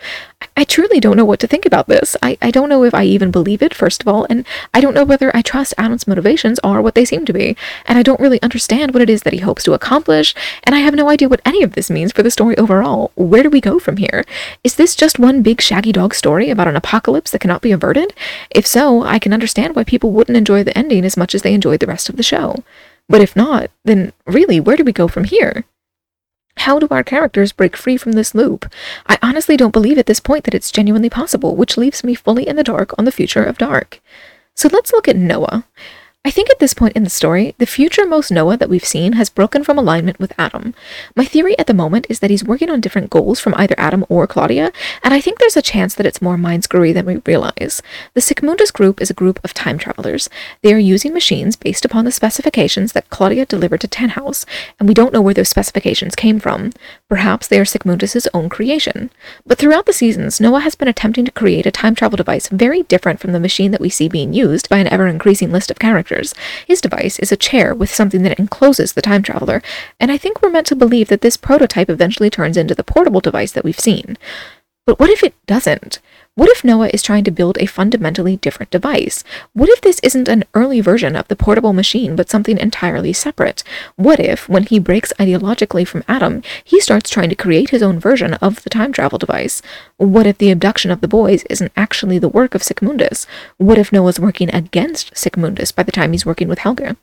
I 0.56 0.62
truly 0.62 1.00
don't 1.00 1.16
know 1.16 1.24
what 1.24 1.40
to 1.40 1.48
think 1.48 1.66
about 1.66 1.88
this. 1.88 2.16
I, 2.22 2.38
I 2.40 2.52
don't 2.52 2.68
know 2.68 2.84
if 2.84 2.94
I 2.94 3.02
even 3.04 3.32
believe 3.32 3.60
it, 3.60 3.74
first 3.74 4.02
of 4.02 4.08
all, 4.08 4.24
and 4.30 4.46
I 4.72 4.80
don't 4.80 4.94
know 4.94 5.04
whether 5.04 5.34
I 5.34 5.42
trust 5.42 5.74
Adam's 5.76 6.06
motivations 6.06 6.60
are 6.60 6.80
what 6.80 6.94
they 6.94 7.04
seem 7.04 7.24
to 7.24 7.32
be, 7.32 7.56
and 7.86 7.98
I 7.98 8.04
don't 8.04 8.20
really 8.20 8.40
understand 8.40 8.94
what 8.94 9.02
it 9.02 9.10
is 9.10 9.22
that 9.22 9.32
he 9.32 9.40
hopes 9.40 9.64
to 9.64 9.72
accomplish, 9.72 10.32
and 10.62 10.76
I 10.76 10.78
have 10.78 10.94
no 10.94 11.08
idea 11.08 11.28
what 11.28 11.42
any 11.44 11.64
of 11.64 11.72
this 11.72 11.90
means 11.90 12.12
for 12.12 12.22
the 12.22 12.30
story 12.30 12.56
overall. 12.56 13.10
Where 13.16 13.42
do 13.42 13.50
we 13.50 13.60
go 13.60 13.80
from 13.80 13.96
here? 13.96 14.24
Is 14.62 14.76
this 14.76 14.94
just 14.94 15.18
one 15.18 15.42
big 15.42 15.60
shaggy 15.60 15.90
dog 15.90 16.14
story 16.14 16.50
about 16.50 16.68
an 16.68 16.76
apocalypse 16.76 17.32
that 17.32 17.40
cannot 17.40 17.62
be 17.62 17.72
averted? 17.72 18.14
If 18.60 18.66
so, 18.66 19.02
I 19.04 19.18
can 19.18 19.32
understand 19.32 19.74
why 19.74 19.84
people 19.84 20.10
wouldn't 20.10 20.36
enjoy 20.36 20.62
the 20.64 20.76
ending 20.76 21.06
as 21.06 21.16
much 21.16 21.34
as 21.34 21.40
they 21.40 21.54
enjoyed 21.54 21.80
the 21.80 21.86
rest 21.86 22.10
of 22.10 22.18
the 22.18 22.22
show. 22.22 22.56
But 23.08 23.22
if 23.22 23.34
not, 23.34 23.70
then 23.86 24.12
really, 24.26 24.60
where 24.60 24.76
do 24.76 24.84
we 24.84 24.92
go 24.92 25.08
from 25.08 25.24
here? 25.24 25.64
How 26.58 26.78
do 26.78 26.86
our 26.90 27.02
characters 27.02 27.52
break 27.52 27.74
free 27.74 27.96
from 27.96 28.12
this 28.12 28.34
loop? 28.34 28.70
I 29.06 29.16
honestly 29.22 29.56
don't 29.56 29.72
believe 29.72 29.96
at 29.96 30.04
this 30.04 30.20
point 30.20 30.44
that 30.44 30.52
it's 30.52 30.70
genuinely 30.70 31.08
possible, 31.08 31.56
which 31.56 31.78
leaves 31.78 32.04
me 32.04 32.14
fully 32.14 32.46
in 32.46 32.56
the 32.56 32.62
dark 32.62 32.92
on 32.98 33.06
the 33.06 33.12
future 33.12 33.42
of 33.42 33.56
Dark. 33.56 34.02
So 34.54 34.68
let's 34.70 34.92
look 34.92 35.08
at 35.08 35.16
Noah. 35.16 35.64
I 36.22 36.30
think 36.30 36.50
at 36.50 36.58
this 36.58 36.74
point 36.74 36.96
in 36.96 37.02
the 37.02 37.08
story, 37.08 37.54
the 37.56 37.64
future 37.64 38.04
most 38.04 38.30
Noah 38.30 38.58
that 38.58 38.68
we've 38.68 38.84
seen 38.84 39.14
has 39.14 39.30
broken 39.30 39.64
from 39.64 39.78
alignment 39.78 40.20
with 40.20 40.34
Adam. 40.36 40.74
My 41.16 41.24
theory 41.24 41.58
at 41.58 41.66
the 41.66 41.72
moment 41.72 42.04
is 42.10 42.20
that 42.20 42.28
he's 42.28 42.44
working 42.44 42.68
on 42.68 42.82
different 42.82 43.08
goals 43.08 43.40
from 43.40 43.54
either 43.56 43.74
Adam 43.78 44.04
or 44.10 44.26
Claudia, 44.26 44.70
and 45.02 45.14
I 45.14 45.20
think 45.22 45.38
there's 45.38 45.56
a 45.56 45.62
chance 45.62 45.94
that 45.94 46.04
it's 46.04 46.20
more 46.20 46.36
mind 46.36 46.64
screwy 46.64 46.92
than 46.92 47.06
we 47.06 47.22
realize. 47.24 47.82
The 48.12 48.20
Sic 48.20 48.42
Mundus 48.42 48.70
group 48.70 49.00
is 49.00 49.08
a 49.08 49.14
group 49.14 49.40
of 49.42 49.54
time 49.54 49.78
travelers. 49.78 50.28
They 50.60 50.74
are 50.74 50.78
using 50.78 51.14
machines 51.14 51.56
based 51.56 51.86
upon 51.86 52.04
the 52.04 52.12
specifications 52.12 52.92
that 52.92 53.08
Claudia 53.08 53.46
delivered 53.46 53.80
to 53.80 53.88
Tannhaus, 53.88 54.44
and 54.78 54.86
we 54.86 54.94
don't 54.94 55.14
know 55.14 55.22
where 55.22 55.32
those 55.32 55.48
specifications 55.48 56.14
came 56.14 56.38
from. 56.38 56.72
Perhaps 57.08 57.48
they 57.48 57.58
are 57.58 57.64
Sic 57.64 57.86
Mundus's 57.86 58.28
own 58.34 58.50
creation. 58.50 59.08
But 59.46 59.56
throughout 59.56 59.86
the 59.86 59.94
seasons, 59.94 60.38
Noah 60.38 60.60
has 60.60 60.74
been 60.74 60.86
attempting 60.86 61.24
to 61.24 61.32
create 61.32 61.64
a 61.64 61.70
time 61.70 61.94
travel 61.94 62.18
device 62.18 62.48
very 62.48 62.82
different 62.82 63.20
from 63.20 63.32
the 63.32 63.40
machine 63.40 63.70
that 63.70 63.80
we 63.80 63.88
see 63.88 64.06
being 64.06 64.34
used 64.34 64.68
by 64.68 64.76
an 64.76 64.86
ever 64.88 65.06
increasing 65.06 65.50
list 65.50 65.70
of 65.70 65.78
characters 65.78 66.09
characters. 66.10 66.34
His 66.66 66.80
device 66.80 67.18
is 67.18 67.32
a 67.32 67.36
chair 67.36 67.74
with 67.74 67.94
something 67.94 68.22
that 68.22 68.38
encloses 68.38 68.92
the 68.92 69.02
time 69.02 69.22
traveler, 69.22 69.62
and 69.98 70.10
I 70.10 70.18
think 70.18 70.42
we're 70.42 70.50
meant 70.50 70.66
to 70.68 70.76
believe 70.76 71.08
that 71.08 71.20
this 71.20 71.36
prototype 71.36 71.88
eventually 71.88 72.30
turns 72.30 72.56
into 72.56 72.74
the 72.74 72.84
portable 72.84 73.20
device 73.20 73.52
that 73.52 73.64
we've 73.64 73.78
seen. 73.78 74.18
But 74.86 74.98
what 74.98 75.10
if 75.10 75.22
it 75.22 75.34
doesn't? 75.46 76.00
What 76.36 76.48
if 76.48 76.64
Noah 76.64 76.90
is 76.94 77.02
trying 77.02 77.24
to 77.24 77.32
build 77.32 77.58
a 77.58 77.66
fundamentally 77.66 78.36
different 78.36 78.70
device? 78.70 79.24
What 79.52 79.68
if 79.68 79.80
this 79.80 79.98
isn't 80.04 80.28
an 80.28 80.44
early 80.54 80.80
version 80.80 81.16
of 81.16 81.26
the 81.26 81.34
portable 81.34 81.72
machine, 81.72 82.14
but 82.14 82.30
something 82.30 82.56
entirely 82.56 83.12
separate? 83.12 83.64
What 83.96 84.20
if, 84.20 84.48
when 84.48 84.62
he 84.62 84.78
breaks 84.78 85.12
ideologically 85.18 85.86
from 85.86 86.04
Adam, 86.06 86.42
he 86.62 86.80
starts 86.80 87.10
trying 87.10 87.30
to 87.30 87.34
create 87.34 87.70
his 87.70 87.82
own 87.82 87.98
version 87.98 88.34
of 88.34 88.62
the 88.62 88.70
time 88.70 88.92
travel 88.92 89.18
device? 89.18 89.60
What 89.96 90.26
if 90.26 90.38
the 90.38 90.52
abduction 90.52 90.92
of 90.92 91.00
the 91.00 91.08
boys 91.08 91.42
isn't 91.50 91.72
actually 91.76 92.20
the 92.20 92.28
work 92.28 92.54
of 92.54 92.62
Sic 92.62 92.80
Mundus? 92.80 93.26
What 93.56 93.78
if 93.78 93.92
Noah's 93.92 94.20
working 94.20 94.54
against 94.54 95.16
Sic 95.16 95.36
Mundus 95.36 95.74
by 95.74 95.82
the 95.82 95.92
time 95.92 96.12
he's 96.12 96.26
working 96.26 96.46
with 96.46 96.60
Helge? 96.60 96.96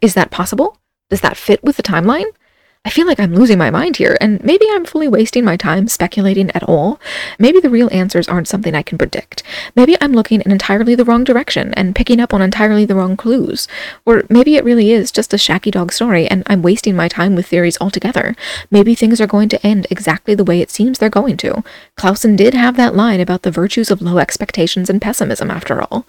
Is 0.00 0.14
that 0.14 0.30
possible? 0.30 0.78
Does 1.10 1.20
that 1.20 1.36
fit 1.36 1.62
with 1.62 1.76
the 1.76 1.82
timeline? 1.82 2.32
I 2.82 2.88
feel 2.88 3.06
like 3.06 3.20
I'm 3.20 3.34
losing 3.34 3.58
my 3.58 3.68
mind 3.68 3.98
here, 3.98 4.16
and 4.22 4.42
maybe 4.42 4.66
I'm 4.70 4.86
fully 4.86 5.06
wasting 5.06 5.44
my 5.44 5.58
time 5.58 5.86
speculating 5.86 6.50
at 6.52 6.62
all. 6.62 6.98
Maybe 7.38 7.60
the 7.60 7.68
real 7.68 7.90
answers 7.92 8.26
aren't 8.26 8.48
something 8.48 8.74
I 8.74 8.80
can 8.80 8.96
predict. 8.96 9.42
Maybe 9.76 9.98
I'm 10.00 10.14
looking 10.14 10.40
in 10.40 10.50
entirely 10.50 10.94
the 10.94 11.04
wrong 11.04 11.22
direction 11.22 11.74
and 11.74 11.94
picking 11.94 12.20
up 12.20 12.32
on 12.32 12.40
entirely 12.40 12.86
the 12.86 12.94
wrong 12.94 13.18
clues. 13.18 13.68
Or 14.06 14.24
maybe 14.30 14.56
it 14.56 14.64
really 14.64 14.92
is 14.92 15.12
just 15.12 15.34
a 15.34 15.38
shaky 15.38 15.70
dog 15.70 15.92
story 15.92 16.26
and 16.26 16.42
I'm 16.46 16.62
wasting 16.62 16.96
my 16.96 17.06
time 17.06 17.34
with 17.34 17.48
theories 17.48 17.76
altogether. 17.82 18.34
Maybe 18.70 18.94
things 18.94 19.20
are 19.20 19.26
going 19.26 19.50
to 19.50 19.66
end 19.66 19.86
exactly 19.90 20.34
the 20.34 20.44
way 20.44 20.62
it 20.62 20.70
seems 20.70 20.98
they're 20.98 21.10
going 21.10 21.36
to. 21.38 21.62
Clausen 21.96 22.34
did 22.34 22.54
have 22.54 22.78
that 22.78 22.96
line 22.96 23.20
about 23.20 23.42
the 23.42 23.50
virtues 23.50 23.90
of 23.90 24.00
low 24.00 24.16
expectations 24.16 24.88
and 24.88 25.02
pessimism, 25.02 25.50
after 25.50 25.82
all. 25.82 26.06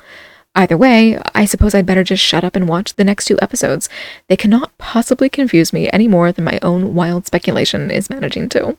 Either 0.54 0.76
way, 0.76 1.18
I 1.34 1.46
suppose 1.46 1.74
I'd 1.74 1.86
better 1.86 2.04
just 2.04 2.24
shut 2.24 2.44
up 2.44 2.56
and 2.56 2.68
watch 2.68 2.96
the 2.96 3.06
next 3.06 3.26
two 3.26 3.40
episodes. 3.42 3.88
They 4.28 4.36
cannot 4.36 4.78
possibly 4.78 5.30
confuse 5.30 5.72
me 5.72 5.90
any 5.92 6.08
more 6.08 6.32
than 6.32 6.44
my 6.44 6.60
own 6.62 6.94
wild 6.94 7.26
speculation 7.26 7.90
is 7.90 8.10
managing 8.10 8.50
to. 8.50 8.78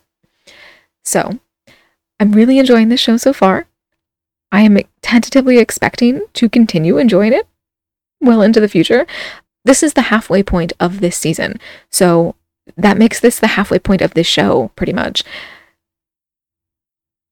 So, 1.02 1.38
I'm 2.20 2.32
really 2.32 2.58
enjoying 2.58 2.88
this 2.88 3.00
show 3.00 3.16
so 3.16 3.32
far. 3.32 3.66
I 4.52 4.60
am 4.60 4.78
tentatively 5.00 5.58
expecting 5.58 6.20
to 6.34 6.48
continue 6.48 6.98
enjoying 6.98 7.32
it 7.32 7.48
well 8.20 8.42
into 8.42 8.60
the 8.60 8.68
future. 8.68 9.06
This 9.64 9.82
is 9.82 9.94
the 9.94 10.02
halfway 10.02 10.42
point 10.42 10.72
of 10.78 11.00
this 11.00 11.16
season, 11.16 11.58
so 11.88 12.34
that 12.76 12.98
makes 12.98 13.18
this 13.18 13.38
the 13.38 13.48
halfway 13.48 13.78
point 13.78 14.02
of 14.02 14.14
this 14.14 14.26
show, 14.26 14.70
pretty 14.76 14.92
much. 14.92 15.24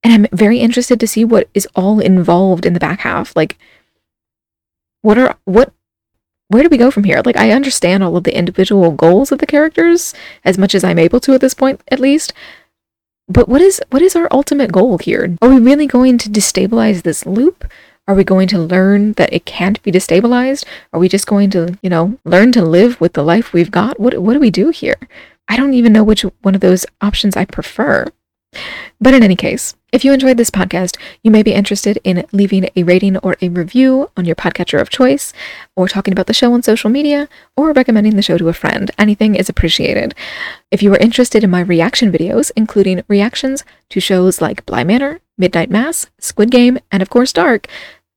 And 0.03 0.13
I'm 0.13 0.37
very 0.37 0.59
interested 0.59 0.99
to 0.99 1.07
see 1.07 1.23
what 1.23 1.47
is 1.53 1.67
all 1.75 1.99
involved 1.99 2.65
in 2.65 2.73
the 2.73 2.79
back 2.79 3.01
half. 3.01 3.35
Like, 3.35 3.57
what 5.01 5.17
are 5.17 5.35
what 5.45 5.73
where 6.47 6.63
do 6.63 6.69
we 6.69 6.77
go 6.77 6.91
from 6.91 7.05
here? 7.05 7.21
Like 7.25 7.37
I 7.37 7.51
understand 7.51 8.03
all 8.03 8.17
of 8.17 8.25
the 8.25 8.37
individual 8.37 8.91
goals 8.91 9.31
of 9.31 9.39
the 9.39 9.45
characters 9.45 10.13
as 10.43 10.57
much 10.57 10.75
as 10.75 10.83
I'm 10.83 10.99
able 10.99 11.19
to 11.21 11.33
at 11.33 11.41
this 11.41 11.53
point 11.53 11.81
at 11.87 11.99
least. 11.99 12.33
But 13.27 13.47
what 13.47 13.61
is 13.61 13.81
what 13.89 14.01
is 14.01 14.15
our 14.15 14.27
ultimate 14.31 14.71
goal 14.71 14.97
here? 14.97 15.37
Are 15.41 15.49
we 15.49 15.59
really 15.59 15.87
going 15.87 16.17
to 16.19 16.29
destabilize 16.29 17.03
this 17.03 17.25
loop? 17.25 17.65
Are 18.07 18.15
we 18.15 18.23
going 18.25 18.47
to 18.49 18.59
learn 18.59 19.13
that 19.13 19.31
it 19.31 19.45
can't 19.45 19.81
be 19.83 19.91
destabilized? 19.91 20.65
Are 20.91 20.99
we 20.99 21.07
just 21.07 21.27
going 21.27 21.49
to, 21.51 21.77
you 21.81 21.89
know, 21.89 22.17
learn 22.25 22.51
to 22.53 22.65
live 22.65 22.99
with 22.99 23.13
the 23.13 23.23
life 23.23 23.53
we've 23.53 23.71
got? 23.71 23.99
What 23.99 24.17
what 24.21 24.33
do 24.33 24.39
we 24.39 24.51
do 24.51 24.69
here? 24.69 24.97
I 25.47 25.55
don't 25.55 25.73
even 25.73 25.93
know 25.93 26.03
which 26.03 26.23
one 26.41 26.55
of 26.55 26.61
those 26.61 26.85
options 27.01 27.37
I 27.37 27.45
prefer. 27.45 28.07
But 29.03 29.15
in 29.15 29.23
any 29.23 29.35
case, 29.35 29.75
if 29.91 30.05
you 30.05 30.13
enjoyed 30.13 30.37
this 30.37 30.51
podcast, 30.51 30.95
you 31.23 31.31
may 31.31 31.41
be 31.41 31.53
interested 31.53 31.99
in 32.03 32.23
leaving 32.31 32.69
a 32.75 32.83
rating 32.83 33.17
or 33.17 33.35
a 33.41 33.49
review 33.49 34.11
on 34.15 34.25
your 34.25 34.35
podcatcher 34.35 34.79
of 34.79 34.91
choice, 34.91 35.33
or 35.75 35.87
talking 35.87 36.11
about 36.13 36.27
the 36.27 36.35
show 36.35 36.53
on 36.53 36.61
social 36.61 36.91
media, 36.91 37.27
or 37.57 37.73
recommending 37.73 38.15
the 38.15 38.21
show 38.21 38.37
to 38.37 38.47
a 38.47 38.53
friend. 38.53 38.91
Anything 38.99 39.33
is 39.33 39.49
appreciated. 39.49 40.13
If 40.69 40.83
you 40.83 40.93
are 40.93 40.99
interested 40.99 41.43
in 41.43 41.49
my 41.49 41.61
reaction 41.61 42.11
videos, 42.11 42.51
including 42.55 43.03
reactions 43.07 43.65
to 43.89 43.99
shows 43.99 44.39
like 44.39 44.67
Bly 44.67 44.83
Manor, 44.83 45.19
Midnight 45.35 45.71
Mass, 45.71 46.05
Squid 46.19 46.51
Game, 46.51 46.77
and 46.91 47.01
of 47.01 47.09
course 47.09 47.33
Dark, 47.33 47.67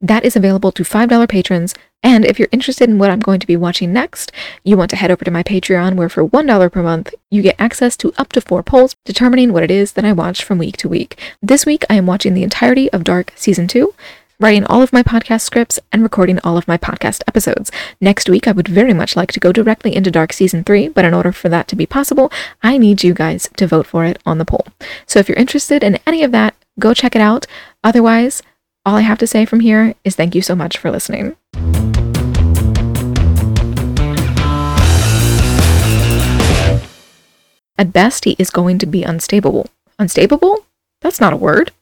that 0.05 0.25
is 0.25 0.37
available 0.37 0.71
to 0.71 0.83
$5 0.83 1.29
patrons. 1.29 1.75
And 2.03 2.27
if 2.27 2.39
you're 2.39 2.49
interested 2.53 2.91
in 2.91 2.99
what 2.99 3.11
I'm 3.11 3.21
going 3.21 3.41
to 3.41 3.47
be 3.47 3.57
watching 3.57 3.91
next, 3.91 4.31
you 4.63 4.77
want 4.77 4.91
to 4.91 4.97
head 4.97 5.11
over 5.11 5.25
to 5.25 5.31
my 5.31 5.43
Patreon, 5.43 5.95
where 5.95 6.11
for 6.11 6.29
$1 6.29 6.73
per 6.73 6.83
month, 6.83 7.15
you 7.31 7.41
get 7.41 7.57
access 7.59 7.97
to 7.97 8.13
up 8.19 8.31
to 8.33 8.43
four 8.43 8.63
polls 8.63 8.95
determining 9.07 9.53
what 9.53 9.63
it 9.63 9.71
is 9.71 9.93
that 9.93 10.05
I 10.05 10.13
watch 10.13 10.45
from 10.45 10.59
week 10.59 10.77
to 10.79 10.91
week. 10.91 11.19
This 11.43 11.65
week, 11.65 11.87
I 11.89 11.95
am 11.95 12.05
watching 12.05 12.35
the 12.35 12.43
entirety 12.43 12.93
of 12.93 13.03
Dark 13.03 13.33
Season 13.35 13.67
2, 13.67 13.95
writing 14.39 14.67
all 14.67 14.83
of 14.83 14.93
my 14.93 15.03
podcast 15.03 15.41
scripts, 15.41 15.81
and 15.91 16.03
recording 16.03 16.39
all 16.41 16.59
of 16.59 16.69
my 16.69 16.77
podcast 16.77 17.23
episodes. 17.27 17.73
Next 17.99 18.29
week, 18.29 18.47
I 18.47 18.53
would 18.53 18.69
very 18.69 18.93
much 18.93 19.17
like 19.17 19.33
to 19.33 19.41
go 19.41 19.53
directly 19.53 19.97
into 19.97 20.11
Dark 20.11 20.35
Season 20.35 20.65
3, 20.65 20.89
but 20.89 21.07
in 21.07 21.15
order 21.15 21.33
for 21.33 21.49
that 21.49 21.67
to 21.69 21.77
be 21.77 21.87
possible, 21.87 22.31
I 22.63 22.77
need 22.77 23.03
you 23.03 23.15
guys 23.15 23.49
to 23.57 23.67
vote 23.67 23.87
for 23.87 24.05
it 24.05 24.21
on 24.27 24.37
the 24.37 24.45
poll. 24.45 24.67
So 25.07 25.19
if 25.19 25.31
you're 25.31 25.39
interested 25.39 25.83
in 25.83 25.99
any 26.07 26.23
of 26.23 26.33
that, 26.33 26.55
go 26.79 26.93
check 26.93 27.17
it 27.17 27.23
out. 27.23 27.47
Otherwise, 27.83 28.43
all 28.87 28.97
I 28.97 29.01
have 29.01 29.18
to 29.18 29.26
say 29.26 29.45
from 29.45 29.61
here 29.61 29.95
is 30.05 30.14
thank 30.14 30.35
you 30.35 30.43
so 30.43 30.55
much 30.55 30.76
for 30.76 30.91
listening. 30.91 31.37
At 37.76 37.93
best, 37.93 38.24
he 38.24 38.37
is 38.39 38.51
going 38.51 38.78
to 38.78 38.87
be 38.87 39.03
unstable. 39.03 39.66
Unstable? 39.99 40.66
That's 41.01 41.20
not 41.20 41.32
a 41.32 41.37
word. 41.37 41.72